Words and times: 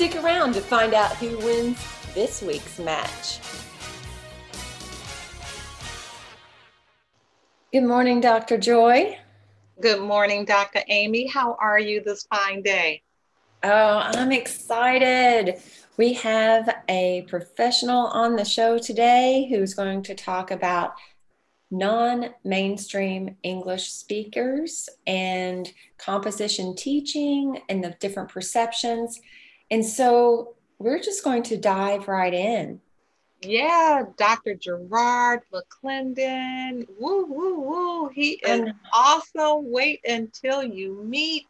Stick 0.00 0.16
around 0.24 0.54
to 0.54 0.62
find 0.62 0.94
out 0.94 1.14
who 1.16 1.36
wins 1.40 1.78
this 2.14 2.40
week's 2.40 2.78
match. 2.78 3.38
Good 7.70 7.82
morning, 7.82 8.22
Dr. 8.22 8.56
Joy. 8.56 9.18
Good 9.78 10.00
morning, 10.00 10.46
Dr. 10.46 10.80
Amy. 10.88 11.26
How 11.26 11.54
are 11.60 11.78
you 11.78 12.02
this 12.02 12.22
fine 12.22 12.62
day? 12.62 13.02
Oh, 13.62 13.98
I'm 14.02 14.32
excited. 14.32 15.60
We 15.98 16.14
have 16.14 16.76
a 16.88 17.26
professional 17.28 18.06
on 18.06 18.36
the 18.36 18.44
show 18.46 18.78
today 18.78 19.48
who's 19.50 19.74
going 19.74 20.02
to 20.04 20.14
talk 20.14 20.50
about 20.50 20.94
non 21.70 22.30
mainstream 22.42 23.36
English 23.42 23.92
speakers 23.92 24.88
and 25.06 25.70
composition 25.98 26.74
teaching 26.74 27.60
and 27.68 27.84
the 27.84 27.90
different 28.00 28.30
perceptions. 28.30 29.20
And 29.70 29.84
so 29.84 30.54
we're 30.78 31.00
just 31.00 31.22
going 31.24 31.42
to 31.44 31.56
dive 31.56 32.08
right 32.08 32.34
in. 32.34 32.80
Yeah, 33.42 34.02
Dr. 34.18 34.54
Gerard 34.54 35.40
McClendon. 35.52 36.86
Woo, 36.98 37.24
woo, 37.24 37.60
woo. 37.60 38.08
He 38.08 38.32
is 38.32 38.68
awesome. 38.92 39.70
Wait 39.70 40.00
until 40.04 40.62
you 40.62 41.02
meet 41.04 41.46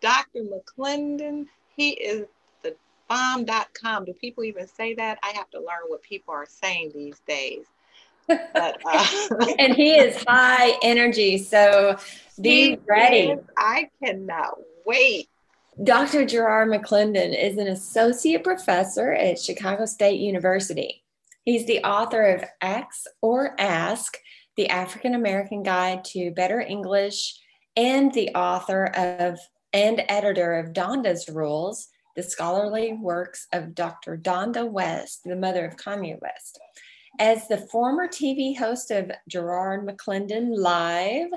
Dr. 0.00 0.40
McClendon. 0.42 1.46
He 1.76 1.90
is 1.90 2.26
the 2.62 2.74
bomb.com. 3.08 4.06
Do 4.06 4.14
people 4.14 4.44
even 4.44 4.66
say 4.66 4.94
that? 4.94 5.18
I 5.22 5.32
have 5.34 5.50
to 5.50 5.58
learn 5.58 5.88
what 5.88 6.02
people 6.02 6.32
are 6.32 6.46
saying 6.46 6.92
these 6.94 7.20
days. 7.26 7.66
But, 8.26 8.78
uh, 8.86 9.06
and 9.58 9.74
he 9.74 9.96
is 9.96 10.24
high 10.26 10.78
energy. 10.82 11.36
So 11.36 11.98
be 12.40 12.78
ready. 12.88 13.32
Is, 13.32 13.40
I 13.58 13.90
cannot 14.02 14.54
wait. 14.86 15.28
Dr. 15.82 16.24
Gerard 16.24 16.68
McClendon 16.68 17.36
is 17.36 17.58
an 17.58 17.66
associate 17.66 18.44
professor 18.44 19.12
at 19.12 19.40
Chicago 19.40 19.86
State 19.86 20.20
University. 20.20 21.02
He's 21.42 21.66
the 21.66 21.82
author 21.82 22.22
of 22.22 22.44
Ax 22.60 23.08
or 23.20 23.60
Ask, 23.60 24.16
the 24.56 24.68
African 24.68 25.16
American 25.16 25.64
Guide 25.64 26.04
to 26.06 26.30
Better 26.30 26.60
English, 26.60 27.40
and 27.76 28.14
the 28.14 28.30
author 28.36 28.86
of 28.94 29.40
and 29.72 30.04
editor 30.08 30.54
of 30.54 30.72
Donda's 30.72 31.28
Rules, 31.28 31.88
the 32.14 32.22
scholarly 32.22 32.92
works 32.92 33.48
of 33.52 33.74
Dr. 33.74 34.16
Donda 34.16 34.70
West, 34.70 35.22
the 35.24 35.34
mother 35.34 35.66
of 35.66 35.76
Kanye 35.76 36.16
West. 36.22 36.60
As 37.18 37.48
the 37.48 37.58
former 37.58 38.06
TV 38.06 38.56
host 38.56 38.92
of 38.92 39.10
Gerard 39.28 39.84
McClendon 39.84 40.56
Live 40.56 41.30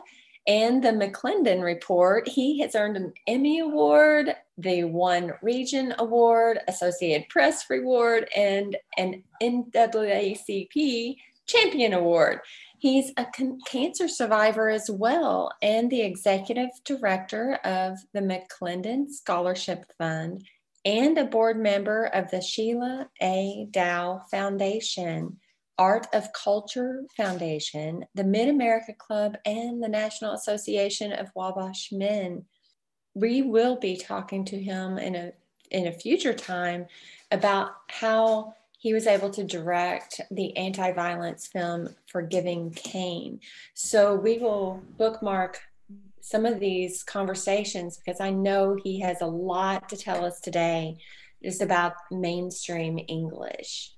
and 0.48 0.82
the 0.82 0.90
McClendon 0.90 1.62
Report, 1.62 2.28
he 2.28 2.60
has 2.62 2.74
earned 2.74 2.96
an 2.96 3.14
Emmy 3.28 3.60
Award, 3.60 4.34
the 4.58 4.86
One 4.86 5.34
Region 5.42 5.94
Award, 6.00 6.60
Associated 6.70 7.28
Press 7.28 7.70
Reward, 7.70 8.30
and 8.36 8.78
an 8.98 9.24
NAACP 9.42 11.18
Champion 11.48 11.94
Award. 11.94 12.40
He's 12.80 13.12
a 13.18 13.26
con- 13.26 13.60
cancer 13.66 14.08
survivor 14.08 14.70
as 14.70 14.90
well 14.90 15.52
and 15.62 15.90
the 15.90 16.02
executive 16.02 16.70
director 16.86 17.56
of 17.64 17.98
the 18.14 18.22
McClendon 18.22 19.10
Scholarship 19.10 19.86
Fund 19.98 20.46
and 20.86 21.18
a 21.18 21.26
board 21.26 21.58
member 21.58 22.06
of 22.06 22.32
the 22.32 22.42
Sheila 22.42 23.10
A. 23.22 23.68
Dow 23.72 24.22
Foundation, 24.32 25.40
Art 25.78 26.08
of 26.14 26.34
Culture 26.34 27.04
Foundation, 27.16 28.06
the 28.16 28.24
Mid 28.24 28.50
America 28.50 28.94
Club, 28.98 29.38
and 29.46 29.82
the 29.82 29.90
National 29.90 30.34
Association 30.34 31.12
of 31.14 31.32
Wabash 31.36 31.92
Men. 31.92 32.46
We 33.14 33.42
will 33.42 33.78
be 33.78 33.96
talking 33.96 34.46
to 34.46 34.60
him 34.60 34.98
in 34.98 35.16
a 35.16 35.32
in 35.70 35.88
a 35.88 35.92
future 35.92 36.34
time 36.34 36.86
about 37.32 37.72
how 37.90 38.54
he 38.80 38.94
was 38.94 39.08
able 39.08 39.30
to 39.32 39.44
direct 39.44 40.22
the 40.32 40.56
anti 40.56 40.92
violence 40.92 41.48
film 41.48 41.90
Forgiving 42.08 42.72
Cain. 42.72 43.40
So 43.74 44.16
we 44.16 44.38
will 44.38 44.82
bookmark 44.98 45.60
some 46.22 46.46
of 46.46 46.60
these 46.60 47.04
conversations 47.04 47.98
because 47.98 48.20
I 48.20 48.30
know 48.32 48.78
he 48.82 49.00
has 49.02 49.22
a 49.22 49.26
lot 49.26 49.90
to 49.90 49.98
tell 49.98 50.26
us 50.26 50.40
today 50.40 50.98
just 51.44 51.62
about 51.62 51.94
mainstream 52.12 53.00
English. 53.08 53.97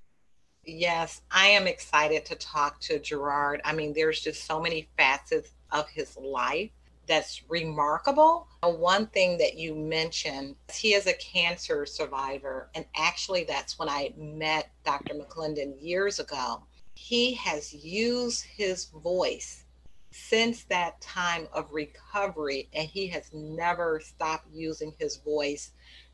Yes, 0.70 1.22
I 1.32 1.48
am 1.48 1.66
excited 1.66 2.26
to 2.26 2.36
talk 2.36 2.80
to 2.82 3.00
Gerard. 3.00 3.60
I 3.66 3.74
mean, 3.74 3.92
there's 3.94 4.22
just 4.22 4.46
so 4.46 4.62
many 4.62 4.88
facets 4.98 5.50
of 5.72 5.90
his 5.90 6.16
life 6.16 6.70
that's 7.08 7.42
remarkable. 7.50 8.48
One 8.62 9.08
thing 9.08 9.40
that 9.40 9.58
you 9.58 9.74
mentioned, 9.74 10.56
he 10.72 10.94
is 10.94 11.08
a 11.08 11.14
cancer 11.14 11.88
survivor. 11.88 12.70
And 12.76 12.86
actually, 12.96 13.46
that's 13.46 13.80
when 13.80 13.90
I 13.90 14.14
met 14.16 14.70
Dr. 14.86 15.16
McClendon 15.16 15.74
years 15.82 16.20
ago. 16.20 16.62
He 16.94 17.34
has 17.34 17.74
used 17.74 18.46
his 18.46 18.86
voice 18.86 19.64
since 20.12 20.66
that 20.66 21.02
time 21.02 21.48
of 21.52 21.72
recovery, 21.72 22.70
and 22.74 22.88
he 22.88 23.08
has 23.08 23.32
never 23.34 24.00
stopped 24.00 24.48
using 24.54 24.94
his 25.00 25.18
voice 25.18 25.72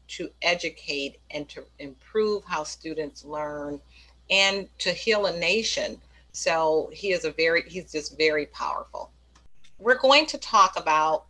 to 0.08 0.30
educate 0.42 1.20
and 1.32 1.50
to 1.50 1.66
improve 1.80 2.44
how 2.46 2.64
students 2.64 3.26
learn 3.26 3.82
and 4.30 4.68
to 4.80 4.92
heal 4.92 5.26
a 5.26 5.38
nation. 5.38 6.00
So 6.32 6.90
he 6.94 7.12
is 7.12 7.26
a 7.26 7.32
very, 7.32 7.64
he's 7.68 7.92
just 7.92 8.18
very 8.18 8.48
powerful 8.48 9.12
we're 9.80 9.98
going 9.98 10.26
to 10.28 10.38
talk 10.38 10.80
about 10.80 11.26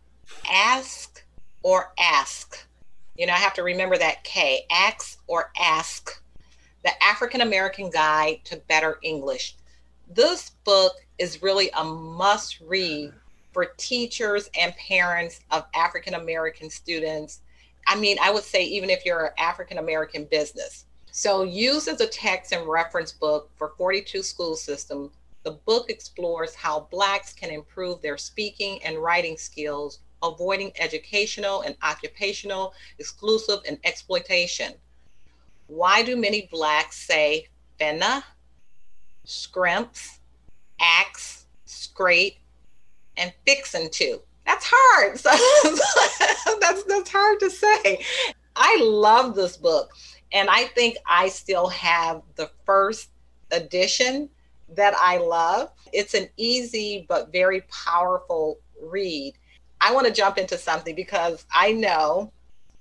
ask 0.50 1.24
or 1.62 1.92
ask. 1.98 2.66
You 3.16 3.26
know, 3.26 3.32
I 3.32 3.38
have 3.38 3.54
to 3.54 3.62
remember 3.62 3.98
that 3.98 4.24
K, 4.24 4.66
ax 4.70 5.18
or 5.26 5.50
ask, 5.58 6.22
the 6.84 6.90
African 7.02 7.40
American 7.40 7.90
Guide 7.90 8.40
to 8.44 8.56
Better 8.68 8.98
English. 9.02 9.56
This 10.08 10.50
book 10.64 10.92
is 11.18 11.42
really 11.42 11.70
a 11.76 11.82
must 11.82 12.60
read 12.60 13.12
for 13.52 13.72
teachers 13.76 14.48
and 14.58 14.74
parents 14.76 15.40
of 15.50 15.64
African 15.74 16.14
American 16.14 16.70
students. 16.70 17.40
I 17.88 17.96
mean, 17.96 18.18
I 18.22 18.30
would 18.30 18.44
say 18.44 18.64
even 18.64 18.90
if 18.90 19.04
you're 19.04 19.26
an 19.26 19.32
African 19.38 19.78
American 19.78 20.24
business. 20.24 20.84
So, 21.16 21.44
used 21.44 21.88
as 21.88 22.02
a 22.02 22.06
text 22.06 22.52
and 22.52 22.68
reference 22.68 23.10
book 23.10 23.48
for 23.56 23.72
42 23.78 24.22
school 24.22 24.54
systems, 24.54 25.12
the 25.44 25.52
book 25.52 25.88
explores 25.88 26.54
how 26.54 26.88
Blacks 26.90 27.32
can 27.32 27.48
improve 27.48 28.02
their 28.02 28.18
speaking 28.18 28.84
and 28.84 28.98
writing 28.98 29.38
skills, 29.38 30.00
avoiding 30.22 30.72
educational 30.78 31.62
and 31.62 31.74
occupational 31.82 32.74
exclusive 32.98 33.60
and 33.66 33.78
exploitation. 33.84 34.74
Why 35.68 36.02
do 36.02 36.16
many 36.16 36.50
Blacks 36.52 36.98
say 36.98 37.48
finna, 37.80 38.22
scrimps, 39.24 40.20
axe, 40.78 41.46
scrape, 41.64 42.36
and 43.16 43.32
fixin' 43.46 43.88
to? 43.88 44.20
That's 44.44 44.66
hard. 44.70 45.16
that's, 46.60 46.82
that's 46.82 47.08
hard 47.08 47.40
to 47.40 47.48
say. 47.48 48.04
I 48.54 48.78
love 48.82 49.34
this 49.34 49.56
book. 49.56 49.94
And 50.32 50.48
I 50.50 50.64
think 50.64 50.96
I 51.06 51.28
still 51.28 51.68
have 51.68 52.22
the 52.34 52.50
first 52.64 53.10
edition 53.50 54.28
that 54.74 54.94
I 54.98 55.18
love. 55.18 55.70
It's 55.92 56.14
an 56.14 56.28
easy 56.36 57.06
but 57.08 57.32
very 57.32 57.62
powerful 57.62 58.58
read. 58.82 59.34
I 59.80 59.92
want 59.92 60.06
to 60.06 60.12
jump 60.12 60.38
into 60.38 60.58
something 60.58 60.94
because 60.94 61.44
I 61.54 61.72
know 61.72 62.32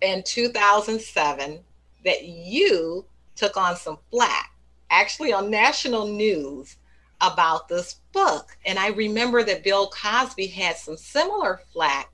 in 0.02 0.24
2007 0.24 1.60
that 2.04 2.26
you 2.26 3.06
took 3.36 3.58
on 3.58 3.76
some 3.76 3.98
flack, 4.12 4.52
actually 4.90 5.34
on 5.34 5.50
national 5.50 6.08
news, 6.08 6.78
about 7.22 7.68
this 7.68 7.96
book. 8.12 8.58
And 8.66 8.78
I 8.78 8.90
remember 8.90 9.44
that 9.44 9.64
Bill 9.64 9.90
Cosby 9.90 10.48
had 10.48 10.78
some 10.78 10.98
similar 10.98 11.62
flack 11.72 12.12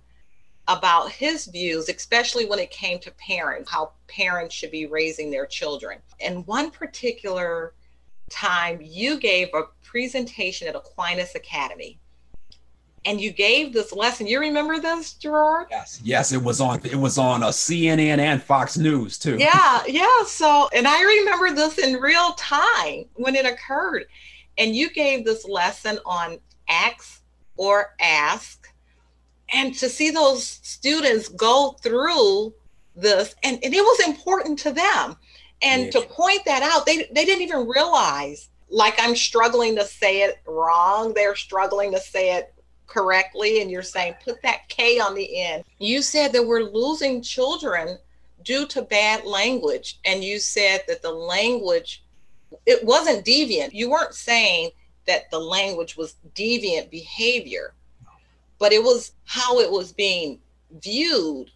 about 0.78 1.12
his 1.12 1.46
views, 1.46 1.90
especially 1.90 2.46
when 2.46 2.60
it 2.60 2.72
came 2.72 3.00
to 3.00 3.12
parents, 3.12 3.70
how 3.70 3.92
parents 4.08 4.56
should 4.56 4.72
be 4.72 4.86
raising 4.86 5.32
their 5.32 5.46
children. 5.46 6.00
And 6.20 6.46
one 6.48 6.72
particular 6.72 7.74
time, 8.30 8.80
you 8.82 9.20
gave 9.20 9.50
a 9.54 9.64
presentation 9.84 10.68
at 10.68 10.76
Aquinas 10.76 11.36
Academy. 11.36 12.00
And 13.04 13.20
you 13.20 13.32
gave 13.32 13.74
this 13.74 13.92
lesson. 13.92 14.28
You 14.28 14.40
remember 14.40 14.80
this, 14.80 15.14
Gerard? 15.14 15.68
Yes, 15.72 16.00
yes. 16.04 16.32
It 16.32 16.44
was 16.44 16.62
on. 16.62 16.82
It 16.84 16.96
was 16.96 17.18
on 17.18 17.42
a 17.42 17.48
uh, 17.48 17.52
CNN 17.52 18.20
and 18.20 18.44
Fox 18.44 18.78
News 18.78 19.18
too. 19.18 19.38
Yeah, 19.38 19.82
yeah. 19.88 20.24
So, 20.28 20.70
and 20.72 20.88
I 20.88 21.02
remember 21.02 21.50
this 21.56 21.80
in 21.80 21.96
real 22.00 22.34
time 22.34 23.06
when 23.16 23.36
it 23.36 23.48
occurred. 23.48 24.06
And 24.60 24.76
you 24.76 24.92
gave 24.92 25.26
this 25.26 25.46
lesson 25.46 25.98
on 26.06 26.38
ask 26.70 27.24
or 27.58 27.96
ask 28.00 28.61
and 29.51 29.74
to 29.75 29.89
see 29.89 30.09
those 30.09 30.45
students 30.45 31.27
go 31.27 31.75
through 31.81 32.53
this 32.95 33.36
and, 33.44 33.59
and 33.63 33.74
it 33.74 33.81
was 33.81 34.07
important 34.07 34.59
to 34.59 34.71
them. 34.71 35.15
And 35.62 35.86
yeah. 35.86 35.92
to 35.92 36.01
point 36.01 36.42
that 36.45 36.63
out 36.63 36.86
they, 36.86 37.07
they 37.12 37.25
didn't 37.25 37.44
even 37.44 37.68
realize 37.68 38.50
like 38.74 38.95
i'm 39.00 39.15
struggling 39.15 39.75
to 39.75 39.83
say 39.83 40.21
it 40.21 40.39
wrong 40.48 41.13
they're 41.13 41.36
struggling 41.36 41.92
to 41.92 42.00
say 42.00 42.38
it 42.38 42.53
correctly 42.88 43.62
and 43.62 43.69
you're 43.69 43.83
saying 43.83 44.13
put 44.24 44.42
that 44.42 44.68
k 44.68 45.00
on 45.00 45.15
the 45.15 45.42
end. 45.42 45.63
You 45.80 46.01
said 46.01 46.33
that 46.33 46.45
we're 46.45 46.63
losing 46.63 47.21
children 47.21 47.98
due 48.44 48.65
to 48.68 48.81
bad 48.81 49.24
language 49.24 50.00
and 50.03 50.24
you 50.24 50.39
said 50.39 50.81
that 50.88 51.01
the 51.01 51.12
language 51.12 52.03
it 52.65 52.83
wasn't 52.83 53.25
deviant. 53.25 53.71
You 53.71 53.89
weren't 53.89 54.13
saying 54.13 54.71
that 55.07 55.31
the 55.31 55.39
language 55.39 55.95
was 55.95 56.15
deviant 56.36 56.89
behavior 56.89 57.74
but 58.62 58.72
it 58.72 58.84
was 58.84 59.13
how 59.25 59.60
it 59.60 59.72
was 59.72 59.92
being 59.92 60.40
viewed 60.84 61.50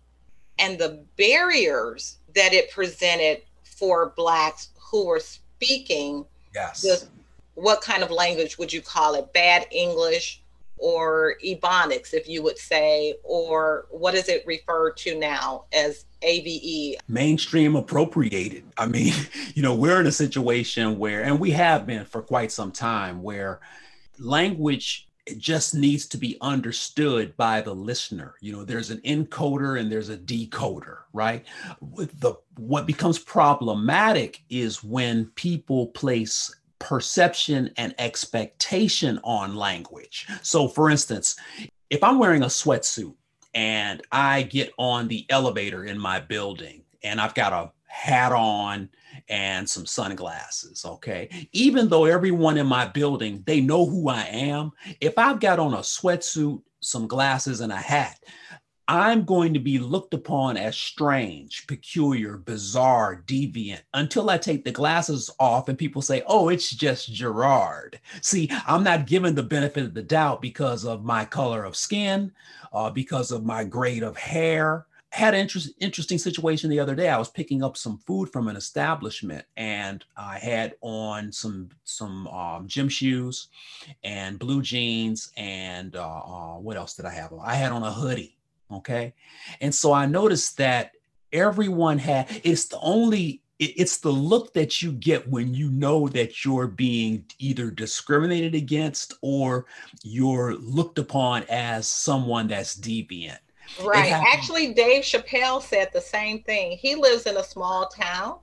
and 0.57 0.79
the 0.79 1.05
barriers 1.17 2.17
that 2.33 2.51
it 2.51 2.71
presented 2.71 3.43
for 3.63 4.11
blacks 4.17 4.69
who 4.79 5.05
were 5.05 5.19
speaking 5.19 6.25
yes. 6.55 6.81
this, 6.81 7.07
what 7.53 7.79
kind 7.81 8.01
of 8.01 8.09
language 8.09 8.57
would 8.57 8.73
you 8.73 8.81
call 8.81 9.13
it? 9.13 9.31
Bad 9.33 9.67
english 9.71 10.41
or 10.77 11.35
ebonics 11.45 12.13
if 12.13 12.27
you 12.27 12.41
would 12.41 12.57
say 12.57 13.13
or 13.23 13.85
what 13.91 14.15
is 14.15 14.27
it 14.27 14.43
referred 14.47 14.97
to 14.97 15.17
now 15.17 15.63
as 15.71 16.05
AAVE 16.23 16.97
mainstream 17.07 17.75
appropriated. 17.75 18.63
I 18.79 18.87
mean 18.87 19.13
you 19.53 19.61
know 19.61 19.75
we're 19.75 20.01
in 20.01 20.07
a 20.07 20.11
situation 20.11 20.97
where 20.97 21.23
and 21.23 21.39
we 21.39 21.51
have 21.51 21.85
been 21.85 22.03
for 22.03 22.23
quite 22.23 22.51
some 22.51 22.71
time 22.71 23.21
where 23.21 23.59
language 24.17 25.04
it 25.25 25.39
just 25.39 25.73
needs 25.73 26.07
to 26.07 26.17
be 26.17 26.37
understood 26.41 27.35
by 27.37 27.61
the 27.61 27.73
listener. 27.73 28.35
You 28.41 28.53
know 28.53 28.63
there's 28.63 28.91
an 28.91 28.99
encoder 28.99 29.79
and 29.79 29.91
there's 29.91 30.09
a 30.09 30.17
decoder 30.17 30.99
right? 31.13 31.45
The 31.81 32.35
what 32.57 32.85
becomes 32.85 33.19
problematic 33.19 34.41
is 34.49 34.83
when 34.83 35.27
people 35.35 35.87
place 35.87 36.53
perception 36.79 37.71
and 37.77 37.95
expectation 37.97 39.19
on 39.23 39.55
language. 39.55 40.27
So 40.41 40.67
for 40.67 40.89
instance 40.89 41.37
if 41.89 42.03
i'm 42.03 42.19
wearing 42.19 42.43
a 42.43 42.47
sweatsuit 42.47 43.13
and 43.53 44.01
i 44.11 44.43
get 44.43 44.71
on 44.77 45.07
the 45.07 45.25
elevator 45.29 45.85
in 45.85 45.97
my 45.97 46.19
building 46.19 46.83
and 47.03 47.21
i've 47.21 47.35
got 47.35 47.53
a 47.53 47.71
hat 47.87 48.31
on 48.31 48.89
and 49.29 49.69
some 49.69 49.85
sunglasses. 49.85 50.85
Okay. 50.85 51.47
Even 51.51 51.89
though 51.89 52.05
everyone 52.05 52.57
in 52.57 52.67
my 52.67 52.85
building, 52.85 53.43
they 53.45 53.61
know 53.61 53.85
who 53.85 54.09
I 54.09 54.23
am, 54.23 54.71
if 55.01 55.17
I've 55.17 55.39
got 55.39 55.59
on 55.59 55.73
a 55.73 55.79
sweatsuit, 55.79 56.61
some 56.81 57.07
glasses, 57.07 57.61
and 57.61 57.71
a 57.71 57.77
hat, 57.77 58.19
I'm 58.87 59.25
going 59.25 59.55
to 59.55 59.59
be 59.59 59.79
looked 59.79 60.13
upon 60.13 60.57
as 60.57 60.77
strange, 60.77 61.65
peculiar, 61.65 62.37
bizarre, 62.37 63.23
deviant 63.25 63.81
until 63.95 64.29
I 64.29 64.37
take 64.37 64.63
the 64.63 64.71
glasses 64.71 65.31
off 65.39 65.69
and 65.69 65.77
people 65.77 66.03
say, 66.03 66.21
oh, 66.27 66.49
it's 66.49 66.69
just 66.69 67.11
Gerard. 67.11 67.99
See, 68.21 68.51
I'm 68.67 68.83
not 68.83 69.07
given 69.07 69.33
the 69.33 69.41
benefit 69.41 69.85
of 69.85 69.93
the 69.95 70.03
doubt 70.03 70.39
because 70.39 70.85
of 70.85 71.03
my 71.03 71.25
color 71.25 71.63
of 71.63 71.75
skin, 71.75 72.31
uh, 72.73 72.91
because 72.91 73.31
of 73.31 73.43
my 73.43 73.63
grade 73.63 74.03
of 74.03 74.17
hair, 74.17 74.85
had 75.15 75.33
an 75.33 75.39
interest, 75.39 75.69
interesting 75.79 76.17
situation 76.17 76.69
the 76.69 76.81
other 76.81 76.93
day. 76.93 77.07
I 77.07 77.17
was 77.17 77.29
picking 77.29 77.63
up 77.63 77.77
some 77.77 77.99
food 77.99 78.29
from 78.33 78.49
an 78.49 78.57
establishment, 78.57 79.45
and 79.55 80.03
I 80.17 80.37
had 80.37 80.75
on 80.81 81.31
some 81.31 81.69
some 81.85 82.27
um, 82.27 82.67
gym 82.67 82.89
shoes 82.89 83.47
and 84.03 84.37
blue 84.37 84.61
jeans, 84.61 85.31
and 85.37 85.95
uh, 85.95 86.05
uh, 86.05 86.55
what 86.55 86.75
else 86.75 86.95
did 86.95 87.05
I 87.05 87.13
have? 87.13 87.31
I 87.41 87.53
had 87.53 87.71
on 87.71 87.83
a 87.83 87.93
hoodie. 87.93 88.35
Okay, 88.69 89.13
and 89.61 89.73
so 89.73 89.93
I 89.93 90.05
noticed 90.05 90.57
that 90.57 90.91
everyone 91.31 91.97
had. 91.97 92.27
It's 92.43 92.65
the 92.65 92.79
only. 92.81 93.41
It's 93.57 93.99
the 93.99 94.11
look 94.11 94.53
that 94.55 94.81
you 94.81 94.91
get 94.91 95.29
when 95.29 95.53
you 95.53 95.69
know 95.69 96.09
that 96.09 96.43
you're 96.43 96.67
being 96.67 97.23
either 97.39 97.71
discriminated 97.71 98.53
against 98.53 99.13
or 99.21 99.65
you're 100.03 100.55
looked 100.55 100.99
upon 100.99 101.45
as 101.49 101.87
someone 101.87 102.49
that's 102.49 102.75
deviant 102.75 103.37
Right. 103.83 104.11
Actually, 104.11 104.73
Dave 104.73 105.03
Chappelle 105.03 105.61
said 105.61 105.89
the 105.93 106.01
same 106.01 106.41
thing. 106.43 106.77
He 106.77 106.95
lives 106.95 107.25
in 107.25 107.37
a 107.37 107.43
small 107.43 107.87
town 107.87 108.39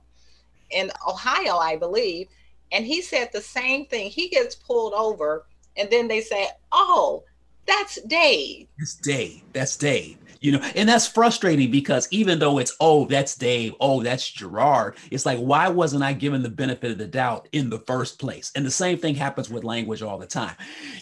in 0.71 0.91
Ohio, 1.07 1.57
I 1.57 1.75
believe. 1.75 2.27
And 2.71 2.85
he 2.85 3.01
said 3.01 3.29
the 3.31 3.41
same 3.41 3.85
thing. 3.85 4.09
He 4.09 4.29
gets 4.29 4.55
pulled 4.55 4.93
over, 4.93 5.45
and 5.77 5.89
then 5.89 6.07
they 6.07 6.21
say, 6.21 6.47
Oh, 6.71 7.23
that's 7.65 8.01
Dave. 8.03 8.67
It's 8.79 8.95
Dave. 8.95 9.41
That's 9.53 9.77
Dave. 9.77 10.17
You 10.41 10.53
know, 10.53 10.71
and 10.75 10.89
that's 10.89 11.07
frustrating 11.07 11.71
because 11.71 12.05
even 12.11 12.37
though 12.37 12.57
it's, 12.57 12.75
oh, 12.81 13.05
that's 13.05 13.35
Dave, 13.35 13.73
oh, 13.79 14.03
that's 14.03 14.29
Gerard, 14.29 14.97
it's 15.09 15.25
like, 15.25 15.39
why 15.39 15.69
wasn't 15.69 16.03
I 16.03 16.11
given 16.11 16.43
the 16.43 16.49
benefit 16.49 16.91
of 16.91 16.97
the 16.97 17.07
doubt 17.07 17.47
in 17.53 17.69
the 17.69 17.79
first 17.79 18.19
place? 18.19 18.51
And 18.53 18.65
the 18.65 18.71
same 18.71 18.97
thing 18.97 19.15
happens 19.15 19.49
with 19.49 19.63
language 19.63 20.01
all 20.01 20.17
the 20.17 20.27
time. 20.27 20.55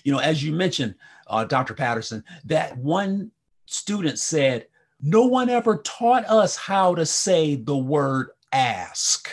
You 0.03 0.11
know, 0.11 0.19
as 0.19 0.43
you 0.43 0.53
mentioned, 0.53 0.93
uh, 1.25 1.45
Dr. 1.45 1.73
Patterson, 1.73 2.23
that 2.45 2.77
one 2.77 3.31
student 3.71 4.19
said, 4.19 4.67
No 5.01 5.25
one 5.25 5.49
ever 5.49 5.77
taught 5.77 6.25
us 6.25 6.55
how 6.55 6.95
to 6.95 7.05
say 7.05 7.55
the 7.55 7.77
word 7.77 8.29
ask. 8.51 9.29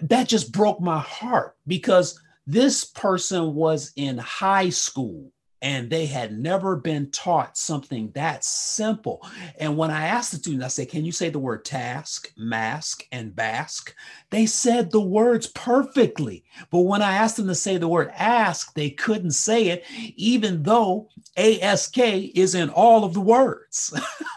That 0.00 0.28
just 0.28 0.52
broke 0.52 0.80
my 0.80 0.98
heart 0.98 1.56
because 1.66 2.20
this 2.46 2.84
person 2.84 3.54
was 3.54 3.92
in 3.96 4.18
high 4.18 4.70
school 4.70 5.30
and 5.62 5.88
they 5.88 6.06
had 6.06 6.36
never 6.36 6.74
been 6.74 7.08
taught 7.12 7.56
something 7.56 8.10
that 8.14 8.44
simple. 8.44 9.24
And 9.58 9.76
when 9.76 9.92
I 9.92 10.06
asked 10.06 10.32
the 10.32 10.38
student, 10.38 10.64
I 10.64 10.68
said, 10.68 10.88
Can 10.88 11.04
you 11.04 11.12
say 11.12 11.28
the 11.28 11.38
word 11.38 11.64
task, 11.64 12.32
mask, 12.36 13.06
and 13.12 13.34
bask? 13.34 13.94
They 14.30 14.44
said 14.44 14.90
the 14.90 15.00
words 15.00 15.46
perfectly. 15.46 16.44
But 16.70 16.80
when 16.80 17.00
I 17.00 17.12
asked 17.12 17.36
them 17.36 17.46
to 17.46 17.54
say 17.54 17.78
the 17.78 17.88
word 17.88 18.10
ask, 18.14 18.74
they 18.74 18.90
couldn't 18.90 19.30
say 19.30 19.68
it, 19.68 19.84
even 20.16 20.64
though 20.64 21.08
ASK 21.36 21.98
is 21.98 22.54
in 22.54 22.68
all 22.70 23.04
of 23.04 23.14
the 23.14 23.20
words. 23.20 23.94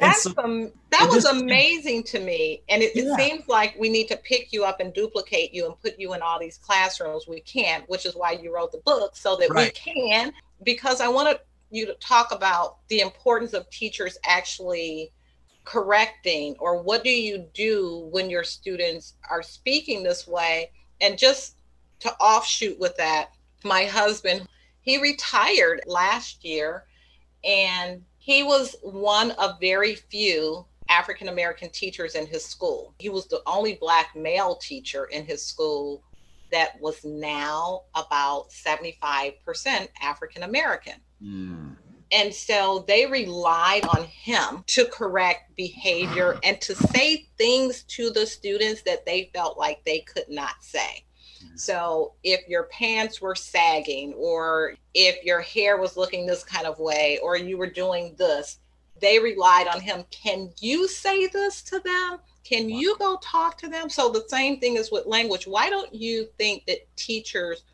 That's 0.00 0.22
so, 0.22 0.32
um, 0.38 0.70
that 0.90 1.08
was 1.10 1.24
amazing 1.24 2.04
to 2.04 2.20
me. 2.20 2.62
And 2.68 2.82
it, 2.82 2.92
yeah. 2.94 3.12
it 3.12 3.18
seems 3.18 3.48
like 3.48 3.74
we 3.78 3.88
need 3.88 4.08
to 4.08 4.16
pick 4.16 4.52
you 4.52 4.64
up 4.64 4.80
and 4.80 4.94
duplicate 4.94 5.52
you 5.52 5.66
and 5.66 5.80
put 5.80 5.98
you 5.98 6.14
in 6.14 6.22
all 6.22 6.38
these 6.38 6.58
classrooms. 6.58 7.26
We 7.26 7.40
can't, 7.40 7.88
which 7.88 8.06
is 8.06 8.14
why 8.14 8.32
you 8.32 8.54
wrote 8.54 8.72
the 8.72 8.78
book, 8.78 9.16
so 9.16 9.36
that 9.36 9.50
right. 9.50 9.78
we 9.84 9.92
can 9.92 10.32
because 10.64 11.00
I 11.00 11.08
wanted 11.08 11.38
you 11.70 11.86
to 11.86 11.94
talk 11.94 12.32
about 12.32 12.78
the 12.88 13.00
importance 13.00 13.54
of 13.54 13.68
teachers 13.70 14.18
actually 14.24 15.12
correcting 15.64 16.56
or 16.58 16.82
what 16.82 17.04
do 17.04 17.10
you 17.10 17.46
do 17.54 18.08
when 18.10 18.28
your 18.28 18.44
students 18.44 19.14
are 19.30 19.42
speaking 19.42 20.02
this 20.02 20.26
way 20.26 20.70
and 21.00 21.16
just 21.16 21.56
to 22.00 22.12
offshoot 22.14 22.78
with 22.80 22.96
that 22.96 23.30
my 23.62 23.84
husband 23.84 24.44
he 24.80 25.00
retired 25.00 25.80
last 25.86 26.44
year 26.44 26.84
and 27.44 28.02
he 28.18 28.42
was 28.42 28.76
one 28.82 29.30
of 29.32 29.60
very 29.60 29.94
few 29.94 30.66
African 30.88 31.28
American 31.28 31.70
teachers 31.70 32.14
in 32.14 32.26
his 32.26 32.44
school. 32.44 32.94
He 32.98 33.08
was 33.08 33.26
the 33.26 33.42
only 33.46 33.74
black 33.74 34.14
male 34.14 34.56
teacher 34.56 35.06
in 35.06 35.24
his 35.24 35.44
school 35.44 36.02
that 36.52 36.80
was 36.80 37.04
now 37.04 37.82
about 37.94 38.50
75% 38.50 39.88
African 40.00 40.42
American. 40.44 40.94
Mm. 41.22 41.76
And 42.12 42.32
so 42.32 42.84
they 42.86 43.06
relied 43.06 43.86
on 43.86 44.04
him 44.04 44.64
to 44.66 44.84
correct 44.84 45.56
behavior 45.56 46.38
and 46.44 46.60
to 46.60 46.74
say 46.74 47.26
things 47.38 47.84
to 47.84 48.10
the 48.10 48.26
students 48.26 48.82
that 48.82 49.06
they 49.06 49.30
felt 49.32 49.56
like 49.56 49.82
they 49.84 50.00
could 50.00 50.28
not 50.28 50.56
say. 50.60 51.04
Hmm. 51.40 51.56
So 51.56 52.12
if 52.22 52.46
your 52.48 52.64
pants 52.64 53.22
were 53.22 53.34
sagging, 53.34 54.12
or 54.12 54.74
if 54.92 55.24
your 55.24 55.40
hair 55.40 55.78
was 55.78 55.96
looking 55.96 56.26
this 56.26 56.44
kind 56.44 56.66
of 56.66 56.78
way, 56.78 57.18
or 57.22 57.36
you 57.36 57.56
were 57.56 57.70
doing 57.70 58.14
this, 58.18 58.58
they 59.02 59.18
relied 59.18 59.66
on 59.66 59.80
him. 59.80 60.04
Can 60.10 60.50
you 60.60 60.88
say 60.88 61.26
this 61.26 61.60
to 61.64 61.80
them? 61.80 62.18
Can 62.44 62.70
wow. 62.70 62.78
you 62.78 62.96
go 62.98 63.18
talk 63.22 63.58
to 63.58 63.68
them? 63.68 63.90
So 63.90 64.08
the 64.08 64.24
same 64.28 64.58
thing 64.58 64.76
is 64.76 64.90
with 64.90 65.04
language. 65.04 65.46
Why 65.46 65.68
don't 65.68 65.92
you 65.94 66.28
think 66.38 66.64
that 66.66 66.78
teachers 66.96 67.64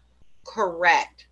correct 0.45 1.29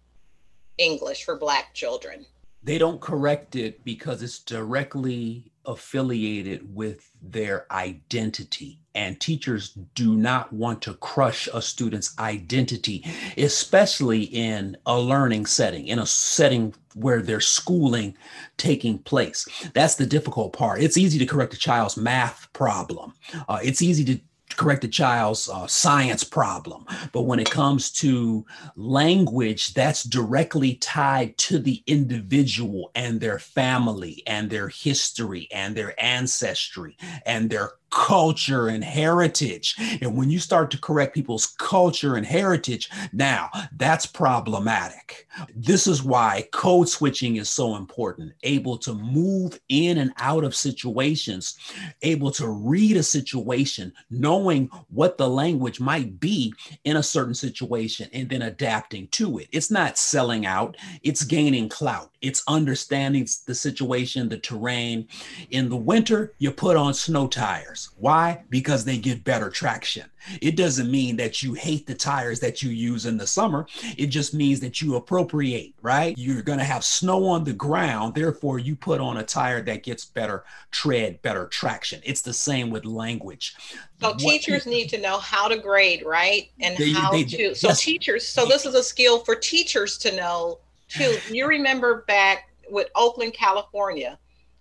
English 0.79 1.25
for 1.25 1.37
Black 1.37 1.75
children? 1.75 2.27
They 2.63 2.79
don't 2.79 3.01
correct 3.01 3.57
it 3.57 3.85
because 3.85 4.23
it's 4.23 4.39
directly 4.39 5.51
affiliated 5.67 6.75
with 6.75 7.11
their 7.23 7.67
identity. 7.71 8.79
And 8.95 9.21
teachers 9.21 9.77
do 9.95 10.17
not 10.17 10.53
want 10.53 10.81
to 10.83 10.95
crush 10.95 11.49
a 11.53 11.61
student's 11.61 12.19
identity, 12.19 13.05
especially 13.37 14.23
in 14.23 14.77
a 14.87 14.99
learning 14.99 15.47
setting, 15.47 15.87
in 15.89 15.99
a 15.99 16.07
setting 16.07 16.75
where 16.95 17.21
there's 17.21 17.47
schooling 17.47 18.17
taking 18.57 18.99
place. 18.99 19.47
That's 19.75 19.97
the 19.97 20.07
difficult 20.07 20.55
part. 20.55 20.81
It's 20.81 20.97
easy 20.97 21.19
to 21.19 21.27
correct 21.27 21.53
a 21.53 21.59
child's 21.59 21.99
math 21.99 22.51
problem. 22.55 23.13
Uh, 23.49 23.59
it's 23.63 23.83
easy 23.83 24.05
to 24.07 24.19
correct 24.55 24.85
a 24.85 24.89
child's 24.89 25.49
uh, 25.49 25.67
science 25.67 26.25
problem. 26.25 26.87
But 27.13 27.23
when 27.23 27.39
it 27.39 27.51
comes 27.51 27.91
to 27.93 28.47
language, 28.77 29.75
that's 29.75 30.03
directly 30.03 30.75
tied 30.75 31.37
to 31.39 31.59
the 31.59 31.83
individual 31.87 32.91
and 32.95 33.21
their 33.21 33.39
family 33.39 34.23
and 34.27 34.49
their 34.49 34.69
history 34.69 35.49
and 35.53 35.77
their 35.77 36.01
ancestry 36.03 36.97
and 37.25 37.51
their 37.51 37.73
culture 37.91 38.69
and 38.69 38.85
heritage. 38.85 39.77
And 40.01 40.17
when 40.17 40.31
you 40.31 40.39
start 40.39 40.71
to 40.73 40.79
correct 40.79 41.15
people's 41.15 41.47
culture 41.59 42.17
and 42.17 42.27
heritage, 42.27 42.91
now 43.13 43.51
that's 43.77 44.07
problematic. 44.07 45.27
This 45.55 45.87
is 45.87 46.03
why 46.03 46.49
code 46.53 46.89
switching 46.89 47.37
is 47.37 47.49
so 47.49 47.77
important. 47.77 48.33
Able 48.43 48.77
to 48.79 48.95
move 48.95 49.59
in 49.69 49.99
and 49.99 50.13
out 50.19 50.45
of 50.45 50.55
situations, 50.55 51.57
able 52.03 52.31
to 52.33 52.49
read 52.49 52.97
a 52.97 53.03
situation, 53.03 53.93
knowing 54.11 54.71
what 54.91 55.19
the 55.19 55.29
language 55.29 55.81
might 55.81 56.19
be 56.21 56.53
in 56.85 56.97
a 56.97 57.03
certain 57.03 57.35
situation, 57.35 58.09
and 58.13 58.29
then 58.29 58.43
adapting 58.43 59.09
to 59.09 59.39
it. 59.39 59.49
It's 59.53 59.71
not 59.71 59.99
selling 59.99 60.47
out, 60.47 60.77
it's 61.03 61.25
gaining 61.25 61.69
clout, 61.69 62.11
it's 62.21 62.43
understanding 62.49 63.27
the 63.47 63.55
situation, 63.55 64.29
the 64.29 64.39
terrain. 64.39 65.09
In 65.51 65.69
the 65.69 65.77
winter, 65.77 66.35
you 66.39 66.51
put 66.51 66.77
on 66.77 66.95
snow 66.95 67.27
tires. 67.27 67.86
Why? 67.97 68.43
Because 68.51 68.85
they 68.85 68.99
get 68.99 69.25
better 69.25 69.51
traction. 69.51 70.11
It 70.41 70.57
doesn't 70.57 70.91
mean 70.91 71.17
that 71.17 71.43
you 71.43 71.55
hate 71.55 71.87
the 71.87 71.95
tires 71.95 72.41
that 72.41 72.63
you 72.63 72.71
use 72.71 73.07
in 73.07 73.17
the 73.17 73.27
summer. 73.27 73.67
It 73.97 74.07
just 74.07 74.35
means 74.35 74.61
that 74.61 74.81
you 74.81 74.97
appropriate, 74.97 75.75
right? 75.83 76.17
You're 76.19 76.43
going 76.43 76.59
to 76.59 76.65
have 76.65 76.85
snow 76.85 77.27
on 77.27 77.45
the 77.45 77.53
ground. 77.53 78.15
Therefore, 78.15 78.59
you 78.59 78.77
put 78.77 79.01
on 79.01 79.19
a 79.19 79.23
tire 79.23 79.63
that 79.63 79.83
gets 79.83 80.05
better 80.05 80.45
tread, 80.71 81.23
better 81.23 81.47
traction. 81.47 82.01
It's 82.05 82.23
the 82.23 82.33
same 82.33 82.71
with 82.71 82.85
language. 82.85 83.55
So 84.01 84.11
what 84.11 84.19
teachers 84.19 84.65
people, 84.65 84.79
need 84.79 84.89
to 84.91 85.01
know 85.01 85.19
how 85.19 85.49
to 85.49 85.57
grade, 85.57 86.05
right? 86.05 86.51
And 86.61 86.77
they, 86.77 86.93
how 86.93 87.13
they, 87.13 87.25
to. 87.25 87.55
So 87.55 87.69
yes. 87.69 87.81
teachers, 87.81 88.27
so 88.27 88.47
this 88.47 88.67
is 88.67 88.75
a 88.75 88.83
skill 88.83 89.21
for 89.21 89.35
teachers 89.35 89.99
to 89.99 90.15
know 90.15 90.59
too. 90.89 91.17
You 91.31 91.47
remember 91.47 92.05
back 92.07 92.51
with 92.71 92.89
Oakland, 92.95 93.33
California, 93.33 94.19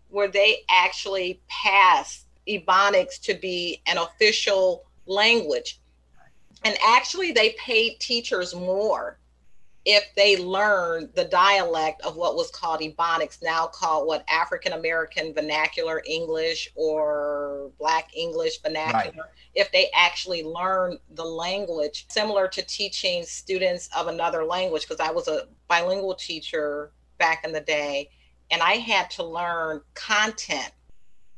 where 0.09 0.27
they 0.27 0.59
actually 0.69 1.41
passed 1.49 2.24
Ebonics 2.47 3.19
to 3.21 3.33
be 3.33 3.81
an 3.87 3.97
official 3.97 4.85
language. 5.05 5.79
And 6.63 6.75
actually, 6.85 7.31
they 7.31 7.55
paid 7.59 7.99
teachers 7.99 8.55
more 8.55 9.19
if 9.85 10.03
they 10.15 10.35
learned 10.37 11.09
the 11.13 11.25
dialect 11.25 12.01
of 12.01 12.15
what 12.15 12.35
was 12.35 12.49
called 12.49 12.81
Ebonics, 12.81 13.43
now 13.43 13.67
called 13.67 14.07
what 14.07 14.25
African 14.27 14.73
American 14.73 15.31
Vernacular 15.31 16.01
English 16.07 16.71
or 16.75 17.69
Black 17.77 18.09
English 18.15 18.61
Vernacular, 18.63 19.23
right. 19.23 19.31
if 19.53 19.71
they 19.71 19.91
actually 19.93 20.41
learned 20.43 20.97
the 21.11 21.23
language, 21.23 22.07
similar 22.09 22.47
to 22.47 22.63
teaching 22.63 23.23
students 23.23 23.87
of 23.95 24.07
another 24.07 24.43
language, 24.43 24.87
because 24.87 24.99
I 24.99 25.11
was 25.11 25.27
a 25.27 25.47
bilingual 25.67 26.15
teacher 26.15 26.91
back 27.19 27.45
in 27.45 27.51
the 27.51 27.61
day, 27.61 28.09
and 28.49 28.63
I 28.63 28.73
had 28.73 29.11
to 29.11 29.23
learn 29.23 29.81
content. 29.93 30.71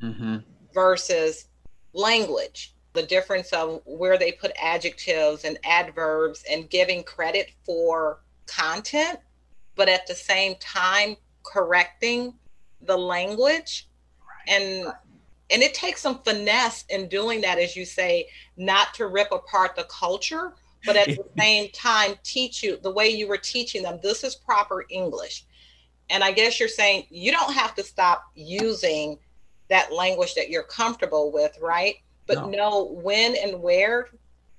Mm-hmm 0.01 0.37
versus 0.77 1.45
language 1.93 2.75
the 2.93 3.01
difference 3.01 3.51
of 3.51 3.81
where 3.85 4.17
they 4.17 4.31
put 4.31 4.51
adjectives 4.61 5.43
and 5.43 5.57
adverbs 5.63 6.43
and 6.51 6.69
giving 6.69 7.03
credit 7.03 7.49
for 7.65 8.19
content 8.45 9.19
but 9.75 9.89
at 9.89 10.05
the 10.05 10.13
same 10.15 10.55
time 10.59 11.15
correcting 11.43 12.33
the 12.81 12.97
language. 12.97 13.87
And 14.47 14.87
and 15.49 15.63
it 15.63 15.73
takes 15.73 16.01
some 16.01 16.19
finesse 16.25 16.83
in 16.89 17.07
doing 17.07 17.39
that 17.41 17.57
as 17.57 17.75
you 17.75 17.85
say 17.85 18.27
not 18.57 18.93
to 18.95 19.07
rip 19.07 19.31
apart 19.31 19.77
the 19.77 19.85
culture 19.85 20.53
but 20.85 20.97
at 20.97 21.07
the 21.07 21.23
same 21.39 21.69
time 21.71 22.15
teach 22.23 22.61
you 22.61 22.77
the 22.83 22.91
way 22.91 23.07
you 23.07 23.27
were 23.29 23.37
teaching 23.37 23.81
them 23.83 23.99
this 24.03 24.25
is 24.25 24.35
proper 24.35 24.85
english. 24.89 25.45
And 26.09 26.23
i 26.23 26.31
guess 26.31 26.59
you're 26.59 26.69
saying 26.69 27.07
you 27.09 27.31
don't 27.31 27.53
have 27.53 27.75
to 27.75 27.83
stop 27.83 28.25
using 28.35 29.19
that 29.69 29.91
language 29.91 30.35
that 30.35 30.49
you're 30.49 30.63
comfortable 30.63 31.31
with, 31.31 31.57
right? 31.61 31.95
But 32.25 32.37
no. 32.37 32.49
know 32.49 32.85
when 33.01 33.35
and 33.35 33.61
where 33.61 34.09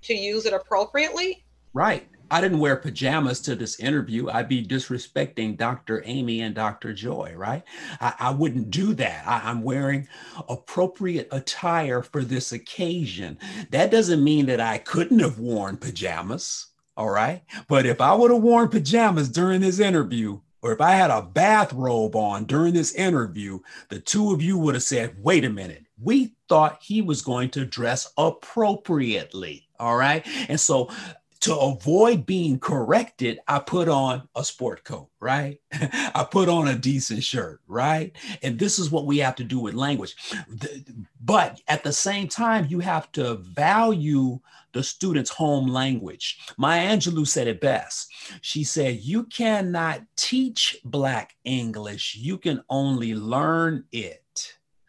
to 0.03 0.15
use 0.15 0.47
it 0.47 0.53
appropriately. 0.53 1.45
Right. 1.73 2.09
I 2.31 2.43
didn't 2.43 2.59
wear 2.59 2.77
pajamas 2.77 3.41
to 3.43 3.55
this 3.55 3.81
interview. 3.81 4.29
I'd 4.29 4.49
be 4.49 4.65
disrespecting 4.65 5.57
Dr. 5.57 6.03
Amy 6.05 6.43
and 6.43 6.55
Dr. 6.55 6.93
Joy, 6.93 7.33
right? 7.35 7.63
I, 8.01 8.15
I 8.19 8.31
wouldn't 8.31 8.71
do 8.71 8.93
that. 8.95 9.27
I, 9.27 9.49
I'm 9.49 9.63
wearing 9.63 10.07
appropriate 10.49 11.29
attire 11.33 12.03
for 12.03 12.23
this 12.23 12.53
occasion. 12.53 13.39
That 13.71 13.91
doesn't 13.91 14.23
mean 14.23 14.47
that 14.47 14.61
I 14.61 14.79
couldn't 14.79 15.21
have 15.21 15.39
worn 15.39 15.79
pajamas, 15.79 16.67
all 16.99 17.09
right? 17.09 17.43
But 17.67 17.87
if 17.87 18.01
I 18.01 18.15
would 18.15 18.31
have 18.31 18.43
worn 18.43 18.69
pajamas 18.69 19.31
during 19.31 19.63
this 19.63 19.79
interview, 19.79 20.41
or 20.63 20.73
if 20.73 20.81
I 20.81 20.93
had 20.93 21.11
a 21.11 21.23
bathrobe 21.23 22.17
on 22.17 22.45
during 22.45 22.75
this 22.75 22.93
interview, 22.95 23.61
the 23.89 24.01
two 24.01 24.33
of 24.33 24.43
you 24.43 24.59
would 24.59 24.75
have 24.75 24.83
said, 24.83 25.17
wait 25.19 25.45
a 25.45 25.51
minute, 25.51 25.85
we 26.01 26.35
thought 26.49 26.83
he 26.83 27.03
was 27.03 27.23
going 27.23 27.51
to 27.51 27.65
dress 27.65 28.13
appropriately. 28.17 29.69
All 29.79 29.97
right. 29.97 30.27
And 30.49 30.59
so 30.59 30.91
to 31.41 31.55
avoid 31.55 32.27
being 32.27 32.59
corrected, 32.59 33.39
I 33.47 33.61
put 33.61 33.89
on 33.89 34.29
a 34.35 34.43
sport 34.45 34.83
coat, 34.85 35.09
right? 35.21 35.61
I 35.73 36.27
put 36.29 36.49
on 36.49 36.69
a 36.69 36.75
decent 36.77 37.23
shirt, 37.23 37.61
right? 37.69 38.13
And 38.43 38.59
this 38.59 38.79
is 38.79 38.91
what 38.91 39.07
we 39.07 39.19
have 39.19 39.37
to 39.37 39.45
do 39.45 39.61
with 39.61 39.75
language. 39.75 40.17
But 41.21 41.61
at 41.69 41.85
the 41.85 41.93
same 41.93 42.29
time, 42.29 42.67
you 42.69 42.81
have 42.81 43.13
to 43.13 43.37
value 43.37 44.41
the 44.73 44.83
student's 44.83 45.31
home 45.31 45.69
language. 45.69 46.39
Maya 46.57 46.97
Angelou 46.97 47.27
said 47.27 47.47
it 47.47 47.61
best. 47.61 48.13
She 48.41 48.65
said, 48.65 49.01
You 49.01 49.25
cannot 49.25 50.03
teach 50.17 50.77
Black 50.85 51.35
English, 51.45 52.17
you 52.17 52.39
can 52.39 52.63
only 52.69 53.15
learn 53.15 53.85
it. 53.93 54.23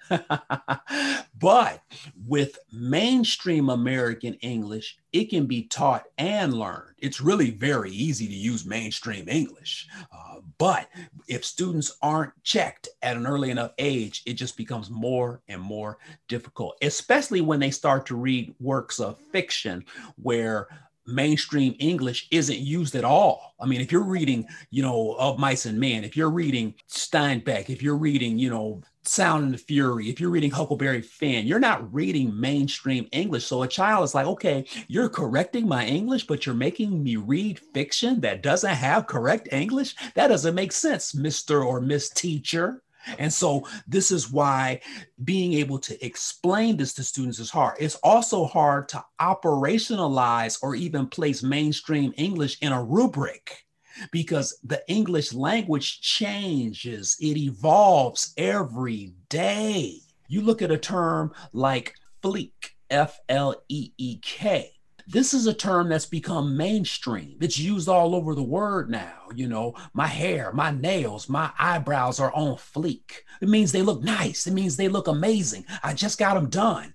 but 1.40 1.84
with 2.28 2.58
mainstream 2.72 3.70
American 3.70 4.34
English, 4.36 4.98
it 5.12 5.26
can 5.26 5.46
be 5.46 5.64
taught 5.64 6.06
and 6.18 6.54
learned. 6.54 6.96
It's 7.00 7.22
really 7.22 7.50
very 7.52 7.92
easy 7.92 8.28
to 8.28 8.34
use 8.34 8.66
mainstream 8.66 9.28
English. 9.28 9.88
Uh, 10.12 10.42
but 10.58 10.88
if 11.28 11.44
students 11.46 11.98
aren't 12.02 12.34
checked 12.44 12.90
at 13.02 13.18
an 13.18 13.26
early 13.26 13.50
enough 13.50 13.72
age, 13.78 14.22
it 14.26 14.34
just 14.34 14.58
becomes 14.58 14.90
more 14.90 15.42
and 15.48 15.62
more 15.62 15.98
difficult, 16.28 16.78
especially 16.82 17.42
when 17.42 17.60
they 17.60 17.72
start 17.72 18.06
to 18.08 18.16
read 18.16 18.54
works 18.60 19.00
of 19.00 19.20
fiction 19.32 19.84
where 20.18 20.68
mainstream 21.14 21.76
English 21.80 22.28
isn't 22.32 22.60
used 22.60 22.96
at 22.96 23.04
all. 23.04 23.56
I 23.60 23.66
mean, 23.66 23.82
if 23.82 23.92
you're 23.92 24.04
reading, 24.04 24.48
you 24.70 24.82
know, 24.82 25.16
Of 25.20 25.40
Mice 25.40 25.66
and 25.66 25.80
Men, 25.80 26.04
if 26.04 26.16
you're 26.16 26.30
reading 26.30 26.74
Steinbeck, 26.90 27.70
if 27.70 27.82
you're 27.82 27.98
reading, 27.98 28.38
you 28.38 28.50
know, 28.50 28.82
Sound 29.04 29.46
and 29.46 29.54
the 29.54 29.58
Fury, 29.58 30.10
if 30.10 30.20
you're 30.20 30.30
reading 30.30 30.52
Huckleberry 30.52 31.02
Finn, 31.02 31.48
you're 31.48 31.60
not 31.60 31.92
reading 31.94 32.38
mainstream 32.40 33.08
English. 33.12 33.46
So 33.46 33.64
a 33.64 33.68
child 33.68 34.04
is 34.04 34.14
like, 34.14 34.28
okay, 34.28 34.66
you're 34.88 35.10
correcting 35.10 35.68
my 35.68 35.86
English, 35.86 36.28
but 36.28 36.46
you're 36.46 36.56
making 36.56 37.02
me 37.02 37.16
read 37.16 37.60
fiction 37.60 38.22
that 38.22 38.44
doesn't 38.44 38.70
have 38.70 39.08
correct 39.08 39.50
English? 39.52 39.96
That 40.16 40.28
doesn't 40.28 40.56
make 40.56 40.72
sense, 40.72 41.14
Mr. 41.14 41.66
or 41.66 41.82
Miss 41.82 42.10
Teacher. 42.10 42.84
And 43.18 43.32
so 43.32 43.68
this 43.88 44.12
is 44.12 44.32
why 44.32 44.82
being 45.24 45.54
able 45.54 45.80
to 45.80 46.06
explain 46.06 46.78
this 46.78 46.94
to 46.94 47.04
students 47.04 47.40
is 47.40 47.50
hard. 47.50 47.78
It's 47.80 47.96
also 47.96 48.46
hard 48.46 48.90
to 48.90 49.04
operationalize 49.20 50.60
or 50.62 50.76
even 50.76 51.08
place 51.08 51.44
mainstream 51.44 52.14
English 52.18 52.58
in 52.62 52.72
a 52.72 52.84
rubric 52.84 53.66
because 54.12 54.58
the 54.64 54.82
English 54.88 55.34
language 55.34 56.02
changes, 56.02 57.18
it 57.20 57.38
evolves 57.38 58.34
every 58.38 59.14
day. 59.30 60.00
You 60.28 60.42
look 60.42 60.62
at 60.62 60.72
a 60.72 60.78
term 60.78 61.34
like 61.54 61.96
fleek, 62.24 62.52
F 62.90 63.20
L 63.30 63.56
E 63.68 63.92
E 63.98 64.18
K. 64.22 64.79
This 65.12 65.34
is 65.34 65.48
a 65.48 65.56
term 65.56 65.90
that's 65.90 66.06
become 66.06 66.56
mainstream. 66.56 67.38
It's 67.42 67.58
used 67.58 67.90
all 67.90 68.14
over 68.14 68.36
the 68.36 68.44
world 68.44 68.92
now. 68.92 69.14
You 69.34 69.48
know, 69.48 69.74
my 69.92 70.06
hair, 70.06 70.52
my 70.54 70.70
nails, 70.70 71.28
my 71.28 71.50
eyebrows 71.58 72.20
are 72.20 72.32
on 72.36 72.58
fleek. 72.58 73.22
It 73.42 73.50
means 73.50 73.72
they 73.72 73.82
look 73.82 74.04
nice. 74.04 74.46
It 74.46 74.54
means 74.54 74.78
they 74.78 74.88
look 74.88 75.08
amazing. 75.08 75.66
I 75.82 75.96
just 75.96 76.20
got 76.20 76.36
them 76.36 76.48
done. 76.48 76.94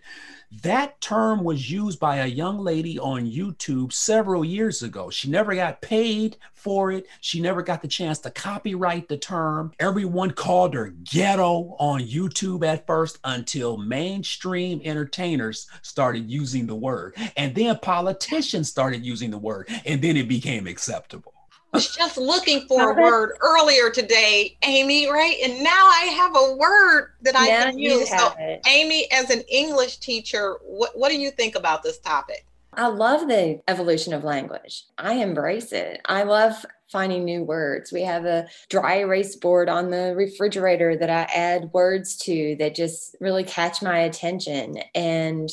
That 0.63 1.01
term 1.01 1.43
was 1.45 1.71
used 1.71 1.99
by 1.99 2.17
a 2.17 2.27
young 2.27 2.59
lady 2.59 2.99
on 2.99 3.31
YouTube 3.31 3.93
several 3.93 4.45
years 4.45 4.83
ago. 4.83 5.11
She 5.11 5.29
never 5.29 5.55
got 5.55 5.83
paid 5.83 6.37
for 6.53 6.93
it. 6.93 7.07
She 7.21 7.41
never 7.41 7.63
got 7.63 7.83
the 7.83 7.89
chance 7.89 8.19
to 8.21 8.31
copyright 8.31 9.09
the 9.09 9.19
term. 9.19 9.73
Everyone 9.79 10.31
called 10.31 10.75
her 10.75 10.89
ghetto 10.89 11.77
on 11.79 12.01
YouTube 12.01 12.65
at 12.65 12.87
first 12.87 13.19
until 13.25 13.77
mainstream 13.77 14.81
entertainers 14.85 15.67
started 15.83 16.31
using 16.31 16.67
the 16.67 16.75
word. 16.75 17.15
And 17.37 17.55
then 17.55 17.79
politicians 17.81 18.69
started 18.69 19.05
using 19.05 19.31
the 19.31 19.39
word. 19.39 19.69
And 19.85 20.01
then 20.01 20.17
it 20.17 20.29
became 20.29 20.67
acceptable 20.67 21.34
was 21.75 21.95
just 21.95 22.17
looking 22.17 22.67
for 22.67 22.93
a 22.93 23.03
word 23.03 23.37
earlier 23.41 23.91
today, 23.91 24.57
Amy, 24.63 25.11
right? 25.11 25.37
And 25.43 25.63
now 25.63 25.71
I 25.87 26.05
have 26.17 26.37
a 26.37 26.57
word 26.57 27.13
that 27.23 27.35
I 27.37 27.49
now 27.49 27.65
can 27.65 27.79
use. 27.79 28.09
So, 28.09 28.33
it. 28.39 28.67
Amy, 28.67 29.11
as 29.13 29.31
an 29.31 29.43
English 29.49 29.99
teacher, 29.99 30.57
what, 30.63 30.97
what 30.97 31.11
do 31.11 31.19
you 31.19 31.31
think 31.31 31.57
about 31.57 31.83
this 31.83 31.99
topic? 31.99 32.47
I 32.77 32.89
love 32.89 33.29
the 33.29 33.61
evolution 33.69 34.13
of 34.15 34.25
language. 34.25 34.85
I 34.99 35.15
embrace 35.15 35.73
it. 35.73 36.01
I 36.07 36.25
love 36.25 36.65
finding 36.91 37.25
new 37.25 37.45
words. 37.45 37.93
We 37.93 38.03
have 38.03 38.25
a 38.25 38.47
dry 38.69 38.99
erase 38.99 39.37
board 39.37 39.69
on 39.69 39.91
the 39.91 40.15
refrigerator 40.17 40.97
that 40.97 41.11
I 41.11 41.23
add 41.35 41.71
words 41.73 42.17
to 42.19 42.57
that 42.59 42.75
just 42.75 43.17
really 43.21 43.45
catch 43.45 43.83
my 43.83 43.99
attention. 43.99 44.79
And 44.95 45.49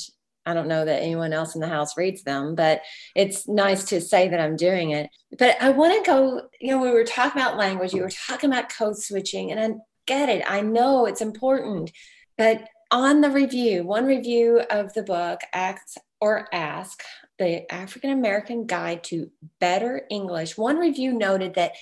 I 0.46 0.54
don't 0.54 0.68
know 0.68 0.86
that 0.86 1.02
anyone 1.02 1.34
else 1.34 1.56
in 1.56 1.62
the 1.62 1.68
house 1.68 1.98
reads 1.98 2.24
them, 2.24 2.56
but 2.56 2.82
it's 3.16 3.48
nice 3.48 3.86
to 3.86 4.02
say 4.02 4.28
that 4.30 4.40
I'm 4.40 4.56
doing 4.56 4.92
it. 4.92 5.10
But 5.38 5.58
I 5.62 5.70
want 5.70 6.04
to 6.04 6.10
go, 6.10 6.42
you 6.60 6.72
know, 6.72 6.82
we 6.82 6.92
were 6.92 7.04
talking 7.04 7.42
about 7.42 7.58
language, 7.58 7.94
you 7.94 8.02
were 8.02 8.10
talking 8.10 8.50
about 8.50 8.74
code 8.74 8.98
switching, 8.98 9.52
and 9.52 9.60
I 9.60 9.78
get 10.08 10.30
it. 10.30 10.44
I 10.48 10.62
know 10.62 11.06
it's 11.06 11.22
important. 11.22 11.92
But 12.38 12.68
on 12.90 13.22
the 13.22 13.30
review, 13.30 13.84
one 13.84 14.06
review 14.06 14.62
of 14.70 14.94
the 14.94 15.04
book, 15.04 15.42
Ax 15.54 15.98
or 16.20 16.48
Ask, 16.54 17.04
the 17.38 17.72
African 17.72 18.12
American 18.12 18.66
Guide 18.66 19.04
to 19.06 19.32
Better 19.60 20.04
English, 20.10 20.58
one 20.58 20.78
review 20.78 21.14
noted 21.14 21.54
that 21.56 21.74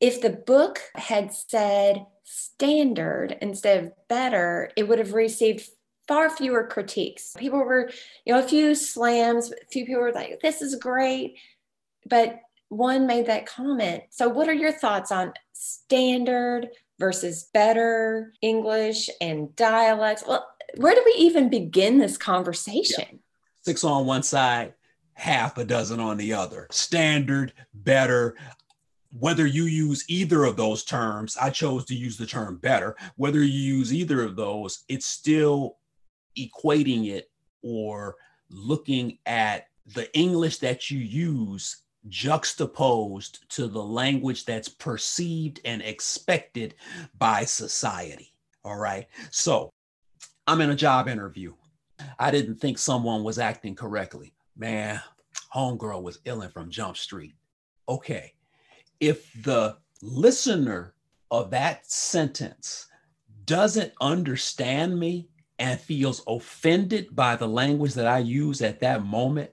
if 0.00 0.20
the 0.20 0.30
book 0.30 0.80
had 0.94 1.32
said 1.32 2.04
standard 2.24 3.36
instead 3.40 3.84
of 3.84 3.92
better, 4.08 4.70
it 4.76 4.88
would 4.88 4.98
have 4.98 5.14
received 5.14 5.68
far 6.08 6.30
fewer 6.30 6.66
critiques. 6.66 7.34
People 7.38 7.58
were, 7.60 7.90
you 8.24 8.32
know, 8.32 8.40
a 8.40 8.48
few 8.48 8.74
slams, 8.74 9.50
a 9.50 9.66
few 9.70 9.84
people 9.84 10.02
were 10.02 10.12
like, 10.12 10.40
this 10.40 10.62
is 10.62 10.74
great. 10.76 11.38
But 12.08 12.40
one 12.68 13.06
made 13.06 13.26
that 13.26 13.46
comment. 13.46 14.04
So, 14.10 14.28
what 14.28 14.48
are 14.48 14.54
your 14.54 14.72
thoughts 14.72 15.12
on 15.12 15.32
standard 15.52 16.68
versus 16.98 17.48
better 17.52 18.32
English 18.42 19.10
and 19.20 19.54
dialects? 19.56 20.24
Well, 20.26 20.46
where 20.76 20.94
do 20.94 21.02
we 21.04 21.14
even 21.18 21.48
begin 21.48 21.98
this 21.98 22.16
conversation? 22.16 23.06
Yeah. 23.08 23.18
Six 23.62 23.84
on 23.84 24.06
one 24.06 24.22
side, 24.22 24.74
half 25.14 25.58
a 25.58 25.64
dozen 25.64 26.00
on 26.00 26.16
the 26.16 26.32
other. 26.32 26.68
Standard, 26.70 27.52
better, 27.74 28.36
whether 29.18 29.46
you 29.46 29.64
use 29.64 30.04
either 30.08 30.44
of 30.44 30.56
those 30.56 30.84
terms, 30.84 31.36
I 31.40 31.50
chose 31.50 31.84
to 31.86 31.94
use 31.94 32.16
the 32.16 32.26
term 32.26 32.58
better. 32.58 32.96
Whether 33.16 33.42
you 33.42 33.76
use 33.76 33.92
either 33.92 34.22
of 34.22 34.36
those, 34.36 34.84
it's 34.88 35.06
still 35.06 35.78
equating 36.38 37.08
it 37.08 37.30
or 37.62 38.16
looking 38.50 39.18
at 39.26 39.68
the 39.94 40.12
English 40.16 40.58
that 40.58 40.90
you 40.90 40.98
use 40.98 41.82
juxtaposed 42.08 43.48
to 43.50 43.66
the 43.66 43.82
language 43.82 44.44
that's 44.44 44.68
perceived 44.68 45.60
and 45.64 45.82
expected 45.82 46.74
by 47.18 47.44
society. 47.44 48.32
All 48.64 48.76
right. 48.76 49.06
So 49.30 49.72
I'm 50.46 50.60
in 50.60 50.70
a 50.70 50.76
job 50.76 51.08
interview. 51.08 51.54
I 52.18 52.30
didn't 52.30 52.56
think 52.56 52.78
someone 52.78 53.24
was 53.24 53.38
acting 53.38 53.74
correctly. 53.74 54.34
Man, 54.56 55.00
homegirl 55.54 56.02
was 56.02 56.18
illing 56.24 56.50
from 56.50 56.70
Jump 56.70 56.96
Street. 56.96 57.34
Okay. 57.88 58.34
If 59.00 59.32
the 59.42 59.76
listener 60.02 60.94
of 61.30 61.50
that 61.50 61.90
sentence 61.90 62.86
doesn't 63.44 63.92
understand 64.00 64.98
me 64.98 65.28
and 65.58 65.80
feels 65.80 66.22
offended 66.26 67.14
by 67.14 67.36
the 67.36 67.48
language 67.48 67.94
that 67.94 68.06
I 68.06 68.18
use 68.18 68.60
at 68.62 68.80
that 68.80 69.04
moment, 69.04 69.50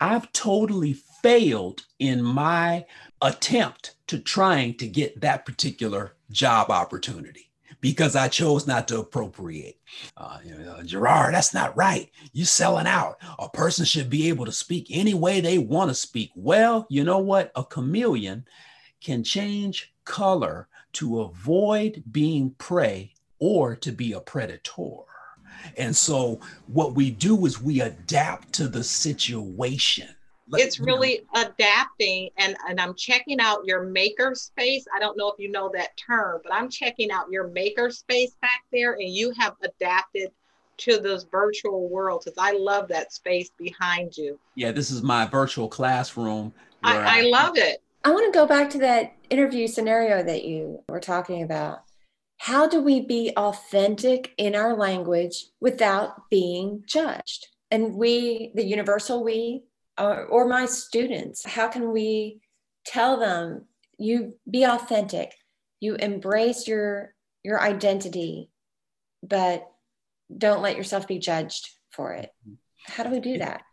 I've 0.00 0.30
totally 0.32 0.94
failed 1.22 1.84
in 1.98 2.22
my 2.22 2.86
attempt 3.20 3.94
to 4.08 4.18
trying 4.18 4.76
to 4.78 4.86
get 4.86 5.20
that 5.20 5.44
particular 5.44 6.14
job 6.30 6.70
opportunity 6.70 7.50
because 7.80 8.14
I 8.14 8.28
chose 8.28 8.66
not 8.66 8.88
to 8.88 9.00
appropriate. 9.00 9.78
Uh, 10.16 10.38
you 10.44 10.54
know, 10.54 10.82
Gerard, 10.82 11.34
that's 11.34 11.54
not 11.54 11.76
right. 11.76 12.10
You're 12.32 12.46
selling 12.46 12.86
out. 12.86 13.18
A 13.38 13.48
person 13.48 13.84
should 13.84 14.10
be 14.10 14.28
able 14.28 14.44
to 14.44 14.52
speak 14.52 14.88
any 14.90 15.14
way 15.14 15.40
they 15.40 15.58
want 15.58 15.90
to 15.90 15.94
speak. 15.94 16.30
Well, 16.34 16.86
you 16.90 17.04
know 17.04 17.18
what? 17.18 17.50
A 17.56 17.64
chameleon 17.64 18.44
can 19.00 19.24
change 19.24 19.94
color 20.04 20.68
to 20.92 21.20
avoid 21.20 22.02
being 22.10 22.50
prey 22.58 23.14
or 23.38 23.76
to 23.76 23.92
be 23.92 24.12
a 24.12 24.20
predator. 24.20 25.04
And 25.76 25.94
so 25.94 26.40
what 26.66 26.94
we 26.94 27.10
do 27.10 27.46
is 27.46 27.60
we 27.60 27.80
adapt 27.80 28.52
to 28.54 28.68
the 28.68 28.84
situation. 28.84 30.08
It's 30.52 30.80
really 30.80 31.22
adapting 31.34 32.30
and, 32.36 32.56
and 32.68 32.80
I'm 32.80 32.94
checking 32.94 33.40
out 33.40 33.64
your 33.64 33.84
maker 33.84 34.34
space. 34.34 34.84
I 34.94 34.98
don't 34.98 35.16
know 35.16 35.30
if 35.30 35.38
you 35.38 35.50
know 35.50 35.70
that 35.74 35.96
term, 35.96 36.40
but 36.42 36.52
I'm 36.52 36.68
checking 36.68 37.10
out 37.10 37.30
your 37.30 37.48
maker 37.48 37.90
space 37.90 38.32
back 38.42 38.62
there 38.72 38.94
and 38.94 39.08
you 39.08 39.32
have 39.38 39.54
adapted 39.62 40.30
to 40.78 40.98
this 40.98 41.24
virtual 41.30 41.88
world 41.88 42.22
because 42.24 42.38
I 42.38 42.56
love 42.58 42.88
that 42.88 43.12
space 43.12 43.50
behind 43.58 44.16
you. 44.16 44.38
Yeah, 44.54 44.72
this 44.72 44.90
is 44.90 45.02
my 45.02 45.26
virtual 45.26 45.68
classroom. 45.68 46.52
I, 46.82 46.96
I, 46.96 47.18
I 47.18 47.22
love 47.22 47.56
it. 47.56 47.82
I 48.04 48.10
want 48.10 48.32
to 48.32 48.36
go 48.36 48.46
back 48.46 48.70
to 48.70 48.78
that 48.78 49.14
interview 49.28 49.66
scenario 49.66 50.22
that 50.22 50.44
you 50.44 50.82
were 50.88 51.00
talking 51.00 51.42
about 51.42 51.82
how 52.40 52.66
do 52.66 52.80
we 52.80 53.02
be 53.02 53.34
authentic 53.36 54.32
in 54.38 54.54
our 54.54 54.74
language 54.74 55.44
without 55.60 56.30
being 56.30 56.82
judged? 56.86 57.48
And 57.70 57.96
we, 57.96 58.52
the 58.54 58.64
universal 58.64 59.22
we, 59.22 59.64
or, 59.98 60.24
or, 60.24 60.48
my 60.48 60.64
students, 60.64 61.44
how 61.44 61.68
can 61.68 61.92
we 61.92 62.40
tell 62.86 63.20
them 63.20 63.66
you 63.98 64.38
be 64.50 64.64
authentic, 64.64 65.34
you 65.80 65.96
embrace 65.96 66.66
your 66.66 67.14
your 67.44 67.60
identity, 67.60 68.48
but 69.22 69.70
don't 70.34 70.62
let 70.62 70.78
yourself 70.78 71.06
be 71.06 71.18
judged 71.18 71.68
for 71.90 72.14
it? 72.14 72.30
How 72.86 73.02
do 73.02 73.10
we 73.10 73.20
do 73.20 73.36
that? 73.36 73.64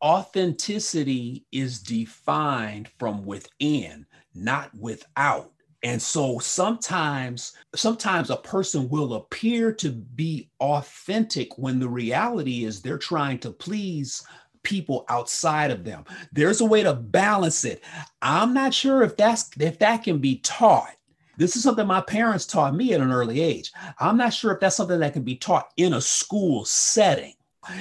Authenticity 0.00 1.46
is 1.50 1.80
defined 1.80 2.90
from 2.96 3.24
within, 3.24 4.06
not 4.32 4.70
without. 4.72 5.50
And 5.84 6.00
so 6.00 6.38
sometimes, 6.38 7.52
sometimes 7.74 8.30
a 8.30 8.36
person 8.36 8.88
will 8.88 9.14
appear 9.14 9.70
to 9.74 9.90
be 9.90 10.48
authentic 10.58 11.58
when 11.58 11.78
the 11.78 11.88
reality 11.88 12.64
is 12.64 12.80
they're 12.80 12.96
trying 12.96 13.38
to 13.40 13.50
please 13.50 14.26
people 14.62 15.04
outside 15.10 15.70
of 15.70 15.84
them. 15.84 16.06
There's 16.32 16.62
a 16.62 16.64
way 16.64 16.82
to 16.82 16.94
balance 16.94 17.66
it. 17.66 17.84
I'm 18.22 18.54
not 18.54 18.72
sure 18.72 19.02
if 19.02 19.14
that's 19.18 19.50
if 19.60 19.78
that 19.80 20.02
can 20.02 20.18
be 20.18 20.38
taught. 20.38 20.96
This 21.36 21.54
is 21.54 21.62
something 21.62 21.86
my 21.86 22.00
parents 22.00 22.46
taught 22.46 22.74
me 22.74 22.94
at 22.94 23.02
an 23.02 23.12
early 23.12 23.40
age. 23.40 23.70
I'm 23.98 24.16
not 24.16 24.32
sure 24.32 24.52
if 24.52 24.60
that's 24.60 24.76
something 24.76 25.00
that 25.00 25.12
can 25.12 25.22
be 25.22 25.36
taught 25.36 25.68
in 25.76 25.92
a 25.92 26.00
school 26.00 26.64
setting, 26.64 27.34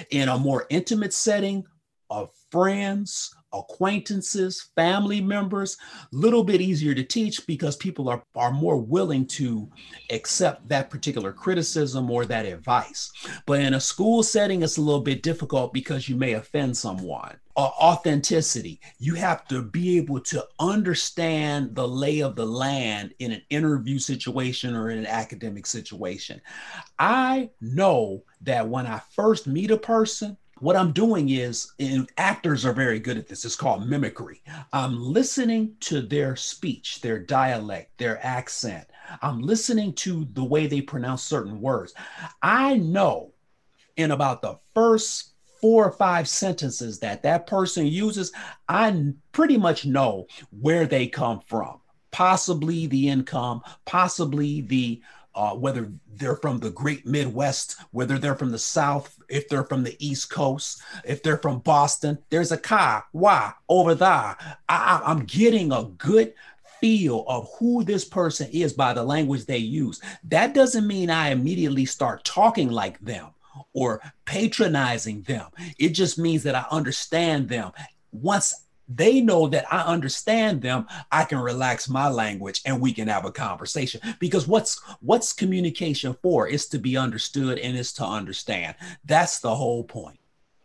in 0.09 0.27
a 0.27 0.37
more 0.37 0.65
intimate 0.69 1.13
setting 1.13 1.63
of 2.09 2.31
friends, 2.51 3.33
acquaintances, 3.53 4.69
family 4.75 5.21
members, 5.21 5.77
a 6.11 6.15
little 6.15 6.43
bit 6.43 6.61
easier 6.61 6.93
to 6.93 7.03
teach 7.03 7.45
because 7.47 7.75
people 7.75 8.09
are, 8.09 8.23
are 8.35 8.51
more 8.51 8.77
willing 8.77 9.25
to 9.27 9.69
accept 10.09 10.67
that 10.67 10.89
particular 10.89 11.31
criticism 11.31 12.09
or 12.09 12.25
that 12.25 12.45
advice. 12.45 13.11
But 13.45 13.61
in 13.61 13.73
a 13.75 13.79
school 13.79 14.23
setting, 14.23 14.63
it's 14.63 14.77
a 14.77 14.81
little 14.81 15.01
bit 15.01 15.23
difficult 15.23 15.73
because 15.73 16.09
you 16.09 16.15
may 16.15 16.33
offend 16.33 16.75
someone. 16.75 17.37
Uh, 17.55 17.69
authenticity, 17.79 18.81
you 18.97 19.13
have 19.13 19.47
to 19.47 19.61
be 19.61 19.97
able 19.97 20.19
to 20.19 20.43
understand 20.59 21.75
the 21.75 21.87
lay 21.87 22.19
of 22.21 22.35
the 22.35 22.45
land 22.45 23.13
in 23.19 23.31
an 23.31 23.43
interview 23.51 23.99
situation 23.99 24.75
or 24.75 24.89
in 24.89 24.97
an 24.97 25.05
academic 25.05 25.67
situation. 25.67 26.41
I 26.97 27.51
know 27.61 28.23
that 28.41 28.67
when 28.67 28.87
I 28.87 29.01
first 29.11 29.45
meet 29.45 29.69
a 29.69 29.77
person, 29.77 30.35
what 30.59 30.75
I'm 30.75 30.91
doing 30.91 31.29
is, 31.29 31.73
and 31.79 32.09
actors 32.17 32.65
are 32.65 32.73
very 32.73 32.99
good 32.99 33.17
at 33.17 33.27
this, 33.27 33.43
it's 33.45 33.55
called 33.55 33.87
mimicry. 33.87 34.41
I'm 34.71 34.99
listening 35.01 35.75
to 35.81 36.01
their 36.01 36.35
speech, 36.35 37.01
their 37.01 37.19
dialect, 37.19 37.97
their 37.97 38.23
accent. 38.25 38.87
I'm 39.21 39.41
listening 39.41 39.93
to 39.93 40.27
the 40.33 40.43
way 40.43 40.67
they 40.67 40.81
pronounce 40.81 41.23
certain 41.23 41.59
words. 41.59 41.93
I 42.41 42.77
know 42.77 43.33
in 43.97 44.11
about 44.11 44.41
the 44.41 44.57
first 44.73 45.31
four 45.59 45.85
or 45.87 45.91
five 45.91 46.27
sentences 46.27 46.99
that 46.99 47.23
that 47.23 47.47
person 47.47 47.85
uses, 47.87 48.31
I 48.67 49.13
pretty 49.31 49.57
much 49.57 49.85
know 49.85 50.27
where 50.61 50.85
they 50.85 51.07
come 51.07 51.41
from, 51.47 51.79
possibly 52.11 52.87
the 52.87 53.09
income, 53.09 53.61
possibly 53.85 54.61
the 54.61 55.01
uh, 55.36 55.56
whether 55.56 55.91
they're 56.15 56.36
from 56.36 56.60
the 56.60 56.69
great 56.69 57.06
Midwest, 57.06 57.78
whether 57.91 58.17
they're 58.17 58.36
from 58.36 58.52
the 58.52 58.60
South, 58.60 59.17
if 59.30 59.50
they're 59.50 59.63
from 59.63 59.84
the 59.84 59.96
East 60.06 60.30
Coast, 60.30 60.82
if 61.04 61.24
they're 61.24 61.38
from 61.38 61.60
Boston, 61.60 62.17
there's 62.30 62.52
a 62.52 62.58
car, 62.58 63.06
why, 63.12 63.54
over 63.69 63.96
there. 63.96 64.36
I, 64.69 65.02
I'm 65.06 65.26
getting 65.26 65.72
a 65.72 65.86
good 65.98 66.34
feel 66.80 67.24
of 67.28 67.50
who 67.58 67.84
this 67.84 68.06
person 68.06 68.50
is 68.52 68.74
by 68.74 68.93
the 68.93 69.04
language 69.04 69.46
they 69.46 69.58
use. 69.58 70.02
That 70.26 70.54
doesn't 70.54 70.86
mean 70.86 71.10
I 71.10 71.30
immediately 71.30 71.86
start 71.86 72.24
talking 72.24 72.69
like 72.69 73.00
them 73.00 73.28
or 73.74 74.02
patronizing 74.26 75.22
them. 75.24 75.48
It 75.78 75.89
just 75.89 76.19
means 76.19 76.43
that 76.43 76.56
I 76.56 76.65
understand 76.72 77.50
them. 77.50 77.72
Once 78.12 78.65
they 78.88 79.22
know 79.22 79.48
that 79.48 79.72
I 79.72 79.82
understand 79.82 80.62
them, 80.62 80.88
I 81.12 81.24
can 81.26 81.39
relax 81.39 81.89
my 81.89 82.10
language 82.10 82.62
and 82.65 82.82
we 82.82 82.93
can 82.93 83.08
have 83.08 83.26
a 83.26 83.32
conversation. 83.32 84.02
Because 84.19 84.48
what's 84.48 84.82
what's 85.02 85.34
communication 85.34 86.15
for? 86.22 86.48
Is 86.48 86.67
to 86.67 86.78
be 86.78 86.98
understood 86.98 87.60
and 87.60 87.78
is 87.78 87.93
to 87.93 88.06
understand. 88.06 88.76
That's 89.06 89.39
the 89.39 89.56
whole 89.56 89.84
point. 89.84 90.19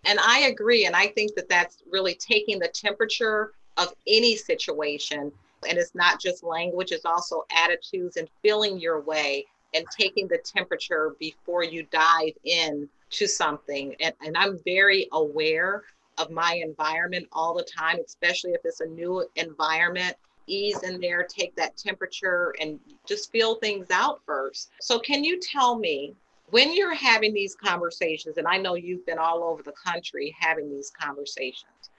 And 0.05 0.19
I 0.21 0.41
agree 0.41 0.87
and 0.87 0.97
I 0.97 1.09
think 1.09 1.35
that 1.35 1.49
that's 1.49 1.83
really 1.91 2.15
taking 2.15 2.59
the 2.59 2.69
temperature 2.69 3.53
of 3.77 3.93
any 4.07 4.37
situation 4.37 5.33
and 5.69 5.79
it's 5.79 5.95
not 5.95 6.21
just 6.21 6.45
language, 6.45 6.93
it's 6.93 7.05
also 7.05 7.45
attitudes 7.55 8.17
and 8.17 8.29
feeling 8.43 8.79
your 8.79 9.01
way 9.01 9.47
and 9.75 9.85
taking 9.97 10.29
the 10.29 10.39
temperature 10.39 11.15
before 11.19 11.63
you 11.63 11.87
dive 11.91 12.33
in 12.45 12.89
to 13.11 13.27
something. 13.27 13.95
And, 14.01 14.15
and 14.25 14.37
I'm 14.37 14.59
very 14.65 15.09
aware 15.13 15.83
of 16.19 16.31
my 16.31 16.61
environment 16.63 17.27
all 17.33 17.55
the 17.55 17.65
time, 17.65 17.99
especially 18.05 18.53
if 18.53 18.61
it's 18.65 18.81
a 18.81 18.87
new 18.87 19.27
environment. 19.37 20.17
Ease 20.47 20.83
in 20.83 20.99
there, 21.01 21.25
take 21.25 21.55
that 21.57 21.77
temperature, 21.77 22.55
and 22.59 22.81
just 23.07 23.31
feel 23.31 23.57
things 23.57 23.87
out 23.91 24.21
first. 24.25 24.71
So, 24.81 24.99
can 24.99 25.23
you 25.23 25.39
tell 25.41 25.79
me 25.79 26.15
when 26.51 26.75
you're 26.75 26.95
having 26.95 27.35
these 27.35 27.55
conversations, 27.55 28.39
and 28.39 28.47
I 28.47 28.57
know 28.57 28.75
you've 28.75 29.05
been 29.05 29.19
all 29.19 29.43
over 29.45 29.63
the 29.63 29.73
country 29.73 30.35
having 30.39 30.71
these 30.71 30.91
conversations, 30.91 31.91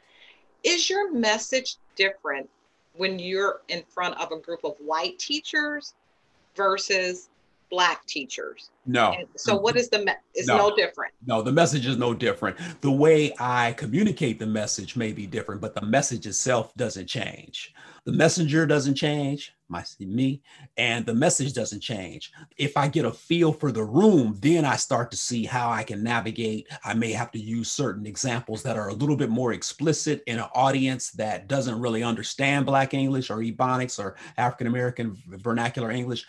is 0.64 0.90
your 0.90 1.14
message 1.14 1.78
different 1.96 2.50
when 2.96 3.20
you're 3.20 3.62
in 3.68 3.84
front 3.88 4.20
of 4.20 4.32
a 4.32 4.40
group 4.40 4.64
of 4.64 4.74
white 4.80 5.18
teachers 5.20 5.94
versus 6.56 7.30
black 7.70 8.06
teachers 8.08 8.72
no. 8.86 9.12
And 9.12 9.28
so 9.36 9.56
what 9.56 9.76
is 9.76 9.89
the 9.89 10.00
me- 10.00 10.13
is 10.36 10.48
no. 10.48 10.58
no 10.58 10.76
different. 10.76 11.13
No 11.26 11.42
the 11.42 11.52
message 11.52 11.86
is 11.86 11.98
no 11.98 12.13
different. 12.13 12.58
The 12.82 12.92
way 12.92 13.34
i 13.39 13.74
communicate 13.74 14.39
the 14.39 14.48
message 14.48 14.96
may 14.96 15.12
be 15.12 15.28
different 15.28 15.62
but 15.62 15.76
the 15.76 15.86
message 15.86 16.26
itself 16.26 16.74
doesn't 16.76 17.08
change. 17.08 17.74
The 18.06 18.12
messenger 18.13 18.65
doesn't 18.65 18.96
change 18.96 19.54
my 19.68 19.84
me 20.00 20.42
and 20.78 21.06
the 21.06 21.13
message 21.13 21.54
doesn't 21.54 21.82
change. 21.82 22.32
If 22.58 22.76
i 22.78 22.88
get 22.88 23.06
a 23.06 23.12
feel 23.12 23.54
for 23.54 23.72
the 23.72 23.84
room 23.84 24.38
then 24.42 24.65
i 24.65 24.76
start 24.76 25.12
to 25.12 25.18
see 25.18 25.46
how 25.46 25.70
i 25.70 25.84
can 25.84 26.04
navigate. 26.04 26.68
I 26.84 26.94
may 26.94 27.12
have 27.12 27.32
to 27.32 27.39
use 27.39 27.72
certain 27.72 28.06
examples 28.08 28.63
that 28.63 28.78
are 28.78 28.89
a 28.89 28.94
little 28.94 29.15
bit 29.15 29.30
more 29.30 29.54
explicit 29.54 30.24
in 30.26 30.39
an 30.39 30.50
audience 30.56 31.12
that 31.12 31.48
doesn't 31.48 31.80
really 31.80 32.02
understand 32.02 32.65
black 32.65 32.94
english 32.94 33.30
or 33.30 33.38
ebonics 33.38 34.00
or 34.00 34.15
african 34.38 34.68
american 34.68 35.15
vernacular 35.28 35.92
english 35.92 36.26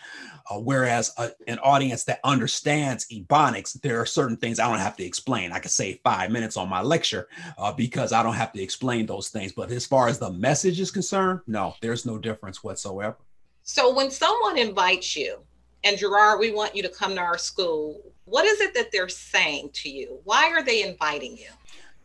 uh, 0.49 0.59
whereas 0.59 1.13
a, 1.17 1.31
an 1.47 1.59
audience 1.59 2.03
that 2.03 2.19
understands 2.23 2.40
ebonics 2.47 3.79
there 3.81 3.99
are 3.99 4.05
certain 4.05 4.37
things 4.37 4.59
i 4.59 4.67
don't 4.67 4.79
have 4.79 4.97
to 4.97 5.03
explain 5.03 5.51
i 5.51 5.59
can 5.59 5.69
save 5.69 5.99
five 6.03 6.31
minutes 6.31 6.57
on 6.57 6.69
my 6.69 6.81
lecture 6.81 7.27
uh, 7.57 7.71
because 7.71 8.11
i 8.11 8.23
don't 8.23 8.35
have 8.35 8.51
to 8.51 8.61
explain 8.61 9.05
those 9.05 9.29
things 9.29 9.51
but 9.51 9.71
as 9.71 9.85
far 9.85 10.07
as 10.07 10.19
the 10.19 10.31
message 10.31 10.79
is 10.79 10.91
concerned 10.91 11.39
no 11.47 11.73
there's 11.81 12.05
no 12.05 12.17
difference 12.17 12.63
whatsoever 12.63 13.17
so 13.63 13.93
when 13.93 14.11
someone 14.11 14.57
invites 14.57 15.15
you, 15.15 15.39
and 15.83 15.97
Gerard, 15.97 16.39
we 16.39 16.51
want 16.51 16.75
you 16.75 16.83
to 16.83 16.89
come 16.89 17.15
to 17.15 17.21
our 17.21 17.37
school, 17.37 18.01
what 18.25 18.45
is 18.45 18.59
it 18.59 18.73
that 18.73 18.91
they're 18.91 19.09
saying 19.09 19.69
to 19.73 19.89
you? 19.89 20.19
Why 20.23 20.51
are 20.51 20.63
they 20.63 20.83
inviting 20.83 21.37
you? 21.37 21.49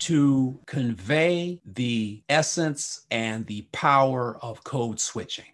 To 0.01 0.59
convey 0.67 1.61
the 1.65 2.23
essence 2.29 3.07
and 3.11 3.47
the 3.47 3.63
power 3.73 4.39
of 4.43 4.63
code 4.65 5.01
switching, 5.01 5.47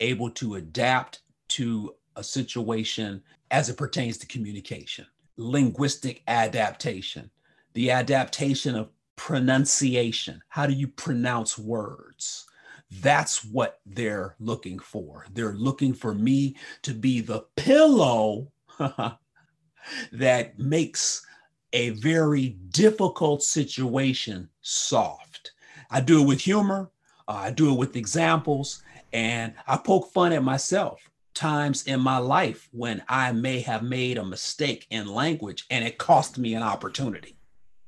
able 0.00 0.30
to 0.32 0.56
adapt 0.56 1.20
to 1.48 1.94
a 2.16 2.22
situation 2.22 3.22
as 3.50 3.68
it 3.68 3.76
pertains 3.76 4.18
to 4.18 4.26
communication, 4.26 5.06
linguistic 5.36 6.22
adaptation, 6.26 7.30
the 7.74 7.90
adaptation 7.90 8.74
of 8.74 8.90
pronunciation. 9.16 10.42
How 10.48 10.66
do 10.66 10.72
you 10.72 10.88
pronounce 10.88 11.58
words? 11.58 12.46
That's 12.90 13.44
what 13.44 13.80
they're 13.84 14.34
looking 14.40 14.78
for. 14.78 15.26
They're 15.32 15.54
looking 15.54 15.92
for 15.92 16.14
me 16.14 16.56
to 16.82 16.94
be 16.94 17.20
the 17.20 17.44
pillow 17.56 18.50
that 20.12 20.58
makes 20.58 21.26
a 21.72 21.90
very 21.90 22.50
difficult 22.70 23.42
situation 23.42 24.48
soft. 24.62 25.52
I 25.90 26.00
do 26.00 26.22
it 26.22 26.26
with 26.26 26.40
humor, 26.40 26.90
uh, 27.26 27.32
I 27.32 27.50
do 27.50 27.72
it 27.72 27.78
with 27.78 27.96
examples, 27.96 28.82
and 29.12 29.54
I 29.66 29.76
poke 29.76 30.10
fun 30.12 30.32
at 30.32 30.42
myself 30.42 31.07
times 31.38 31.84
in 31.84 32.00
my 32.00 32.18
life 32.18 32.68
when 32.72 33.02
I 33.08 33.30
may 33.30 33.60
have 33.60 33.82
made 33.82 34.18
a 34.18 34.24
mistake 34.24 34.86
in 34.90 35.06
language 35.06 35.66
and 35.70 35.84
it 35.84 35.96
cost 35.96 36.36
me 36.36 36.54
an 36.54 36.64
opportunity. 36.64 37.36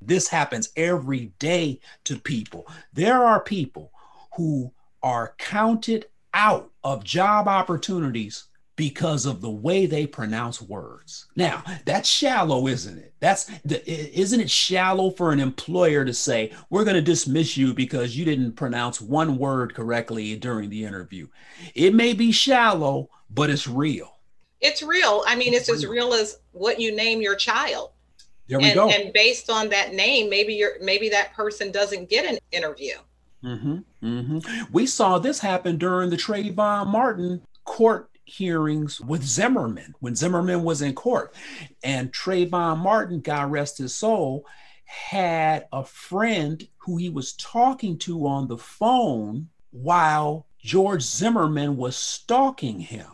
This 0.00 0.28
happens 0.28 0.70
every 0.76 1.32
day 1.40 1.80
to 2.04 2.16
people. 2.18 2.66
There 2.92 3.24
are 3.24 3.40
people 3.40 3.92
who 4.36 4.72
are 5.02 5.34
counted 5.36 6.06
out 6.32 6.70
of 6.84 7.02
job 7.02 7.48
opportunities 7.48 8.44
because 8.80 9.26
of 9.26 9.42
the 9.42 9.50
way 9.50 9.84
they 9.84 10.06
pronounce 10.06 10.62
words. 10.62 11.26
Now, 11.36 11.62
that's 11.84 12.08
shallow, 12.08 12.66
isn't 12.66 12.96
it? 12.96 13.12
That's 13.20 13.50
isn't 13.62 14.40
it 14.40 14.50
shallow 14.50 15.10
for 15.10 15.32
an 15.32 15.38
employer 15.38 16.02
to 16.02 16.14
say, 16.14 16.52
"We're 16.70 16.84
going 16.84 16.94
to 16.94 17.02
dismiss 17.02 17.58
you 17.58 17.74
because 17.74 18.16
you 18.16 18.24
didn't 18.24 18.52
pronounce 18.52 18.98
one 18.98 19.36
word 19.36 19.74
correctly 19.74 20.34
during 20.36 20.70
the 20.70 20.82
interview." 20.82 21.28
It 21.74 21.94
may 21.94 22.14
be 22.14 22.32
shallow, 22.32 23.10
but 23.28 23.50
it's 23.50 23.68
real. 23.68 24.16
It's 24.62 24.82
real. 24.82 25.24
I 25.26 25.36
mean, 25.36 25.52
it's, 25.52 25.68
it's 25.68 25.84
as 25.84 25.86
real 25.86 26.14
as 26.14 26.38
what 26.52 26.80
you 26.80 26.96
name 26.96 27.20
your 27.20 27.34
child. 27.34 27.90
There 28.48 28.60
we 28.60 28.64
and, 28.64 28.74
go. 28.74 28.88
And 28.88 29.12
based 29.12 29.50
on 29.50 29.68
that 29.68 29.92
name, 29.92 30.30
maybe 30.30 30.54
you're 30.54 30.82
maybe 30.82 31.10
that 31.10 31.34
person 31.34 31.70
doesn't 31.70 32.08
get 32.08 32.24
an 32.24 32.38
interview. 32.50 32.94
Mm-hmm, 33.44 33.78
mm-hmm. 34.02 34.72
We 34.72 34.86
saw 34.86 35.18
this 35.18 35.38
happen 35.38 35.76
during 35.76 36.08
the 36.08 36.16
Trayvon 36.16 36.86
Martin 36.86 37.42
court 37.64 38.10
hearings 38.30 39.00
with 39.00 39.24
Zimmerman 39.24 39.94
when 40.00 40.14
Zimmerman 40.14 40.62
was 40.62 40.82
in 40.82 40.94
court. 40.94 41.34
And 41.82 42.12
Trayvon 42.12 42.78
Martin, 42.78 43.20
God 43.20 43.50
rest 43.50 43.78
his 43.78 43.94
soul, 43.94 44.46
had 44.84 45.66
a 45.72 45.84
friend 45.84 46.66
who 46.78 46.96
he 46.96 47.10
was 47.10 47.34
talking 47.34 47.98
to 47.98 48.26
on 48.26 48.48
the 48.48 48.58
phone 48.58 49.48
while 49.70 50.46
George 50.58 51.02
Zimmerman 51.02 51.76
was 51.76 51.96
stalking 51.96 52.80
him. 52.80 53.06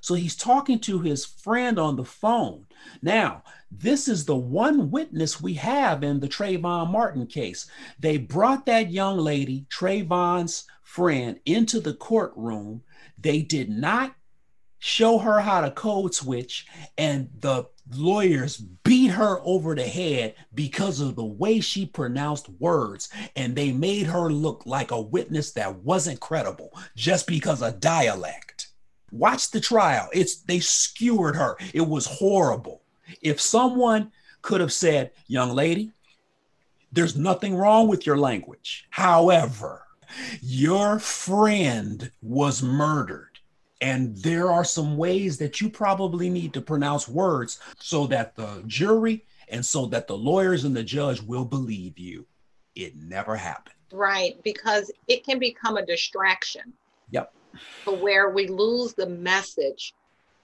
So 0.00 0.14
he's 0.14 0.36
talking 0.36 0.78
to 0.80 1.00
his 1.00 1.24
friend 1.24 1.78
on 1.78 1.96
the 1.96 2.04
phone. 2.04 2.66
Now, 3.02 3.42
this 3.70 4.08
is 4.08 4.24
the 4.24 4.36
one 4.36 4.90
witness 4.90 5.40
we 5.40 5.54
have 5.54 6.02
in 6.02 6.20
the 6.20 6.28
Trayvon 6.28 6.90
Martin 6.90 7.26
case. 7.26 7.68
They 7.98 8.16
brought 8.16 8.64
that 8.66 8.90
young 8.90 9.18
lady, 9.18 9.66
Trayvon's 9.68 10.64
friend, 10.82 11.38
into 11.44 11.80
the 11.80 11.94
courtroom. 11.94 12.82
They 13.18 13.42
did 13.42 13.68
not 13.68 14.14
show 14.78 15.18
her 15.18 15.40
how 15.40 15.60
to 15.60 15.70
code 15.70 16.14
switch, 16.14 16.66
and 16.96 17.28
the 17.40 17.66
lawyers 17.94 18.56
beat 18.56 19.08
her 19.08 19.40
over 19.42 19.74
the 19.74 19.82
head 19.82 20.34
because 20.54 21.00
of 21.00 21.16
the 21.16 21.24
way 21.24 21.60
she 21.60 21.86
pronounced 21.86 22.48
words. 22.58 23.08
And 23.36 23.54
they 23.54 23.72
made 23.72 24.06
her 24.06 24.30
look 24.30 24.64
like 24.66 24.90
a 24.90 25.00
witness 25.00 25.52
that 25.52 25.76
wasn't 25.76 26.20
credible 26.20 26.70
just 26.96 27.26
because 27.26 27.62
of 27.62 27.80
dialect. 27.80 28.68
Watch 29.10 29.50
the 29.50 29.60
trial. 29.60 30.08
It's 30.12 30.42
they 30.42 30.60
skewered 30.60 31.36
her. 31.36 31.56
It 31.72 31.80
was 31.80 32.06
horrible. 32.06 32.82
If 33.22 33.40
someone 33.40 34.12
could 34.42 34.60
have 34.60 34.72
said, 34.72 35.12
young 35.26 35.50
lady, 35.50 35.92
there's 36.92 37.16
nothing 37.16 37.54
wrong 37.54 37.88
with 37.88 38.06
your 38.06 38.18
language. 38.18 38.86
However, 38.90 39.82
your 40.40 40.98
friend 40.98 42.10
was 42.22 42.62
murdered. 42.62 43.27
And 43.80 44.16
there 44.16 44.50
are 44.50 44.64
some 44.64 44.96
ways 44.96 45.38
that 45.38 45.60
you 45.60 45.70
probably 45.70 46.28
need 46.28 46.52
to 46.54 46.60
pronounce 46.60 47.08
words 47.08 47.60
so 47.78 48.06
that 48.08 48.34
the 48.34 48.62
jury 48.66 49.24
and 49.48 49.64
so 49.64 49.86
that 49.86 50.06
the 50.06 50.16
lawyers 50.16 50.64
and 50.64 50.76
the 50.76 50.82
judge 50.82 51.22
will 51.22 51.44
believe 51.44 51.98
you. 51.98 52.26
It 52.74 52.96
never 52.96 53.36
happened. 53.36 53.74
Right, 53.92 54.42
because 54.42 54.90
it 55.06 55.24
can 55.24 55.38
become 55.38 55.76
a 55.76 55.86
distraction. 55.86 56.72
Yep. 57.10 57.32
To 57.84 57.92
where 57.92 58.30
we 58.30 58.46
lose 58.48 58.94
the 58.94 59.08
message 59.08 59.94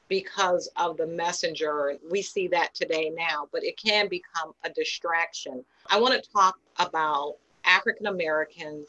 because 0.09 0.68
of 0.77 0.97
the 0.97 1.07
messenger. 1.07 1.97
We 2.11 2.23
see 2.23 2.49
that 2.49 2.75
today 2.75 3.11
now, 3.14 3.49
but 3.53 3.64
it 3.64 3.77
can 3.77 4.09
become 4.09 4.55
a 4.64 4.70
distraction. 4.70 5.64
I 5.90 6.01
want 6.01 6.14
to 6.14 6.31
talk 6.31 6.59
about 6.79 7.37
African 7.64 8.07
Americans 8.07 8.88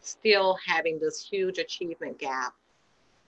still 0.00 0.58
having 0.66 0.98
this 0.98 1.24
huge 1.24 1.58
achievement 1.58 2.18
gap 2.18 2.54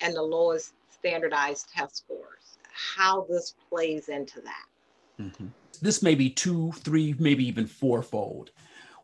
and 0.05 0.14
the 0.14 0.23
lowest 0.23 0.75
standardized 0.90 1.69
test 1.75 1.97
scores. 1.97 2.59
how 2.97 3.25
this 3.31 3.55
plays 3.69 4.09
into 4.09 4.40
that. 4.40 4.67
Mm-hmm. 5.21 5.47
This 5.81 6.03
may 6.03 6.17
be 6.17 6.29
two, 6.29 6.73
three, 6.73 7.14
maybe 7.21 7.47
even 7.47 7.67
fourfold. 7.69 8.51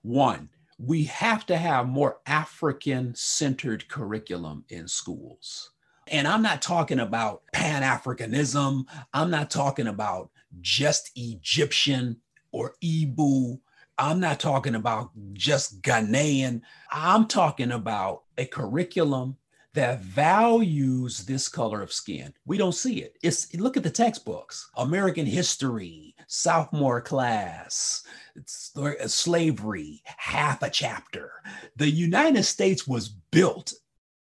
One, 0.02 0.48
we 0.78 1.04
have 1.04 1.46
to 1.46 1.56
have 1.56 1.86
more 1.86 2.18
African 2.26 3.14
centered 3.14 3.88
curriculum 3.88 4.64
in 4.70 4.88
schools. 4.88 5.70
And 6.08 6.26
I'm 6.26 6.42
not 6.42 6.62
talking 6.62 6.98
about 6.98 7.42
Pan 7.52 7.82
Africanism. 7.82 8.86
I'm 9.14 9.30
not 9.30 9.50
talking 9.50 9.86
about 9.86 10.30
just 10.60 11.12
Egyptian 11.14 12.16
or 12.50 12.74
Igbo. 12.82 13.60
I'm 13.98 14.18
not 14.18 14.40
talking 14.40 14.74
about 14.74 15.10
just 15.34 15.80
Ghanaian. 15.82 16.62
I'm 16.90 17.28
talking 17.28 17.70
about 17.70 18.22
a 18.36 18.46
curriculum 18.46 19.36
that 19.74 20.00
values 20.00 21.24
this 21.24 21.48
color 21.48 21.82
of 21.82 21.92
skin. 21.92 22.32
We 22.44 22.58
don't 22.58 22.74
see 22.74 23.02
it. 23.02 23.16
It's 23.22 23.54
look 23.54 23.76
at 23.76 23.82
the 23.82 23.90
textbooks. 23.90 24.68
American 24.76 25.26
history, 25.26 26.14
sophomore 26.26 27.00
class, 27.00 28.02
It's 28.34 28.76
uh, 28.76 29.06
slavery, 29.06 30.02
half 30.04 30.62
a 30.62 30.70
chapter. 30.70 31.32
The 31.76 31.90
United 31.90 32.44
States 32.44 32.86
was 32.86 33.08
built 33.08 33.72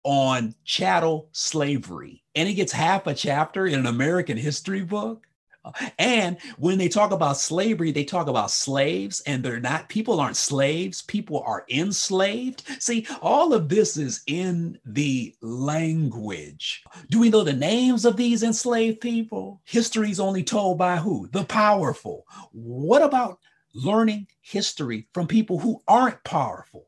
on 0.04 0.56
chattel 0.64 1.30
slavery 1.34 2.24
and 2.36 2.48
it 2.48 2.54
gets 2.54 2.72
half 2.72 3.08
a 3.08 3.14
chapter 3.14 3.68
in 3.68 3.80
an 3.80 3.86
American 3.86 4.38
history 4.38 4.82
book. 4.82 5.26
And 5.98 6.38
when 6.58 6.78
they 6.78 6.90
talk 6.90 7.12
about 7.12 7.38
slavery, 7.38 7.92
they 7.92 8.04
talk 8.04 8.28
about 8.28 8.52
slaves, 8.52 9.22
and 9.26 9.44
they're 9.44 9.60
not, 9.60 9.90
people 9.90 10.20
aren't 10.20 10.38
slaves, 10.38 11.02
people 11.04 11.44
are 11.46 11.66
enslaved. 11.70 12.64
See, 12.82 13.08
all 13.22 13.54
of 13.54 13.70
this 13.70 13.98
is 13.98 14.22
in 14.28 14.80
the 14.86 15.36
language. 15.42 16.84
Do 17.10 17.20
we 17.20 17.30
know 17.30 17.44
the 17.44 17.54
names 17.54 18.06
of 18.06 18.18
these 18.18 18.44
enslaved 18.44 19.02
people? 19.02 19.62
History 19.66 20.12
is 20.12 20.20
only 20.20 20.44
told 20.44 20.78
by 20.78 20.98
who? 20.98 21.28
The 21.32 21.44
powerful. 21.46 22.26
What 22.52 23.02
about 23.02 23.40
learning 23.74 24.28
history 24.42 25.08
from 25.14 25.28
people 25.28 25.60
who 25.60 25.82
aren't 25.88 26.24
powerful, 26.24 26.88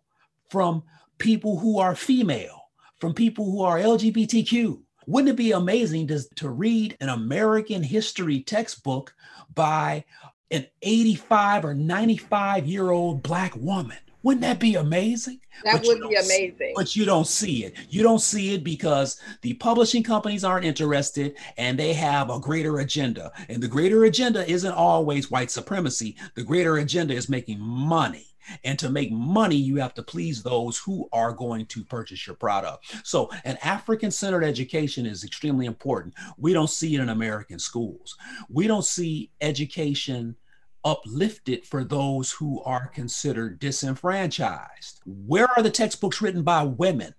from 0.50 0.84
people 1.18 1.60
who 1.60 1.80
are 1.80 1.96
female, 1.96 2.64
from 3.00 3.14
people 3.14 3.46
who 3.46 3.62
are 3.64 3.78
LGBTQ? 3.78 4.82
Wouldn't 5.12 5.32
it 5.32 5.36
be 5.36 5.52
amazing 5.52 6.08
to, 6.08 6.22
to 6.36 6.50
read 6.50 6.96
an 7.02 7.10
American 7.10 7.84
history 7.84 8.40
textbook 8.40 9.14
by 9.54 10.06
an 10.50 10.68
85 10.82 11.66
or 11.66 11.74
95 11.74 12.66
year 12.66 12.92
old 12.92 13.22
Black 13.22 13.54
woman? 13.58 13.98
Wouldn't 14.24 14.44
that 14.44 14.62
be 14.62 14.76
amazing? 14.76 15.42
That 15.66 15.82
but 15.82 15.88
would 15.88 16.08
be 16.08 16.16
amazing. 16.16 16.56
See, 16.58 16.74
but 16.78 16.96
you 16.96 17.04
don't 17.04 17.28
see 17.28 17.66
it. 17.66 17.76
You 17.90 18.04
don't 18.04 18.22
see 18.22 18.54
it 18.54 18.64
because 18.64 19.20
the 19.42 19.56
publishing 19.56 20.02
companies 20.02 20.46
aren't 20.46 20.66
interested 20.66 21.36
and 21.58 21.78
they 21.78 21.92
have 21.92 22.30
a 22.30 22.40
greater 22.40 22.80
agenda. 22.80 23.34
And 23.50 23.62
the 23.62 23.68
greater 23.68 24.06
agenda 24.06 24.50
isn't 24.50 24.72
always 24.72 25.30
white 25.30 25.52
supremacy, 25.52 26.16
the 26.36 26.44
greater 26.44 26.78
agenda 26.78 27.14
is 27.14 27.28
making 27.28 27.60
money. 27.60 28.31
And 28.64 28.78
to 28.80 28.90
make 28.90 29.12
money, 29.12 29.56
you 29.56 29.78
have 29.78 29.94
to 29.96 30.04
please 30.04 30.44
those 30.44 30.78
who 30.78 31.08
are 31.12 31.34
going 31.34 31.66
to 31.68 31.84
purchase 31.84 32.26
your 32.26 32.36
product. 32.36 32.96
So, 33.04 33.30
an 33.44 33.58
African 33.64 34.12
centered 34.12 34.44
education 34.44 35.06
is 35.06 35.24
extremely 35.24 35.66
important. 35.66 36.14
We 36.38 36.54
don't 36.54 36.70
see 36.70 36.96
it 36.96 37.02
in 37.02 37.10
American 37.10 37.60
schools. 37.60 38.18
We 38.50 38.68
don't 38.68 38.86
see 38.86 39.32
education 39.42 40.36
uplifted 40.84 41.66
for 41.66 41.84
those 41.84 42.32
who 42.32 42.62
are 42.64 42.88
considered 42.88 43.60
disenfranchised. 43.60 45.02
Where 45.06 45.48
are 45.56 45.64
the 45.64 45.70
textbooks 45.70 46.22
written 46.22 46.44
by 46.44 46.64
women? 46.64 47.14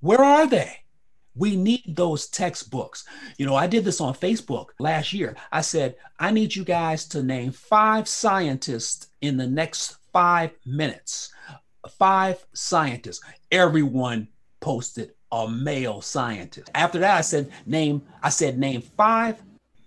Where 0.00 0.22
are 0.22 0.46
they? 0.46 0.85
We 1.36 1.56
need 1.56 1.96
those 1.96 2.28
textbooks. 2.28 3.04
You 3.36 3.46
know, 3.46 3.54
I 3.54 3.66
did 3.66 3.84
this 3.84 4.00
on 4.00 4.14
Facebook 4.14 4.68
last 4.78 5.12
year. 5.12 5.36
I 5.52 5.60
said, 5.60 5.96
I 6.18 6.30
need 6.30 6.56
you 6.56 6.64
guys 6.64 7.04
to 7.08 7.22
name 7.22 7.52
five 7.52 8.08
scientists 8.08 9.08
in 9.20 9.36
the 9.36 9.46
next 9.46 9.96
five 10.12 10.52
minutes. 10.64 11.32
Five 11.98 12.44
scientists. 12.54 13.20
Everyone 13.52 14.28
posted 14.60 15.12
a 15.30 15.48
male 15.48 16.00
scientist. 16.00 16.70
After 16.74 16.98
that, 17.00 17.18
I 17.18 17.20
said, 17.20 17.50
name, 17.66 18.02
I 18.22 18.30
said, 18.30 18.58
name 18.58 18.80
five 18.80 19.42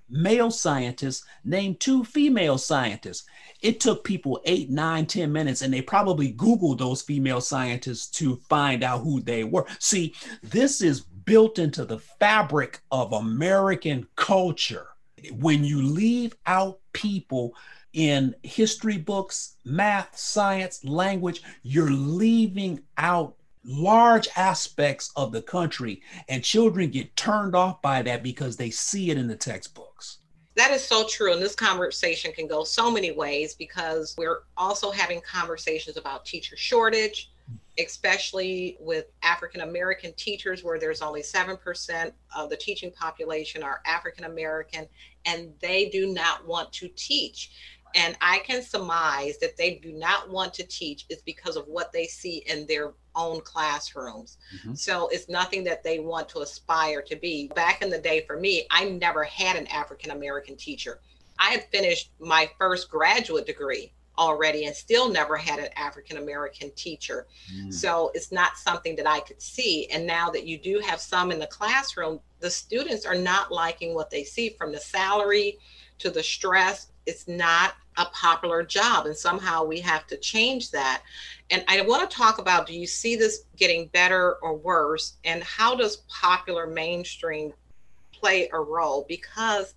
male 0.10 0.52
scientists, 0.52 1.26
name 1.44 1.76
two 1.76 2.04
female 2.04 2.58
scientists. 2.58 3.26
It 3.62 3.80
took 3.80 4.04
people 4.04 4.40
eight, 4.46 4.70
nine, 4.70 5.06
ten 5.06 5.32
minutes, 5.32 5.62
and 5.62 5.74
they 5.74 5.82
probably 5.82 6.34
Googled 6.34 6.80
those 6.80 7.02
female 7.02 7.42
scientists 7.42 8.08
to 8.18 8.38
find 8.50 8.84
out 8.84 9.02
who 9.02 9.22
they 9.22 9.44
were. 9.44 9.66
See, 9.80 10.16
this 10.42 10.82
is 10.82 11.06
built 11.30 11.60
into 11.60 11.86
the 11.86 12.00
fabric 12.00 12.82
of 12.92 13.13
American 13.13 14.08
culture. 14.15 14.88
When 15.32 15.63
you 15.63 15.80
leave 15.80 16.36
out 16.48 16.80
people 16.92 17.54
in 17.94 18.34
history 18.42 18.98
books, 18.98 19.58
math, 19.63 20.18
science, 20.18 20.84
language, 20.84 21.44
you're 21.62 21.92
leaving 21.92 22.82
out 22.98 23.36
large 23.63 24.28
aspects 24.36 25.12
of 25.15 25.32
the 25.32 25.44
country, 25.44 26.02
and 26.30 26.44
children 26.44 26.89
get 26.89 27.15
turned 27.15 27.56
off 27.56 27.80
by 27.84 28.02
that 28.02 28.24
because 28.24 28.58
they 28.58 28.72
see 28.72 29.12
it 29.12 29.18
in 29.20 29.28
the 29.28 29.36
textbooks. 29.36 30.18
That 30.56 30.72
is 30.72 30.84
so 30.84 31.06
true. 31.08 31.32
And 31.32 31.39
this 31.39 31.54
conversation 31.54 32.32
can 32.32 32.48
go 32.48 32.63
so 32.63 32.89
many 32.89 33.12
ways 33.12 33.54
because 33.54 34.15
we're 34.18 34.39
also 34.58 34.89
having 34.89 35.22
conversations 35.22 35.96
about 35.96 36.26
teacher 36.26 36.58
shortage, 36.58 37.30
especially 37.80 38.78
with 38.80 39.06
African 39.24 39.62
American 39.62 40.13
teachers, 40.13 40.63
where 40.63 40.80
there's 40.80 41.02
only 41.02 41.22
7% 41.22 42.12
of 42.36 42.50
the 42.50 42.58
teaching 42.58 42.92
population 42.92 43.63
are 43.63 43.82
African 43.86 44.26
American, 44.26 44.88
and 45.26 45.54
they 45.62 45.89
do 45.89 46.13
not 46.13 46.46
want 46.48 46.72
to 46.74 46.89
teach. 46.89 47.52
And 47.96 48.15
I 48.22 48.39
can 48.39 48.62
surmise 48.62 49.39
that 49.39 49.58
they 49.58 49.76
do 49.76 49.92
not 49.92 50.30
want 50.30 50.54
to 50.56 50.63
teach 50.63 51.06
is 51.10 51.22
because 51.24 51.56
of 51.56 51.68
what 51.68 51.92
they 51.92 52.06
see 52.06 52.44
in 52.46 52.68
their 52.68 52.94
own 53.15 53.42
classrooms. 53.42 54.38
Mm-hmm. 54.56 54.76
So 54.76 55.08
it's 55.08 55.28
nothing 55.28 55.63
that 55.63 55.84
they 55.84 56.00
want 56.00 56.30
to 56.30 56.39
aspire 56.39 57.02
to 57.02 57.15
be. 57.15 57.48
Back 57.56 57.82
in 57.82 57.89
the 57.89 57.98
day 57.98 58.26
for 58.28 58.39
me, 58.39 58.68
I 58.70 58.86
never 58.86 59.24
had 59.24 59.56
an 59.56 59.65
African 59.68 60.12
American 60.12 60.56
teacher. 60.56 61.00
I 61.39 61.50
had 61.50 61.63
finished 61.72 62.12
my 62.20 62.50
first 62.60 62.92
graduate 62.92 63.48
degree 63.48 63.94
already 64.20 64.66
and 64.66 64.76
still 64.76 65.10
never 65.10 65.38
had 65.38 65.58
an 65.58 65.70
African 65.76 66.18
American 66.18 66.70
teacher. 66.76 67.26
Mm. 67.56 67.74
So 67.74 68.12
it's 68.14 68.32
not 68.32 68.58
something 68.58 68.96
that 68.98 69.08
I 69.08 69.22
could 69.22 69.42
see. 69.42 69.88
And 69.92 70.06
now 70.06 70.30
that 70.30 70.46
you 70.46 70.60
do 70.60 70.80
have 70.86 71.00
some 71.00 71.32
in 71.32 71.40
the 71.40 71.48
classroom, 71.48 72.20
the 72.40 72.52
students 72.52 73.06
are 73.06 73.16
not 73.16 73.52
liking 73.52 73.96
what 73.96 74.12
they 74.12 74.24
see 74.24 74.50
from 74.50 74.72
the 74.72 74.80
salary 74.80 75.58
to 76.00 76.10
the 76.10 76.24
stress 76.24 76.88
it's 77.10 77.28
not 77.28 77.74
a 77.98 78.06
popular 78.06 78.64
job 78.64 79.08
and 79.08 79.18
somehow 79.18 79.64
we 79.64 79.80
have 79.80 80.06
to 80.08 80.16
change 80.18 80.72
that 80.72 81.02
and 81.50 81.64
i 81.68 81.82
want 81.82 82.08
to 82.08 82.16
talk 82.16 82.38
about 82.38 82.68
do 82.68 82.74
you 82.74 82.86
see 82.88 83.16
this 83.16 83.46
getting 83.58 83.88
better 83.88 84.36
or 84.42 84.56
worse 84.56 85.18
and 85.26 85.44
how 85.44 85.76
does 85.76 85.98
popular 86.08 86.68
mainstream 86.68 87.52
play 88.14 88.48
a 88.54 88.60
role 88.60 89.06
because 89.10 89.74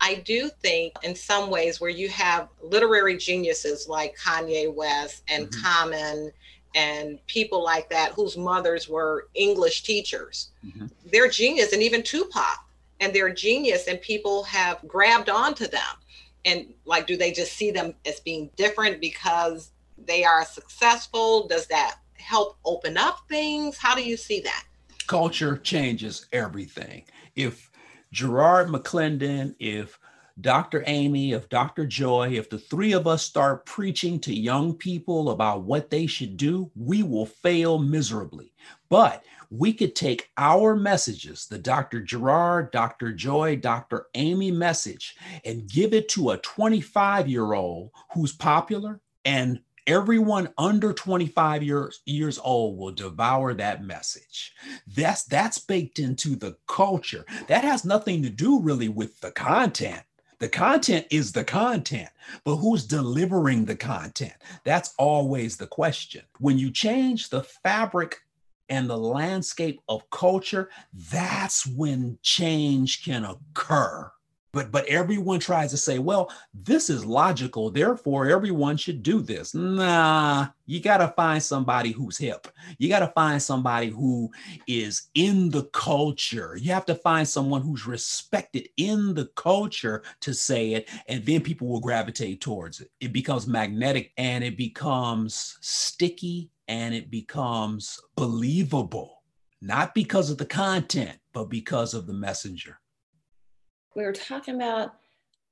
i 0.00 0.14
do 0.14 0.48
think 0.62 0.94
in 1.02 1.14
some 1.14 1.50
ways 1.50 1.80
where 1.80 1.90
you 1.90 2.08
have 2.08 2.48
literary 2.62 3.16
geniuses 3.16 3.88
like 3.88 4.16
kanye 4.16 4.72
west 4.72 5.22
and 5.28 5.48
mm-hmm. 5.48 5.62
common 5.62 6.32
and 6.76 7.18
people 7.26 7.64
like 7.64 7.90
that 7.90 8.12
whose 8.12 8.36
mothers 8.36 8.88
were 8.88 9.28
english 9.34 9.82
teachers 9.82 10.50
mm-hmm. 10.64 10.86
they're 11.12 11.28
genius 11.28 11.72
and 11.72 11.82
even 11.82 12.02
tupac 12.02 12.64
and 13.00 13.14
they're 13.14 13.32
genius 13.32 13.88
and 13.88 14.00
people 14.00 14.44
have 14.44 14.78
grabbed 14.86 15.28
onto 15.28 15.66
them. 15.66 15.80
And 16.44 16.72
like 16.84 17.06
do 17.06 17.16
they 17.16 17.32
just 17.32 17.54
see 17.54 17.70
them 17.70 17.94
as 18.06 18.20
being 18.20 18.50
different 18.56 19.00
because 19.00 19.70
they 20.06 20.24
are 20.24 20.44
successful? 20.44 21.48
Does 21.48 21.66
that 21.66 21.96
help 22.14 22.58
open 22.64 22.96
up 22.96 23.20
things? 23.28 23.76
How 23.76 23.94
do 23.94 24.02
you 24.02 24.16
see 24.16 24.40
that? 24.40 24.64
Culture 25.06 25.56
changes 25.56 26.26
everything. 26.32 27.04
If 27.34 27.69
gerard 28.12 28.68
mcclendon 28.68 29.54
if 29.58 29.98
Dr. 30.40 30.82
Amy, 30.86 31.32
if 31.32 31.48
Dr. 31.48 31.86
Joy, 31.86 32.30
if 32.30 32.48
the 32.48 32.58
three 32.58 32.92
of 32.92 33.06
us 33.06 33.22
start 33.22 33.66
preaching 33.66 34.18
to 34.20 34.34
young 34.34 34.74
people 34.74 35.30
about 35.30 35.64
what 35.64 35.90
they 35.90 36.06
should 36.06 36.36
do, 36.36 36.70
we 36.74 37.02
will 37.02 37.26
fail 37.26 37.78
miserably. 37.78 38.52
But 38.88 39.24
we 39.50 39.72
could 39.72 39.94
take 39.94 40.30
our 40.38 40.76
messages, 40.76 41.46
the 41.46 41.58
Dr. 41.58 42.00
Gerard, 42.00 42.70
Dr. 42.70 43.12
Joy, 43.12 43.56
Dr. 43.56 44.06
Amy 44.14 44.50
message, 44.50 45.16
and 45.44 45.68
give 45.68 45.92
it 45.92 46.08
to 46.10 46.30
a 46.30 46.38
25 46.38 47.28
year 47.28 47.52
old 47.52 47.90
who's 48.14 48.32
popular, 48.32 49.00
and 49.24 49.60
everyone 49.86 50.52
under 50.58 50.92
25 50.92 51.62
years, 51.62 52.00
years 52.04 52.38
old 52.38 52.78
will 52.78 52.92
devour 52.92 53.54
that 53.54 53.84
message. 53.84 54.54
That's 54.86 55.24
that's 55.24 55.58
baked 55.58 55.98
into 55.98 56.36
the 56.36 56.56
culture. 56.66 57.24
That 57.48 57.64
has 57.64 57.84
nothing 57.84 58.22
to 58.22 58.30
do 58.30 58.60
really 58.60 58.88
with 58.88 59.20
the 59.20 59.32
content. 59.32 60.02
The 60.38 60.48
content 60.48 61.06
is 61.10 61.32
the 61.32 61.44
content, 61.44 62.08
but 62.44 62.56
who's 62.56 62.86
delivering 62.86 63.66
the 63.66 63.76
content? 63.76 64.32
That's 64.64 64.94
always 64.98 65.58
the 65.58 65.66
question. 65.66 66.22
When 66.38 66.58
you 66.58 66.70
change 66.70 67.28
the 67.28 67.42
fabric 67.42 68.16
and 68.70 68.88
the 68.88 68.96
landscape 68.96 69.82
of 69.86 70.08
culture, 70.08 70.70
that's 71.10 71.66
when 71.66 72.18
change 72.22 73.04
can 73.04 73.26
occur. 73.26 74.10
But 74.52 74.70
but 74.70 74.86
everyone 74.86 75.40
tries 75.40 75.70
to 75.70 75.76
say 75.76 75.98
well 75.98 76.32
this 76.54 76.90
is 76.90 77.04
logical 77.04 77.70
therefore 77.70 78.28
everyone 78.28 78.76
should 78.76 79.02
do 79.02 79.20
this. 79.20 79.54
Nah 79.54 80.48
you 80.70 80.78
got 80.80 80.98
to 80.98 81.08
find 81.16 81.42
somebody 81.42 81.90
who's 81.90 82.16
hip. 82.16 82.46
You 82.78 82.88
got 82.88 83.00
to 83.00 83.08
find 83.08 83.42
somebody 83.42 83.88
who 83.88 84.30
is 84.68 85.08
in 85.14 85.50
the 85.50 85.64
culture. 85.72 86.56
You 86.56 86.72
have 86.72 86.86
to 86.86 86.94
find 86.94 87.26
someone 87.26 87.60
who's 87.60 87.88
respected 87.88 88.68
in 88.76 89.14
the 89.14 89.26
culture 89.34 90.04
to 90.20 90.32
say 90.32 90.74
it 90.74 90.88
and 91.08 91.26
then 91.26 91.40
people 91.40 91.66
will 91.66 91.80
gravitate 91.80 92.40
towards 92.40 92.80
it. 92.80 92.88
It 93.00 93.12
becomes 93.12 93.48
magnetic 93.48 94.12
and 94.16 94.44
it 94.44 94.56
becomes 94.56 95.58
sticky 95.60 96.50
and 96.68 96.94
it 96.94 97.10
becomes 97.10 97.98
believable. 98.14 99.24
Not 99.60 99.92
because 99.92 100.30
of 100.30 100.38
the 100.38 100.46
content 100.46 101.18
but 101.32 101.50
because 101.50 101.94
of 101.94 102.06
the 102.06 102.12
messenger 102.12 102.78
we 103.94 104.04
were 104.04 104.12
talking 104.12 104.54
about 104.54 104.94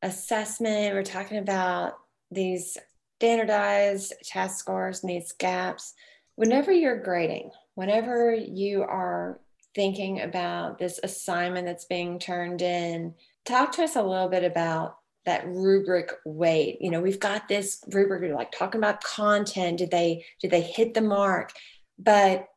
assessment, 0.03 0.95
we 0.95 1.01
are 1.01 1.03
talking 1.03 1.39
about 1.39 1.95
these 2.31 2.77
standardized 3.19 4.15
test 4.25 4.59
scores 4.59 5.03
and 5.03 5.11
these 5.11 5.33
gaps. 5.33 5.95
Whenever 6.37 6.71
you're 6.71 7.03
grading, 7.03 7.51
whenever 7.75 8.33
you 8.33 8.83
are 8.83 9.41
thinking 9.75 10.21
about 10.21 10.79
this 10.79 11.01
assignment 11.03 11.67
that's 11.67 11.85
being 11.85 12.19
turned 12.19 12.63
in, 12.63 13.15
talk 13.45 13.73
to 13.73 13.83
us 13.83 13.97
a 13.97 14.03
little 14.03 14.29
bit 14.29 14.45
about 14.45 14.99
that 15.25 15.47
rubric 15.47 16.13
weight. 16.25 16.79
You 16.81 16.91
know, 16.91 17.01
we've 17.01 17.21
got 17.21 17.49
this 17.49 17.83
rubric 17.93 18.33
like 18.33 18.53
talking 18.53 18.79
about 18.79 19.03
content. 19.03 19.79
Did 19.79 19.91
they 19.91 20.25
did 20.41 20.51
they 20.51 20.63
hit 20.63 20.95
the 20.95 21.01
mark? 21.01 21.53
But 21.99 22.49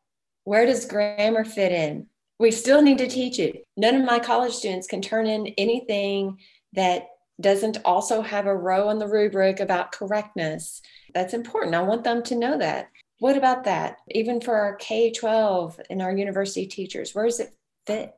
where 0.43 0.65
does 0.65 0.85
grammar 0.85 1.43
fit 1.43 1.71
in? 1.71 2.07
We 2.41 2.49
still 2.49 2.81
need 2.81 2.97
to 2.97 3.07
teach 3.07 3.37
it. 3.37 3.63
None 3.77 3.95
of 3.95 4.03
my 4.03 4.17
college 4.17 4.53
students 4.53 4.87
can 4.87 4.99
turn 4.99 5.27
in 5.27 5.53
anything 5.59 6.39
that 6.73 7.07
doesn't 7.39 7.77
also 7.85 8.23
have 8.23 8.47
a 8.47 8.55
row 8.55 8.87
on 8.87 8.97
the 8.97 9.07
rubric 9.07 9.59
about 9.59 9.91
correctness. 9.91 10.81
That's 11.13 11.35
important. 11.35 11.75
I 11.75 11.83
want 11.83 12.03
them 12.03 12.23
to 12.23 12.35
know 12.35 12.57
that. 12.57 12.89
What 13.19 13.37
about 13.37 13.65
that? 13.65 13.97
Even 14.09 14.41
for 14.41 14.55
our 14.55 14.75
K 14.77 15.11
12 15.11 15.79
and 15.91 16.01
our 16.01 16.11
university 16.11 16.65
teachers, 16.65 17.13
where 17.13 17.25
does 17.25 17.39
it 17.39 17.53
fit? 17.85 18.15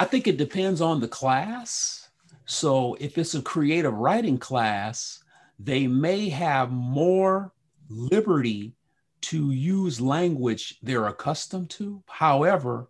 I 0.00 0.04
think 0.04 0.26
it 0.26 0.36
depends 0.36 0.80
on 0.80 0.98
the 0.98 1.08
class. 1.08 2.08
So 2.44 2.96
if 2.98 3.18
it's 3.18 3.36
a 3.36 3.42
creative 3.42 3.94
writing 3.94 4.38
class, 4.38 5.22
they 5.60 5.86
may 5.86 6.28
have 6.28 6.72
more 6.72 7.52
liberty 7.88 8.74
to 9.22 9.52
use 9.52 10.00
language 10.00 10.78
they're 10.82 11.06
accustomed 11.06 11.70
to. 11.70 12.02
However, 12.08 12.88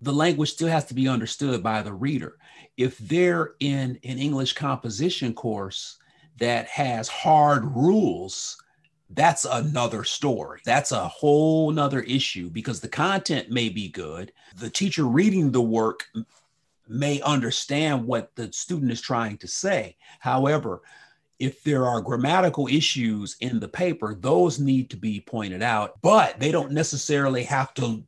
the 0.00 0.12
language 0.12 0.52
still 0.52 0.68
has 0.68 0.84
to 0.86 0.94
be 0.94 1.08
understood 1.08 1.62
by 1.62 1.82
the 1.82 1.92
reader. 1.92 2.36
If 2.76 2.98
they're 2.98 3.54
in 3.60 3.98
an 4.04 4.18
English 4.18 4.52
composition 4.52 5.34
course 5.34 5.98
that 6.38 6.66
has 6.68 7.08
hard 7.08 7.64
rules, 7.64 8.62
that's 9.10 9.44
another 9.44 10.04
story. 10.04 10.60
That's 10.64 10.92
a 10.92 11.08
whole 11.08 11.70
nother 11.70 12.02
issue 12.02 12.50
because 12.50 12.80
the 12.80 12.88
content 12.88 13.50
may 13.50 13.68
be 13.68 13.88
good. 13.88 14.32
The 14.56 14.70
teacher 14.70 15.04
reading 15.04 15.50
the 15.50 15.62
work 15.62 16.06
may 16.86 17.20
understand 17.22 18.06
what 18.06 18.34
the 18.36 18.52
student 18.52 18.92
is 18.92 19.00
trying 19.00 19.38
to 19.38 19.48
say. 19.48 19.96
However, 20.20 20.82
if 21.38 21.62
there 21.62 21.86
are 21.86 22.00
grammatical 22.00 22.66
issues 22.66 23.36
in 23.40 23.60
the 23.60 23.68
paper, 23.68 24.14
those 24.14 24.58
need 24.58 24.90
to 24.90 24.96
be 24.96 25.20
pointed 25.20 25.62
out, 25.62 26.00
but 26.02 26.38
they 26.40 26.50
don't 26.50 26.72
necessarily 26.72 27.44
have 27.44 27.72
to 27.74 28.02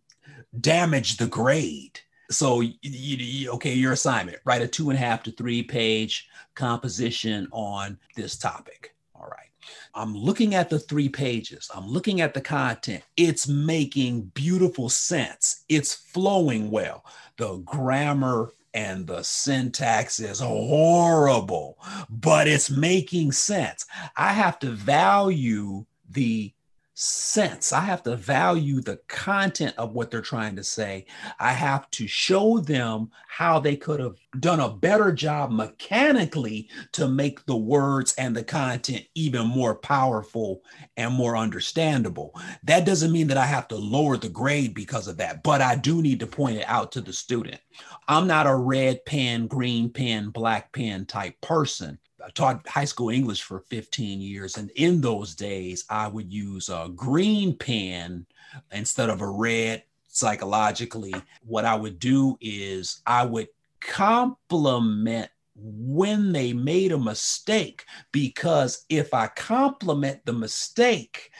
damage 0.58 1.16
the 1.16 1.26
grade. 1.26 2.00
So, 2.30 2.60
you, 2.60 2.72
you, 2.82 3.50
okay, 3.52 3.74
your 3.74 3.92
assignment, 3.92 4.38
write 4.44 4.62
a 4.62 4.68
two 4.68 4.90
and 4.90 4.98
a 4.98 5.02
half 5.02 5.22
to 5.24 5.32
three 5.32 5.62
page 5.62 6.28
composition 6.54 7.48
on 7.50 7.98
this 8.16 8.36
topic. 8.36 8.94
All 9.14 9.26
right. 9.26 9.48
I'm 9.94 10.14
looking 10.14 10.54
at 10.54 10.70
the 10.70 10.78
three 10.78 11.08
pages. 11.08 11.70
I'm 11.74 11.86
looking 11.86 12.20
at 12.20 12.34
the 12.34 12.40
content. 12.40 13.02
It's 13.16 13.48
making 13.48 14.30
beautiful 14.34 14.88
sense. 14.88 15.64
It's 15.68 15.94
flowing 15.94 16.70
well. 16.70 17.04
The 17.36 17.58
grammar 17.58 18.52
and 18.74 19.06
the 19.06 19.22
syntax 19.22 20.20
is 20.20 20.40
horrible, 20.40 21.78
but 22.08 22.46
it's 22.46 22.70
making 22.70 23.32
sense. 23.32 23.86
I 24.16 24.32
have 24.32 24.58
to 24.60 24.70
value 24.70 25.84
the 26.08 26.52
sense. 27.00 27.72
I 27.72 27.80
have 27.80 28.02
to 28.02 28.14
value 28.14 28.80
the 28.80 28.98
content 29.08 29.74
of 29.78 29.92
what 29.92 30.10
they're 30.10 30.20
trying 30.20 30.54
to 30.56 30.64
say. 30.64 31.06
I 31.38 31.52
have 31.52 31.90
to 31.92 32.06
show 32.06 32.58
them 32.58 33.10
how 33.26 33.58
they 33.58 33.76
could 33.76 34.00
have 34.00 34.16
done 34.38 34.60
a 34.60 34.68
better 34.68 35.10
job 35.10 35.50
mechanically 35.50 36.68
to 36.92 37.08
make 37.08 37.44
the 37.46 37.56
words 37.56 38.14
and 38.18 38.36
the 38.36 38.44
content 38.44 39.06
even 39.14 39.46
more 39.46 39.74
powerful 39.74 40.62
and 40.96 41.14
more 41.14 41.36
understandable. 41.36 42.34
That 42.64 42.84
doesn't 42.84 43.12
mean 43.12 43.28
that 43.28 43.38
I 43.38 43.46
have 43.46 43.66
to 43.68 43.76
lower 43.76 44.18
the 44.18 44.28
grade 44.28 44.74
because 44.74 45.08
of 45.08 45.16
that, 45.16 45.42
but 45.42 45.62
I 45.62 45.76
do 45.76 46.02
need 46.02 46.20
to 46.20 46.26
point 46.26 46.58
it 46.58 46.68
out 46.68 46.92
to 46.92 47.00
the 47.00 47.12
student. 47.12 47.60
I'm 48.08 48.26
not 48.26 48.46
a 48.46 48.54
red 48.54 49.04
pen, 49.06 49.46
green 49.46 49.90
pen, 49.90 50.28
black 50.30 50.72
pen 50.72 51.06
type 51.06 51.40
person. 51.40 51.98
I 52.24 52.30
taught 52.30 52.66
high 52.68 52.84
school 52.84 53.10
English 53.10 53.42
for 53.42 53.60
15 53.60 54.20
years. 54.20 54.56
And 54.56 54.70
in 54.76 55.00
those 55.00 55.34
days, 55.34 55.84
I 55.88 56.08
would 56.08 56.32
use 56.32 56.68
a 56.68 56.90
green 56.94 57.56
pen 57.56 58.26
instead 58.72 59.10
of 59.10 59.20
a 59.20 59.28
red 59.28 59.84
psychologically. 60.08 61.14
What 61.46 61.64
I 61.64 61.74
would 61.74 61.98
do 61.98 62.36
is 62.40 63.00
I 63.06 63.24
would 63.24 63.48
compliment 63.80 65.30
when 65.56 66.32
they 66.32 66.52
made 66.52 66.92
a 66.92 66.98
mistake 66.98 67.84
because 68.12 68.86
if 68.88 69.12
I 69.12 69.26
compliment 69.28 70.24
the 70.24 70.32
mistake, 70.32 71.30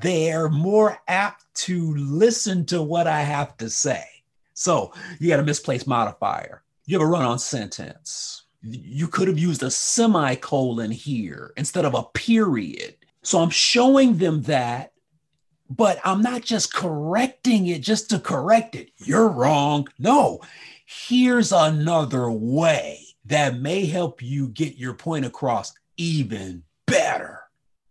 they're 0.00 0.48
more 0.48 0.98
apt 1.08 1.44
to 1.54 1.94
listen 1.96 2.64
to 2.66 2.82
what 2.82 3.06
I 3.06 3.20
have 3.22 3.56
to 3.58 3.68
say. 3.68 4.04
So 4.54 4.92
you 5.18 5.28
got 5.28 5.40
a 5.40 5.44
misplaced 5.44 5.86
modifier. 5.86 6.62
You 6.86 6.98
have 6.98 7.06
a 7.06 7.10
run 7.10 7.24
on 7.24 7.38
sentence 7.38 8.45
you 8.68 9.08
could 9.08 9.28
have 9.28 9.38
used 9.38 9.62
a 9.62 9.70
semicolon 9.70 10.90
here 10.90 11.52
instead 11.56 11.84
of 11.84 11.94
a 11.94 12.02
period. 12.02 12.96
So 13.22 13.40
I'm 13.40 13.50
showing 13.50 14.18
them 14.18 14.42
that, 14.42 14.92
but 15.68 15.98
I'm 16.04 16.22
not 16.22 16.42
just 16.42 16.72
correcting 16.72 17.66
it 17.66 17.82
just 17.82 18.10
to 18.10 18.18
correct 18.18 18.74
it. 18.74 18.90
You're 18.98 19.28
wrong. 19.28 19.88
No, 19.98 20.40
here's 20.84 21.52
another 21.52 22.30
way 22.30 23.00
that 23.24 23.58
may 23.58 23.86
help 23.86 24.22
you 24.22 24.48
get 24.48 24.76
your 24.76 24.94
point 24.94 25.24
across 25.24 25.72
even 25.96 26.62
better. 26.86 27.40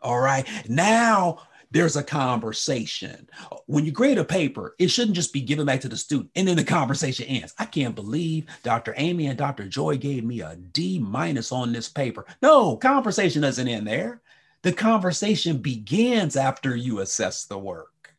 All 0.02 0.20
right. 0.20 0.48
Now 0.70 1.40
there's 1.76 1.98
a 1.98 2.04
conversation. 2.04 3.28
When 3.66 3.84
you 3.84 3.92
grade 3.92 4.18
a 4.18 4.24
paper, 4.24 4.76
it 4.80 4.88
shouldn't 4.88 5.18
just 5.18 5.34
be 5.34 5.42
given 5.42 5.66
back 5.66 5.82
to 5.82 5.90
the 5.90 5.98
student 5.98 6.32
and 6.34 6.48
then 6.48 6.56
the 6.56 6.64
conversation 6.64 7.26
ends. 7.26 7.54
I 7.60 7.66
can't 7.66 7.94
believe 7.94 8.46
Dr. 8.64 8.94
Amy 8.96 9.28
and 9.28 9.38
Dr. 9.38 9.68
Joy 9.68 9.98
gave 9.98 10.24
me 10.24 10.40
a 10.40 10.56
D 10.56 11.00
minus 11.00 11.52
on 11.52 11.74
this 11.74 11.90
paper. 11.90 12.26
No, 12.42 12.78
conversation 12.78 13.42
doesn't 13.42 13.68
end 13.68 13.86
there. 13.86 14.22
The 14.62 14.72
conversation 14.72 15.58
begins 15.58 16.38
after 16.38 16.78
you 16.78 17.00
assess 17.00 17.44
the 17.44 17.60
work. 17.60 18.16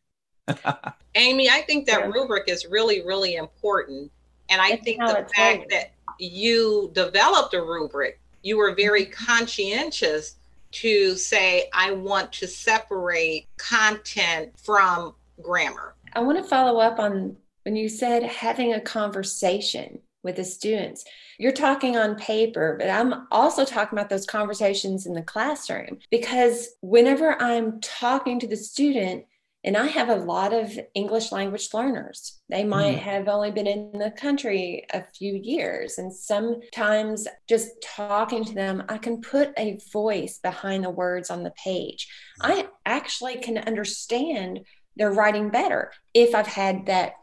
Amy, 1.15 1.49
I 1.49 1.61
think 1.61 1.87
that 1.87 2.13
rubric 2.13 2.43
is 2.47 2.67
really, 2.67 3.03
really 3.07 3.37
important. 3.37 4.11
And 4.49 4.61
I 4.61 4.75
think 4.75 4.99
the 4.99 5.27
fact 5.35 5.71
that 5.71 5.93
you 6.19 6.91
developed 6.93 7.55
a 7.55 7.61
rubric, 7.63 8.19
you 8.43 8.55
were 8.55 8.75
very 8.75 9.05
conscientious 9.05 10.35
to 10.71 11.15
say, 11.15 11.69
I 11.73 11.91
want 11.91 12.33
to 12.33 12.47
separate 12.47 13.47
content 13.57 14.53
from 14.63 15.15
grammar. 15.41 15.95
I 16.13 16.21
want 16.21 16.37
to 16.37 16.43
follow 16.43 16.79
up 16.79 16.99
on 16.99 17.37
when 17.63 17.75
you 17.75 17.89
said 17.89 18.23
having 18.23 18.73
a 18.73 18.81
conversation 18.81 19.99
with 20.23 20.35
the 20.35 20.43
students. 20.43 21.05
You're 21.37 21.51
talking 21.51 21.95
on 21.95 22.15
paper, 22.15 22.75
but 22.79 22.89
I'm 22.89 23.27
also 23.31 23.65
talking 23.65 23.97
about 23.97 24.09
those 24.09 24.25
conversations 24.25 25.05
in 25.05 25.13
the 25.13 25.21
classroom 25.21 25.99
because 26.09 26.69
whenever 26.81 27.41
I'm 27.41 27.79
talking 27.81 28.39
to 28.39 28.47
the 28.47 28.57
student, 28.57 29.25
and 29.67 29.75
I 29.75 29.87
have 29.87 30.07
a 30.07 30.15
lot 30.15 30.53
of 30.53 30.79
English 30.93 31.33
language 31.33 31.73
learners. 31.73 32.39
They 32.47 32.63
might 32.63 32.95
mm. 32.95 33.01
have 33.01 33.27
only 33.27 33.51
been 33.51 33.67
in 33.67 33.99
the 33.99 34.11
country 34.11 34.85
a 34.93 35.03
few 35.03 35.33
years. 35.33 35.97
And 35.97 36.13
sometimes 36.13 37.27
just 37.49 37.71
talking 37.83 38.45
to 38.45 38.53
them, 38.53 38.83
I 38.87 38.97
can 38.97 39.19
put 39.19 39.51
a 39.57 39.77
voice 39.91 40.39
behind 40.41 40.85
the 40.85 40.89
words 40.89 41.29
on 41.29 41.43
the 41.43 41.51
page. 41.61 42.07
I 42.39 42.69
actually 42.85 43.39
can 43.39 43.57
understand 43.57 44.61
their 44.95 45.11
writing 45.11 45.49
better 45.49 45.91
if 46.13 46.33
I've 46.33 46.47
had 46.47 46.85
that 46.85 47.15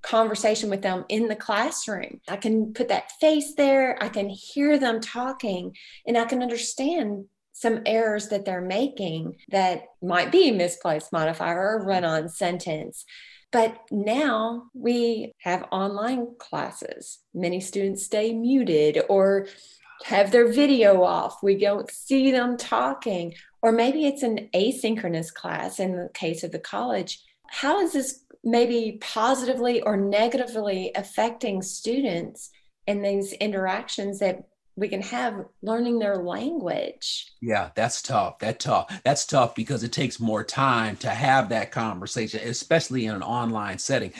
conversation 0.00 0.70
with 0.70 0.82
them 0.82 1.04
in 1.08 1.26
the 1.26 1.34
classroom. 1.34 2.20
I 2.28 2.36
can 2.36 2.74
put 2.74 2.90
that 2.90 3.10
face 3.20 3.54
there, 3.56 4.00
I 4.00 4.08
can 4.08 4.28
hear 4.28 4.78
them 4.78 5.00
talking, 5.00 5.74
and 6.06 6.16
I 6.16 6.26
can 6.26 6.42
understand 6.42 7.24
some 7.58 7.80
errors 7.86 8.28
that 8.28 8.44
they're 8.44 8.60
making 8.60 9.34
that 9.48 9.82
might 10.00 10.30
be 10.30 10.52
misplaced 10.52 11.12
modifier 11.12 11.74
or 11.74 11.80
mm-hmm. 11.80 11.88
run 11.88 12.04
on 12.04 12.28
sentence. 12.28 13.04
But 13.50 13.80
now 13.90 14.64
we 14.74 15.32
have 15.40 15.66
online 15.72 16.34
classes. 16.38 17.18
Many 17.34 17.60
students 17.60 18.04
stay 18.04 18.32
muted 18.32 19.02
or 19.08 19.48
have 20.04 20.30
their 20.30 20.52
video 20.52 21.02
off. 21.02 21.42
We 21.42 21.56
don't 21.56 21.90
see 21.90 22.30
them 22.30 22.56
talking. 22.56 23.34
Or 23.60 23.72
maybe 23.72 24.06
it's 24.06 24.22
an 24.22 24.50
asynchronous 24.54 25.34
class 25.34 25.80
in 25.80 25.96
the 25.96 26.10
case 26.14 26.44
of 26.44 26.52
the 26.52 26.60
college. 26.60 27.20
How 27.48 27.80
is 27.80 27.94
this 27.94 28.22
maybe 28.44 28.98
positively 29.00 29.82
or 29.82 29.96
negatively 29.96 30.92
affecting 30.94 31.62
students 31.62 32.50
in 32.86 33.02
these 33.02 33.32
interactions 33.32 34.20
that 34.20 34.44
we 34.78 34.88
can 34.88 35.02
have 35.02 35.44
learning 35.60 35.98
their 35.98 36.16
language. 36.16 37.32
Yeah, 37.40 37.70
that's 37.74 38.00
tough. 38.00 38.38
That 38.38 38.60
tough. 38.60 39.00
That's 39.02 39.26
tough 39.26 39.54
because 39.54 39.82
it 39.82 39.92
takes 39.92 40.20
more 40.20 40.44
time 40.44 40.96
to 40.98 41.10
have 41.10 41.48
that 41.48 41.72
conversation, 41.72 42.40
especially 42.44 43.06
in 43.06 43.14
an 43.14 43.22
online 43.22 43.78
setting. 43.78 44.12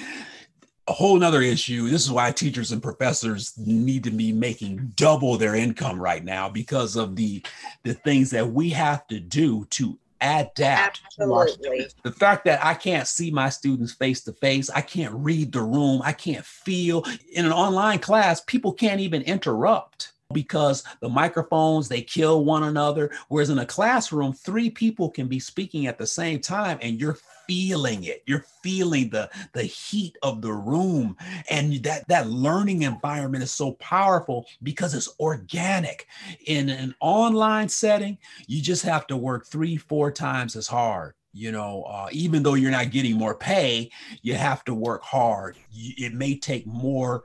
A 0.89 0.93
whole 0.93 1.19
nother 1.19 1.43
issue. 1.43 1.89
This 1.89 2.05
is 2.05 2.11
why 2.11 2.33
teachers 2.33 2.73
and 2.73 2.83
professors 2.83 3.57
need 3.57 4.03
to 4.05 4.11
be 4.11 4.33
making 4.33 4.93
double 4.97 5.37
their 5.37 5.55
income 5.55 6.01
right 6.01 6.25
now 6.25 6.49
because 6.49 6.97
of 6.97 7.15
the 7.15 7.45
the 7.85 7.95
things 7.95 8.31
that 8.31 8.51
we 8.51 8.71
have 8.71 9.07
to 9.09 9.21
do 9.21 9.65
to 9.67 9.97
adapt 10.21 11.01
Absolutely. 11.21 11.87
the 12.03 12.11
fact 12.11 12.45
that 12.45 12.59
i 12.65 12.75
can't 12.75 13.07
see 13.07 13.31
my 13.31 13.49
students 13.49 13.93
face 13.93 14.21
to 14.25 14.33
face 14.33 14.69
i 14.71 14.81
can't 14.81 15.15
read 15.15 15.53
the 15.53 15.63
room 15.63 16.03
i 16.05 16.11
can't 16.13 16.45
feel 16.45 17.05
in 17.35 17.47
an 17.47 17.53
online 17.53 18.01
class 18.01 18.41
people 18.41 18.73
can't 18.73 18.99
even 18.99 19.23
interrupt 19.23 20.15
because 20.33 20.85
the 21.01 21.09
microphones 21.09 21.89
they 21.89 22.03
kill 22.03 22.45
one 22.45 22.65
another. 22.65 23.11
Whereas 23.29 23.49
in 23.49 23.61
a 23.61 23.67
classroom 23.67 24.35
three 24.35 24.69
people 24.69 25.09
can 25.11 25.27
be 25.27 25.41
speaking 25.41 25.87
at 25.87 25.97
the 25.97 26.07
same 26.07 26.41
time 26.41 26.79
and 26.83 27.01
you're 27.01 27.19
feeling 27.47 28.05
it. 28.05 28.23
You're 28.27 28.45
feeling 28.63 29.09
the 29.09 29.31
the 29.55 29.63
heat 29.63 30.19
of 30.23 30.43
the 30.43 30.53
room. 30.53 31.17
And 31.49 31.83
that 31.85 32.07
that 32.09 32.29
learning 32.29 32.83
environment 32.83 33.43
is 33.43 33.53
so 33.53 33.73
powerful 33.73 34.47
because 34.63 34.95
it's 34.95 35.15
organic. 35.19 36.07
In 36.47 36.69
an 36.69 36.95
online 37.01 37.69
setting 37.71 38.19
you 38.47 38.61
just 38.61 38.83
have 38.83 39.07
to 39.07 39.17
work 39.17 39.47
three 39.47 39.77
four 39.77 40.11
times 40.11 40.57
as 40.57 40.67
hard 40.67 41.15
you 41.33 41.53
know 41.53 41.83
uh, 41.83 42.09
even 42.11 42.43
though 42.43 42.55
you're 42.55 42.71
not 42.71 42.91
getting 42.91 43.17
more 43.17 43.35
pay 43.35 43.91
you 44.23 44.35
have 44.35 44.65
to 44.65 44.75
work 44.75 45.03
hard. 45.03 45.57
It 45.73 46.13
may 46.15 46.37
take 46.37 46.67
more 46.67 47.23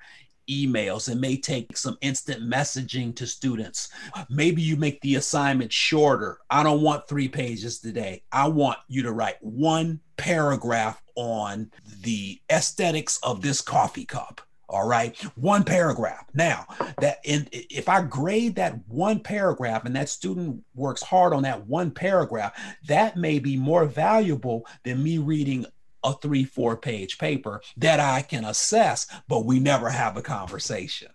emails. 0.49 1.09
It 1.09 1.15
may 1.15 1.37
take 1.37 1.77
some 1.77 1.97
instant 2.01 2.43
messaging 2.43 3.15
to 3.15 3.27
students. 3.27 3.89
Maybe 4.29 4.61
you 4.61 4.75
make 4.75 5.01
the 5.01 5.15
assignment 5.15 5.71
shorter. 5.71 6.39
I 6.49 6.63
don't 6.63 6.81
want 6.81 7.07
three 7.07 7.27
pages 7.27 7.79
today. 7.79 8.23
I 8.31 8.47
want 8.47 8.77
you 8.87 9.03
to 9.03 9.11
write 9.11 9.37
one 9.41 9.99
paragraph 10.17 11.01
on 11.15 11.71
the 12.01 12.39
aesthetics 12.51 13.19
of 13.23 13.41
this 13.41 13.61
coffee 13.61 14.05
cup. 14.05 14.41
All 14.69 14.87
right, 14.87 15.15
one 15.35 15.63
paragraph. 15.63 16.25
Now, 16.33 16.65
that 16.99 17.19
in, 17.25 17.47
if 17.51 17.87
I 17.87 18.01
grade 18.01 18.55
that 18.55 18.75
one 18.87 19.19
paragraph 19.19 19.85
and 19.85 19.95
that 19.95 20.09
student 20.09 20.63
works 20.73 21.03
hard 21.03 21.31
on 21.31 21.43
that 21.43 21.67
one 21.67 21.91
paragraph, 21.91 22.59
that 22.87 23.15
may 23.15 23.37
be 23.37 23.55
more 23.55 23.85
valuable 23.85 24.65
than 24.83 25.03
me 25.03 25.19
reading 25.19 25.67
a 26.03 26.13
three, 26.13 26.43
four 26.43 26.77
page 26.77 27.17
paper 27.17 27.61
that 27.77 27.99
I 27.99 28.21
can 28.21 28.45
assess, 28.45 29.07
but 29.27 29.45
we 29.45 29.59
never 29.59 29.89
have 29.89 30.17
a 30.17 30.21
conversation. 30.21 31.09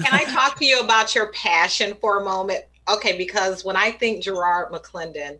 Can 0.00 0.14
I 0.14 0.24
talk 0.24 0.58
to 0.58 0.64
you 0.64 0.80
about 0.80 1.14
your 1.14 1.30
passion 1.32 1.96
for 2.00 2.20
a 2.20 2.24
moment? 2.24 2.64
Okay, 2.88 3.16
because 3.16 3.64
when 3.64 3.76
I 3.76 3.90
think 3.90 4.24
Garrard 4.24 4.72
McClendon, 4.72 5.38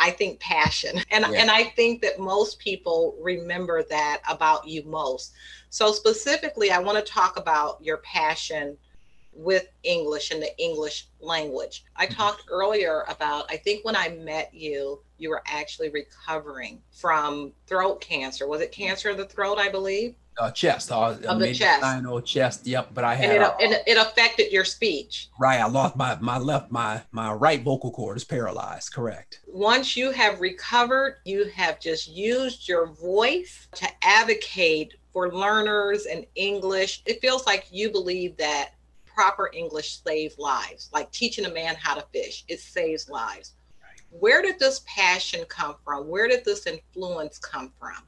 I 0.00 0.10
think 0.10 0.40
passion. 0.40 0.98
And, 1.10 1.24
yeah. 1.30 1.40
and 1.40 1.50
I 1.50 1.64
think 1.64 2.02
that 2.02 2.18
most 2.18 2.58
people 2.58 3.16
remember 3.20 3.82
that 3.84 4.22
about 4.28 4.66
you 4.66 4.82
most. 4.84 5.32
So, 5.68 5.92
specifically, 5.92 6.70
I 6.70 6.78
want 6.78 7.04
to 7.04 7.12
talk 7.12 7.38
about 7.38 7.82
your 7.84 7.98
passion 7.98 8.76
with 9.40 9.68
English 9.84 10.30
and 10.30 10.42
the 10.42 10.56
English 10.58 11.08
language. 11.20 11.84
I 11.96 12.04
mm-hmm. 12.04 12.14
talked 12.14 12.44
earlier 12.50 13.04
about, 13.08 13.50
I 13.50 13.56
think 13.56 13.84
when 13.84 13.96
I 13.96 14.10
met 14.10 14.52
you, 14.52 15.00
you 15.18 15.30
were 15.30 15.42
actually 15.46 15.88
recovering 15.88 16.82
from 16.92 17.52
throat 17.66 18.00
cancer. 18.00 18.46
Was 18.46 18.60
it 18.60 18.70
cancer 18.70 19.08
of 19.08 19.16
the 19.16 19.24
throat, 19.24 19.58
I 19.58 19.70
believe? 19.70 20.14
Uh, 20.38 20.50
chest. 20.50 20.92
Uh, 20.92 21.16
of 21.26 21.38
the 21.38 21.52
chest. 21.52 21.84
I 21.84 22.00
know 22.00 22.20
chest. 22.20 22.66
Yep. 22.66 22.90
But 22.94 23.04
I 23.04 23.14
had. 23.14 23.30
And 23.30 23.42
it, 23.42 23.42
uh, 23.42 23.54
and 23.60 23.82
it 23.86 23.98
affected 23.98 24.52
your 24.52 24.64
speech. 24.64 25.28
Right. 25.38 25.60
I 25.60 25.66
lost 25.66 25.96
my 25.96 26.16
my 26.20 26.38
left 26.38 26.70
my 26.70 27.02
my 27.10 27.32
right 27.32 27.62
vocal 27.62 27.90
cord 27.90 28.16
is 28.16 28.24
paralyzed. 28.24 28.94
Correct. 28.94 29.40
Once 29.46 29.96
you 29.98 30.12
have 30.12 30.40
recovered, 30.40 31.16
you 31.24 31.50
have 31.54 31.78
just 31.78 32.08
used 32.08 32.68
your 32.68 32.86
voice 32.86 33.68
to 33.74 33.88
advocate 34.02 34.94
for 35.12 35.30
learners 35.30 36.06
and 36.06 36.24
English. 36.36 37.02
It 37.04 37.20
feels 37.20 37.44
like 37.44 37.66
you 37.70 37.90
believe 37.90 38.36
that 38.38 38.70
proper 39.14 39.50
English 39.54 40.02
saves 40.02 40.38
lives, 40.38 40.90
like 40.92 41.10
teaching 41.12 41.44
a 41.46 41.52
man 41.52 41.76
how 41.76 41.94
to 41.94 42.04
fish. 42.12 42.44
It 42.48 42.60
saves 42.60 43.08
lives. 43.08 43.54
Where 44.10 44.42
did 44.42 44.58
this 44.58 44.82
passion 44.86 45.44
come 45.48 45.76
from? 45.84 46.08
Where 46.08 46.28
did 46.28 46.44
this 46.44 46.66
influence 46.66 47.38
come 47.38 47.72
from? 47.78 48.02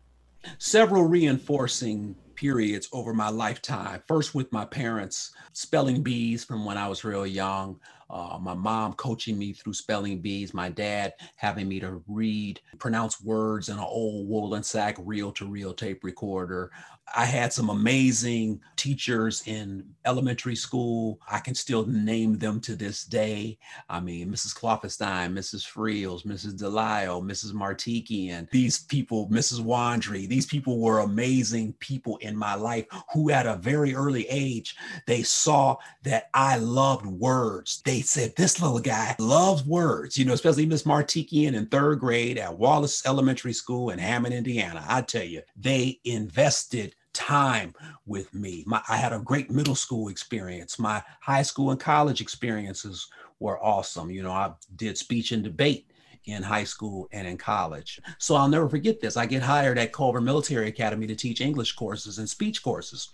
Several 0.59 1.05
reinforcing 1.05 2.17
periods 2.35 2.89
over 2.93 3.15
my 3.15 3.29
lifetime. 3.29 4.03
First, 4.09 4.35
with 4.35 4.51
my 4.53 4.65
parents, 4.65 5.31
spelling 5.53 6.03
bees 6.03 6.45
from 6.45 6.65
when 6.65 6.77
I 6.77 6.89
was 6.89 7.05
real 7.05 7.27
young. 7.27 7.79
Uh, 8.11 8.39
my 8.41 8.53
mom 8.53 8.93
coaching 8.95 9.39
me 9.39 9.53
through 9.53 9.73
spelling 9.73 10.21
bees, 10.21 10.53
my 10.53 10.69
dad 10.69 11.15
having 11.37 11.69
me 11.69 11.81
to 11.81 12.03
read, 12.07 12.61
pronounce 12.79 13.23
words 13.23 13.69
in 13.69 13.79
an 13.79 13.85
old 13.85 14.29
woolen 14.29 14.63
sack 14.63 14.97
reel 14.99 15.33
to 15.33 15.47
reel 15.47 15.73
tape 15.73 16.05
recorder, 16.05 16.71
I 17.15 17.25
had 17.25 17.53
some 17.53 17.71
amazing 17.71 18.61
teachers 18.77 19.43
in 19.47 19.85
elementary 20.05 20.57
school. 20.57 21.21
I 21.31 21.39
can 21.39 21.55
still 21.55 21.87
name 21.87 22.39
them 22.39 22.61
to 22.61 22.75
this 22.75 23.05
day. 23.05 23.59
I 23.89 24.01
mean, 24.01 24.31
Mrs. 24.31 24.57
Klopfenstein, 24.59 25.33
Mrs. 25.33 25.67
Friels, 25.71 26.25
Mrs. 26.25 26.57
Delisle, 26.57 27.23
Mrs. 27.23 27.53
Martikian, 27.53 28.49
these 28.51 28.81
people, 28.81 29.29
Mrs. 29.29 29.61
Wandry, 29.61 30.27
these 30.27 30.47
people 30.47 30.79
were 30.79 31.01
amazing 31.01 31.75
people 31.75 32.17
in 32.19 32.37
my 32.37 32.55
life 32.55 32.87
who 33.13 33.31
at 33.31 33.47
a 33.47 33.57
very 33.57 33.95
early 33.95 34.27
age, 34.29 34.77
they 35.07 35.23
saw 35.23 35.77
that 36.03 36.31
I 36.35 36.57
loved 36.57 37.07
words. 37.07 37.83
They 37.85 38.01
said, 38.01 38.35
this 38.37 38.61
little 38.61 38.81
guy 38.81 39.15
loves 39.19 39.65
words, 39.65 40.17
you 40.17 40.25
know, 40.25 40.33
especially 40.33 40.67
Miss 40.67 40.85
Martikian 40.85 41.55
in 41.55 41.67
third 41.67 42.01
grade 42.01 42.39
at 42.39 42.59
Wallace 42.59 43.05
Elementary 43.07 43.53
School 43.53 43.91
in 43.91 43.99
Hammond, 43.99 44.35
Indiana. 44.35 44.85
I 44.89 45.03
tell 45.03 45.25
you, 45.25 45.43
they 45.57 46.01
invested 46.05 46.95
time 47.13 47.75
with 48.07 48.33
me. 48.35 48.65
My, 48.67 48.83
I 48.89 48.97
had 48.97 49.13
a 49.13 49.19
great 49.19 49.51
middle 49.51 49.75
school 49.75 50.09
experience. 50.09 50.79
My 50.79 51.03
high 51.21 51.43
school 51.43 51.71
and 51.71 51.81
college 51.81 52.21
experiences 52.21 53.09
were 53.41 53.63
awesome. 53.63 54.11
You 54.11 54.23
know, 54.23 54.33
I 54.33 54.53
did 54.77 54.97
speech 54.99 55.33
and 55.33 55.43
debate 55.43 55.87
in 56.27 56.43
high 56.43 56.65
school 56.65 57.09
and 57.13 57.27
in 57.27 57.37
college. 57.37 58.01
So 58.19 58.37
I'll 58.37 58.49
never 58.49 58.69
forget 58.69 59.01
this. 59.01 59.17
I 59.17 59.27
get 59.27 59.43
hired 59.43 59.79
at 59.79 59.93
Culver 59.93 60.21
Military 60.21 60.69
Academy 60.69 61.07
to 61.09 61.17
teach 61.17 61.41
English 61.41 61.73
courses 61.73 62.19
and 62.19 62.29
speech 62.29 62.63
courses. 62.63 63.09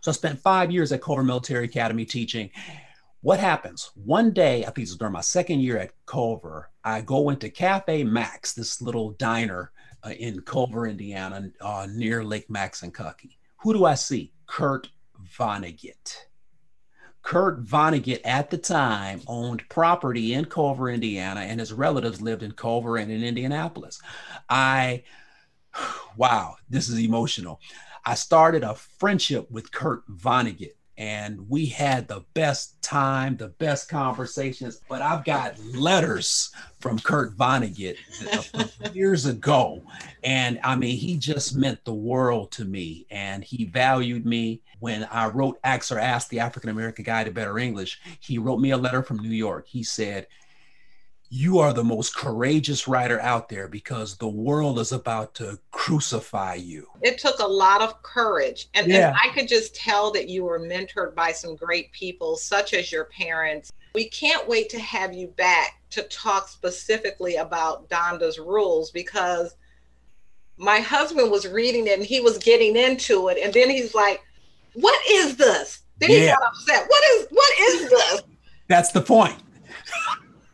So 0.00 0.10
I 0.10 0.14
spent 0.14 0.40
five 0.40 0.70
years 0.70 0.92
at 0.92 1.02
Culver 1.02 1.22
Military 1.22 1.66
Academy 1.66 2.04
teaching. 2.04 2.50
What 3.20 3.40
happens? 3.40 3.90
One 3.94 4.30
day, 4.30 4.62
I 4.62 4.66
think 4.66 4.78
it 4.78 4.82
was 4.82 4.96
during 4.96 5.12
my 5.12 5.20
second 5.20 5.60
year 5.60 5.78
at 5.78 5.92
Culver, 6.06 6.70
I 6.84 7.00
go 7.00 7.28
into 7.30 7.50
Cafe 7.50 8.04
Max, 8.04 8.52
this 8.54 8.80
little 8.80 9.10
diner 9.12 9.72
uh, 10.06 10.10
in 10.10 10.40
Culver, 10.40 10.86
Indiana, 10.86 11.50
uh, 11.60 11.86
near 11.90 12.22
Lake 12.22 12.48
Maxinkuckee. 12.48 13.36
Who 13.58 13.72
do 13.72 13.84
I 13.84 13.94
see? 13.94 14.32
Kurt 14.46 14.88
Vonnegut. 15.36 16.26
Kurt 17.22 17.64
Vonnegut 17.64 18.20
at 18.24 18.50
the 18.50 18.58
time 18.58 19.20
owned 19.26 19.68
property 19.68 20.34
in 20.34 20.44
Culver, 20.44 20.88
Indiana, 20.88 21.40
and 21.40 21.58
his 21.58 21.72
relatives 21.72 22.20
lived 22.22 22.44
in 22.44 22.52
Culver 22.52 22.98
and 22.98 23.10
in 23.10 23.24
Indianapolis. 23.24 24.00
I, 24.48 25.02
wow, 26.16 26.56
this 26.70 26.88
is 26.88 27.00
emotional. 27.00 27.60
I 28.04 28.14
started 28.14 28.62
a 28.62 28.76
friendship 28.76 29.50
with 29.50 29.72
Kurt 29.72 30.08
Vonnegut 30.08 30.74
and 30.98 31.48
we 31.48 31.66
had 31.66 32.08
the 32.08 32.24
best 32.32 32.80
time, 32.82 33.36
the 33.36 33.48
best 33.48 33.88
conversations. 33.88 34.80
But 34.88 35.02
I've 35.02 35.24
got 35.24 35.58
letters 35.74 36.50
from 36.80 36.98
Kurt 36.98 37.36
Vonnegut 37.36 37.96
years 38.94 39.26
ago. 39.26 39.82
And 40.24 40.58
I 40.64 40.74
mean, 40.76 40.96
he 40.96 41.18
just 41.18 41.54
meant 41.54 41.84
the 41.84 41.94
world 41.94 42.50
to 42.52 42.64
me. 42.64 43.06
And 43.10 43.44
he 43.44 43.66
valued 43.66 44.24
me. 44.24 44.62
When 44.78 45.04
I 45.04 45.28
wrote 45.28 45.58
Ax 45.64 45.90
or 45.90 45.98
Ask 45.98 46.28
the 46.28 46.40
African 46.40 46.70
American 46.70 47.04
Guide 47.04 47.24
to 47.24 47.32
Better 47.32 47.58
English, 47.58 48.00
he 48.20 48.38
wrote 48.38 48.60
me 48.60 48.70
a 48.70 48.76
letter 48.76 49.02
from 49.02 49.18
New 49.18 49.30
York. 49.30 49.66
He 49.66 49.82
said, 49.82 50.26
you 51.28 51.58
are 51.58 51.72
the 51.72 51.84
most 51.84 52.16
courageous 52.16 52.86
writer 52.86 53.20
out 53.20 53.48
there 53.48 53.68
because 53.68 54.16
the 54.16 54.28
world 54.28 54.78
is 54.78 54.92
about 54.92 55.34
to 55.34 55.58
crucify 55.86 56.54
you. 56.54 56.88
It 57.00 57.16
took 57.16 57.38
a 57.38 57.46
lot 57.46 57.80
of 57.80 58.02
courage. 58.02 58.68
And, 58.74 58.88
yeah. 58.88 59.08
and 59.08 59.16
I 59.22 59.32
could 59.32 59.46
just 59.46 59.72
tell 59.76 60.10
that 60.12 60.28
you 60.28 60.42
were 60.42 60.58
mentored 60.58 61.14
by 61.14 61.30
some 61.30 61.54
great 61.54 61.92
people, 61.92 62.36
such 62.36 62.74
as 62.74 62.90
your 62.90 63.04
parents. 63.04 63.70
We 63.94 64.08
can't 64.08 64.48
wait 64.48 64.68
to 64.70 64.80
have 64.80 65.14
you 65.14 65.28
back 65.28 65.80
to 65.90 66.02
talk 66.02 66.48
specifically 66.48 67.36
about 67.36 67.88
Donda's 67.88 68.40
rules 68.40 68.90
because 68.90 69.54
my 70.56 70.80
husband 70.80 71.30
was 71.30 71.46
reading 71.46 71.86
it 71.86 71.98
and 71.98 72.04
he 72.04 72.18
was 72.18 72.38
getting 72.38 72.76
into 72.76 73.28
it. 73.28 73.38
And 73.40 73.54
then 73.54 73.70
he's 73.70 73.94
like, 73.94 74.24
What 74.74 75.00
is 75.08 75.36
this? 75.36 75.82
Then 75.98 76.10
yeah. 76.10 76.18
he 76.18 76.26
got 76.26 76.42
upset. 76.42 76.84
What 76.88 77.04
is 77.10 77.26
what 77.30 77.60
is 77.60 77.90
this? 77.90 78.22
That's 78.66 78.90
the 78.90 79.00
point. 79.00 79.36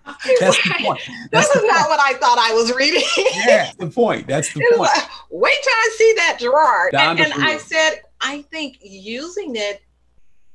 That's 0.41 0.63
the 0.63 0.75
point. 0.81 1.01
That's 1.31 1.49
this 1.49 1.63
is 1.63 1.71
not 1.71 1.89
what 1.89 2.01
I 2.01 2.15
thought 2.15 2.39
I 2.39 2.53
was 2.55 2.73
reading. 2.75 3.03
yeah, 3.47 3.71
the 3.79 3.89
point. 3.89 4.27
That's 4.27 4.53
the 4.53 4.61
point. 4.77 4.81
Like, 4.81 5.09
Wait 5.31 5.55
till 5.63 5.73
I 5.73 5.91
see 5.97 6.15
that, 6.17 6.37
Garrard. 6.41 6.95
and, 6.95 7.21
and 7.21 7.33
I 7.35 7.57
said, 7.57 8.03
I 8.21 8.43
think 8.43 8.79
using 8.83 9.57
it 9.57 9.83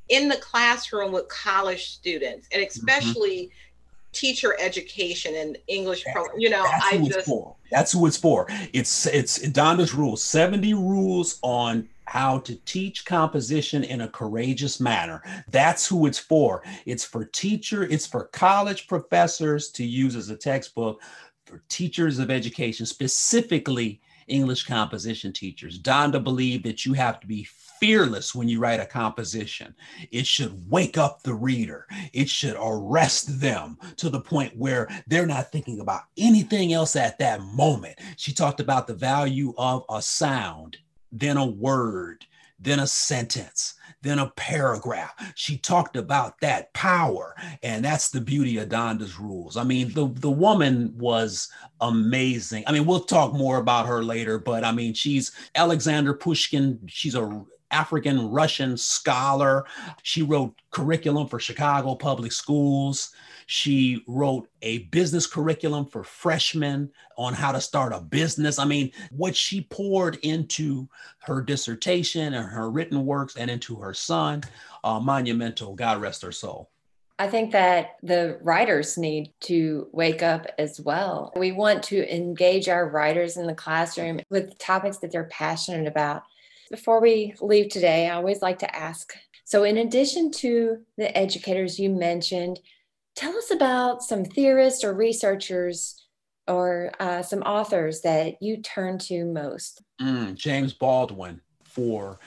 in 0.09 0.27
the 0.27 0.37
classroom 0.37 1.11
with 1.11 1.27
college 1.29 1.89
students, 1.91 2.47
and 2.51 2.61
mm-hmm. 2.61 2.67
especially 2.67 3.43
mm-hmm. 3.43 4.11
teacher 4.11 4.55
education 4.59 5.35
and 5.35 5.57
English, 5.67 6.03
pro, 6.11 6.25
you 6.37 6.49
know, 6.49 6.65
I 6.65 6.97
just. 6.97 7.27
For. 7.27 7.55
That's 7.71 7.91
who 7.91 8.05
it's 8.05 8.17
for. 8.17 8.47
It's 8.73 9.05
it's 9.07 9.39
Donda's 9.49 9.93
rules. 9.93 10.23
Seventy 10.23 10.73
rules 10.73 11.39
on 11.41 11.87
how 12.07 12.39
to 12.39 12.55
teach 12.63 13.05
composition 13.05 13.83
in 13.83 14.01
a 14.01 14.07
courageous 14.07 14.79
manner. 14.79 15.21
That's 15.51 15.85
who 15.85 16.05
it's 16.05 16.17
for. 16.17 16.63
It's 16.85 17.03
for 17.03 17.25
teacher, 17.25 17.83
it's 17.83 18.07
for 18.07 18.25
college 18.25 18.87
professors 18.87 19.69
to 19.71 19.85
use 19.85 20.15
as 20.15 20.29
a 20.29 20.37
textbook, 20.37 21.01
for 21.45 21.63
teachers 21.67 22.17
of 22.19 22.31
education, 22.31 22.85
specifically 22.85 24.01
English 24.27 24.63
composition 24.63 25.33
teachers. 25.33 25.81
Donda 25.81 26.23
believed 26.23 26.65
that 26.65 26.85
you 26.85 26.93
have 26.93 27.19
to 27.19 27.27
be 27.27 27.45
fearless 27.79 28.33
when 28.33 28.47
you 28.47 28.59
write 28.59 28.79
a 28.79 28.85
composition. 28.85 29.75
It 30.09 30.25
should 30.25 30.69
wake 30.69 30.97
up 30.97 31.23
the 31.23 31.33
reader. 31.33 31.87
It 32.13 32.29
should 32.29 32.55
arrest 32.57 33.41
them 33.41 33.77
to 33.97 34.09
the 34.09 34.21
point 34.21 34.57
where 34.57 34.87
they're 35.07 35.25
not 35.25 35.51
thinking 35.51 35.81
about 35.81 36.03
anything 36.17 36.71
else 36.71 36.95
at 36.95 37.19
that 37.19 37.41
moment. 37.41 37.99
She 38.15 38.33
talked 38.33 38.61
about 38.61 38.87
the 38.87 38.93
value 38.93 39.53
of 39.57 39.83
a 39.89 40.01
sound 40.01 40.77
then 41.11 41.37
a 41.37 41.45
word, 41.45 42.25
then 42.59 42.79
a 42.79 42.87
sentence, 42.87 43.75
then 44.01 44.19
a 44.19 44.31
paragraph. 44.31 45.13
She 45.35 45.57
talked 45.57 45.95
about 45.95 46.39
that 46.41 46.73
power, 46.73 47.35
and 47.63 47.83
that's 47.83 48.09
the 48.09 48.21
beauty 48.21 48.57
of 48.57 48.69
Donda's 48.69 49.19
rules. 49.19 49.57
I 49.57 49.63
mean, 49.63 49.93
the, 49.93 50.07
the 50.07 50.31
woman 50.31 50.93
was 50.97 51.49
amazing. 51.81 52.63
I 52.67 52.71
mean, 52.71 52.85
we'll 52.85 53.01
talk 53.01 53.33
more 53.33 53.57
about 53.57 53.87
her 53.87 54.03
later, 54.03 54.39
but 54.39 54.63
I 54.63 54.71
mean, 54.71 54.93
she's 54.93 55.31
Alexander 55.55 56.13
Pushkin. 56.13 56.79
She's 56.87 57.15
a 57.15 57.45
African 57.71 58.29
Russian 58.29 58.77
scholar. 58.77 59.65
She 60.03 60.21
wrote 60.21 60.55
curriculum 60.71 61.27
for 61.27 61.39
Chicago 61.39 61.95
public 61.95 62.31
schools. 62.31 63.11
She 63.47 64.03
wrote 64.07 64.49
a 64.61 64.79
business 64.89 65.25
curriculum 65.25 65.85
for 65.85 66.03
freshmen 66.03 66.91
on 67.17 67.33
how 67.33 67.53
to 67.53 67.61
start 67.61 67.93
a 67.93 68.01
business. 68.01 68.59
I 68.59 68.65
mean, 68.65 68.91
what 69.09 69.37
she 69.37 69.61
poured 69.61 70.17
into 70.17 70.89
her 71.19 71.41
dissertation 71.41 72.33
and 72.33 72.45
her 72.45 72.69
written 72.69 73.05
works 73.05 73.37
and 73.37 73.49
into 73.49 73.77
her 73.77 73.93
son, 73.93 74.43
uh, 74.83 74.99
monumental. 74.99 75.75
God 75.75 76.01
rest 76.01 76.21
her 76.23 76.33
soul. 76.33 76.69
I 77.19 77.29
think 77.29 77.53
that 77.53 77.95
the 78.03 78.37
writers 78.41 78.97
need 78.97 79.31
to 79.41 79.87
wake 79.93 80.21
up 80.21 80.45
as 80.59 80.81
well. 80.81 81.31
We 81.37 81.53
want 81.53 81.83
to 81.83 82.13
engage 82.13 82.67
our 82.67 82.89
writers 82.89 83.37
in 83.37 83.47
the 83.47 83.55
classroom 83.55 84.19
with 84.29 84.59
topics 84.59 84.97
that 84.97 85.11
they're 85.11 85.23
passionate 85.23 85.87
about. 85.87 86.23
Before 86.69 86.99
we 86.99 87.33
leave 87.39 87.69
today, 87.69 88.09
I 88.09 88.15
always 88.15 88.41
like 88.41 88.59
to 88.59 88.75
ask 88.75 89.13
so, 89.47 89.63
in 89.63 89.77
addition 89.77 90.29
to 90.31 90.79
the 90.97 91.17
educators 91.17 91.79
you 91.79 91.89
mentioned, 91.89 92.59
Tell 93.17 93.35
us 93.35 93.49
about 93.49 94.03
some 94.03 94.23
theorists 94.23 94.83
or 94.83 94.93
researchers 94.93 96.05
or 96.47 96.91
uh, 96.99 97.23
some 97.23 97.41
authors 97.41 98.01
that 98.01 98.35
you 98.43 98.61
turn 98.61 98.99
to 98.99 99.25
most. 99.25 99.81
Mm, 99.99 100.35
James 100.35 100.71
Baldwin 100.71 101.41
for 101.63 102.19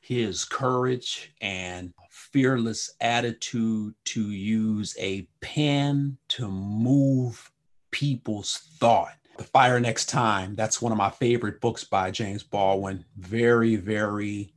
his 0.00 0.46
courage 0.46 1.34
and 1.42 1.92
fearless 2.08 2.94
attitude 3.02 3.94
to 4.04 4.30
use 4.30 4.96
a 4.98 5.28
pen 5.42 6.16
to 6.28 6.48
move 6.48 7.52
people's 7.90 8.56
thought. 8.78 9.16
The 9.36 9.44
Fire 9.44 9.78
Next 9.78 10.06
Time, 10.06 10.54
that's 10.54 10.80
one 10.80 10.92
of 10.92 10.98
my 10.98 11.10
favorite 11.10 11.60
books 11.60 11.84
by 11.84 12.10
James 12.10 12.42
Baldwin. 12.42 13.04
Very, 13.18 13.76
very 13.76 14.54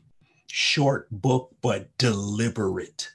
short 0.48 1.12
book, 1.12 1.54
but 1.62 1.90
deliberate 1.98 3.10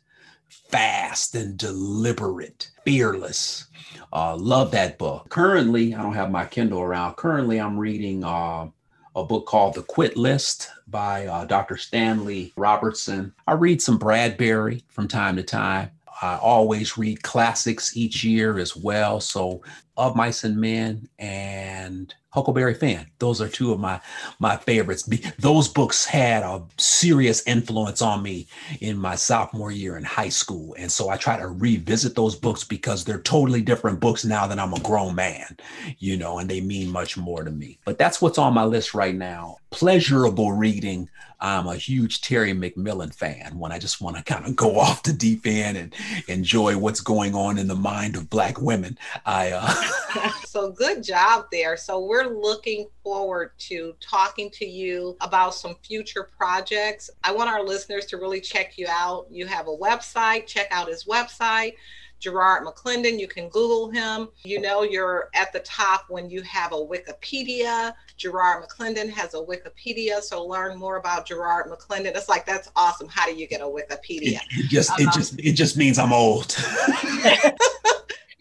fast 0.68 1.34
and 1.34 1.56
deliberate, 1.56 2.70
fearless. 2.84 3.66
Uh, 4.12 4.36
love 4.36 4.70
that 4.70 4.98
book. 4.98 5.28
Currently, 5.28 5.94
I 5.94 6.02
don't 6.02 6.14
have 6.14 6.30
my 6.30 6.44
Kindle 6.44 6.80
around. 6.80 7.16
Currently, 7.16 7.60
I'm 7.60 7.78
reading 7.78 8.24
uh, 8.24 8.68
a 9.14 9.24
book 9.24 9.46
called 9.46 9.74
The 9.74 9.82
Quit 9.82 10.16
List 10.16 10.70
by 10.88 11.26
uh, 11.26 11.44
Dr. 11.44 11.76
Stanley 11.76 12.52
Robertson. 12.56 13.32
I 13.46 13.52
read 13.52 13.82
some 13.82 13.98
Bradbury 13.98 14.84
from 14.88 15.08
time 15.08 15.36
to 15.36 15.42
time. 15.42 15.90
I 16.22 16.36
always 16.36 16.96
read 16.96 17.22
classics 17.22 17.96
each 17.96 18.24
year 18.24 18.58
as 18.58 18.76
well. 18.76 19.20
So, 19.20 19.62
Of 19.96 20.16
Mice 20.16 20.44
and 20.44 20.58
Men 20.58 21.08
and 21.18 22.14
Huckleberry 22.36 22.74
Finn. 22.74 23.06
Those 23.18 23.40
are 23.40 23.48
two 23.48 23.72
of 23.72 23.80
my 23.80 23.98
my 24.38 24.58
favorites. 24.58 25.08
Those 25.38 25.68
books 25.68 26.04
had 26.04 26.42
a 26.42 26.62
serious 26.76 27.42
influence 27.46 28.02
on 28.02 28.22
me 28.22 28.46
in 28.82 28.98
my 28.98 29.14
sophomore 29.14 29.72
year 29.72 29.96
in 29.96 30.04
high 30.04 30.28
school, 30.28 30.74
and 30.78 30.92
so 30.92 31.08
I 31.08 31.16
try 31.16 31.38
to 31.38 31.48
revisit 31.48 32.14
those 32.14 32.36
books 32.36 32.62
because 32.62 33.04
they're 33.04 33.22
totally 33.22 33.62
different 33.62 34.00
books 34.00 34.22
now 34.22 34.46
that 34.46 34.58
I'm 34.58 34.74
a 34.74 34.80
grown 34.80 35.14
man, 35.14 35.56
you 35.98 36.18
know, 36.18 36.38
and 36.38 36.50
they 36.50 36.60
mean 36.60 36.90
much 36.90 37.16
more 37.16 37.42
to 37.42 37.50
me. 37.50 37.78
But 37.86 37.96
that's 37.96 38.20
what's 38.20 38.36
on 38.36 38.52
my 38.52 38.64
list 38.64 38.92
right 38.92 39.14
now. 39.14 39.56
Pleasurable 39.70 40.52
reading. 40.52 41.08
I'm 41.40 41.66
a 41.66 41.76
huge 41.76 42.22
Terry 42.22 42.52
McMillan 42.52 43.14
fan 43.14 43.58
when 43.58 43.70
I 43.70 43.78
just 43.78 44.00
want 44.00 44.16
to 44.16 44.22
kind 44.22 44.46
of 44.46 44.56
go 44.56 44.78
off 44.80 45.02
the 45.02 45.12
deep 45.12 45.46
end 45.46 45.78
and 45.78 45.94
enjoy 46.28 46.76
what's 46.76 47.00
going 47.00 47.34
on 47.34 47.58
in 47.58 47.68
the 47.68 47.74
mind 47.74 48.14
of 48.16 48.28
Black 48.28 48.60
women. 48.60 48.98
I 49.24 49.52
uh... 49.52 49.74
so 50.46 50.70
good 50.70 51.02
job 51.02 51.46
there. 51.52 51.76
So 51.76 52.04
we're 52.04 52.26
looking 52.26 52.88
forward 53.02 53.52
to 53.58 53.94
talking 54.00 54.50
to 54.50 54.66
you 54.66 55.16
about 55.20 55.54
some 55.54 55.76
future 55.82 56.28
projects. 56.36 57.10
I 57.24 57.32
want 57.32 57.50
our 57.50 57.62
listeners 57.62 58.06
to 58.06 58.16
really 58.16 58.40
check 58.40 58.78
you 58.78 58.86
out. 58.88 59.26
You 59.30 59.46
have 59.46 59.68
a 59.68 59.76
website, 59.76 60.46
check 60.46 60.68
out 60.70 60.88
his 60.88 61.04
website. 61.04 61.74
Garrard 62.20 62.66
McClendon, 62.66 63.20
you 63.20 63.28
can 63.28 63.48
Google 63.48 63.90
him. 63.90 64.28
You 64.44 64.60
know, 64.60 64.82
you're 64.82 65.28
at 65.34 65.52
the 65.52 65.60
top 65.60 66.06
when 66.08 66.30
you 66.30 66.42
have 66.42 66.72
a 66.72 66.76
Wikipedia. 66.76 67.92
Garrard 68.18 68.64
McClendon 68.64 69.10
has 69.10 69.34
a 69.34 69.38
Wikipedia, 69.38 70.22
so 70.22 70.44
learn 70.44 70.78
more 70.78 70.96
about 70.96 71.26
Garrard 71.26 71.70
McClendon. 71.70 72.16
It's 72.16 72.28
like 72.28 72.46
that's 72.46 72.70
awesome. 72.74 73.08
How 73.08 73.26
do 73.26 73.34
you 73.34 73.46
get 73.46 73.60
a 73.60 73.64
Wikipedia? 73.64 74.38
It, 74.38 74.42
it 74.50 74.68
just 74.70 74.90
um, 74.90 74.96
it 75.00 75.12
just 75.12 75.38
it 75.38 75.52
just 75.52 75.76
means 75.76 75.98
I'm 75.98 76.12
old. 76.12 76.56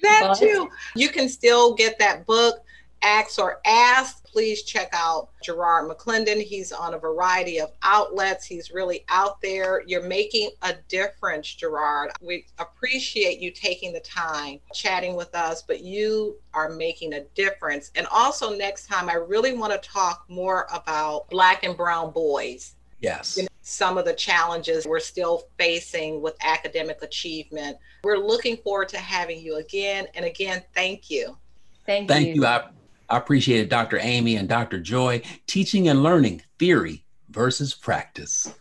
that 0.02 0.38
too. 0.38 0.70
You 0.96 1.10
can 1.10 1.30
still 1.30 1.74
get 1.74 2.00
that 2.00 2.26
book 2.26 2.66
Ax 3.06 3.38
or 3.38 3.62
Ask, 3.66 4.26
please 4.26 4.64
check 4.64 4.90
out 4.92 5.30
Garrard 5.46 5.90
McClendon. 5.90 6.42
He's 6.42 6.72
on 6.72 6.96
a 6.96 6.98
variety 6.98 7.60
of 7.60 7.70
outlets. 7.84 8.46
He's 8.46 8.72
really 8.72 9.06
out 9.10 9.40
there. 9.42 9.84
You're 9.86 10.08
making 10.08 10.50
a 10.64 10.74
difference, 10.88 11.56
Garrard. 11.60 12.12
We 12.20 12.48
appreciate 12.58 13.40
you 13.40 13.52
taking 13.52 13.94
the 13.94 14.00
time 14.00 14.60
chatting 14.74 15.16
with 15.16 15.36
us, 15.36 15.62
but 15.62 15.82
you 15.82 16.38
are 16.56 16.70
making 16.70 17.14
a 17.14 17.22
difference. 17.36 17.92
And 17.96 18.08
also, 18.08 18.56
next 18.56 18.88
time, 18.88 19.08
I 19.08 19.16
really 19.16 19.54
want 19.54 19.72
to 19.72 19.90
talk 19.90 20.26
more 20.28 20.68
about 20.74 21.30
Black 21.30 21.64
and 21.64 21.78
Brown 21.78 22.12
boys. 22.12 22.76
Yes. 23.00 23.38
You 23.38 23.44
know, 23.44 23.50
some 23.62 23.98
of 23.98 24.06
the 24.06 24.14
challenges 24.14 24.86
we're 24.86 25.00
still 25.00 25.44
facing 25.58 26.22
with 26.22 26.36
academic 26.44 27.02
achievement. 27.02 27.78
We're 28.04 28.18
looking 28.18 28.58
forward 28.58 28.90
to 28.90 28.98
having 28.98 29.40
you 29.40 29.58
again. 29.58 30.08
And 30.16 30.26
again, 30.26 30.64
thank 30.74 31.10
you. 31.10 31.38
Thank, 31.86 32.08
thank 32.08 32.28
you. 32.28 32.36
you. 32.36 32.46
I- 32.46 32.70
I 33.08 33.18
appreciate 33.18 33.70
Dr. 33.70 34.00
Amy 34.02 34.36
and 34.36 34.50
Dr. 34.50 34.80
Joy 34.80 35.22
teaching 35.46 35.88
and 35.88 36.02
learning 36.02 36.42
theory 36.58 37.06
versus 37.30 37.74
practice. 37.74 38.52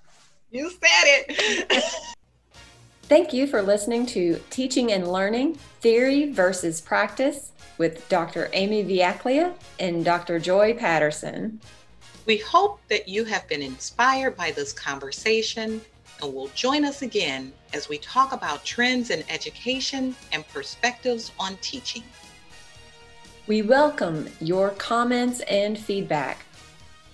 You 0.51 0.71
said 0.71 0.81
it. 0.83 1.85
Thank 3.05 3.33
you 3.33 3.47
for 3.47 3.61
listening 3.61 4.07
to 4.07 4.41
Teaching 4.51 4.93
and 4.93 5.11
Learning 5.11 5.55
Theory 5.81 6.33
versus 6.33 6.81
Practice 6.81 7.53
with 7.77 8.09
Dr. 8.09 8.49
Amy 8.55 8.83
Viaclia 8.83 9.53
and 9.79 10.05
Dr. 10.05 10.39
Joy 10.39 10.75
Patterson. 10.75 11.61
We 12.27 12.39
hope 12.39 12.81
that 12.89 13.07
you 13.07 13.25
have 13.25 13.47
been 13.49 13.61
inspired 13.61 14.35
by 14.35 14.51
this 14.51 14.73
conversation 14.73 15.83
and 16.23 16.35
will 16.35 16.49
join 16.55 16.85
us 16.87 17.03
again 17.03 17.53
as 17.75 17.91
we 17.91 17.99
talk 17.99 18.33
about 18.33 18.65
trends 18.65 19.11
in 19.11 19.23
education 19.29 20.17
and 20.33 20.49
perspectives 20.49 21.33
on 21.39 21.59
teaching. 21.59 22.03
We 23.47 23.61
welcome 23.61 24.29
your 24.41 24.71
comments 24.71 25.41
and 25.41 25.79
feedback. 25.79 26.47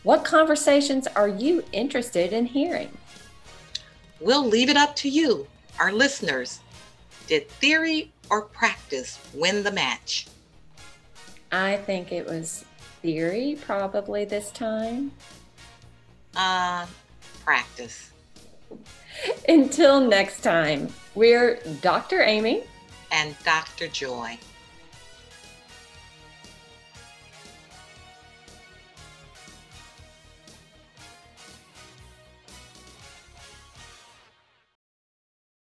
What 0.05 0.25
conversations 0.25 1.09
are 1.09 1.29
you 1.29 1.65
interested 1.73 2.33
in 2.33 2.47
hearing? 2.47 2.97
We'll 4.21 4.47
leave 4.47 4.69
it 4.69 4.77
up 4.77 4.95
to 4.97 5.09
you, 5.09 5.49
our 5.81 5.93
listeners. 5.93 6.61
Did 7.27 7.49
theory 7.49 8.13
or 8.31 8.43
practice 8.43 9.19
win 9.35 9.65
the 9.65 9.73
match? 9.73 10.29
I 11.51 11.79
think 11.79 12.13
it 12.13 12.27
was 12.27 12.65
theory 13.03 13.59
probably 13.61 14.25
this 14.25 14.51
time? 14.51 15.13
Uh, 16.37 16.87
practice. 17.45 18.11
Until 19.49 20.01
next 20.01 20.43
time, 20.43 20.89
we're 21.15 21.61
Dr. 21.81 22.23
Amy 22.23 22.65
and 23.11 23.35
Dr. 23.45 23.89
Joy. 23.89 24.39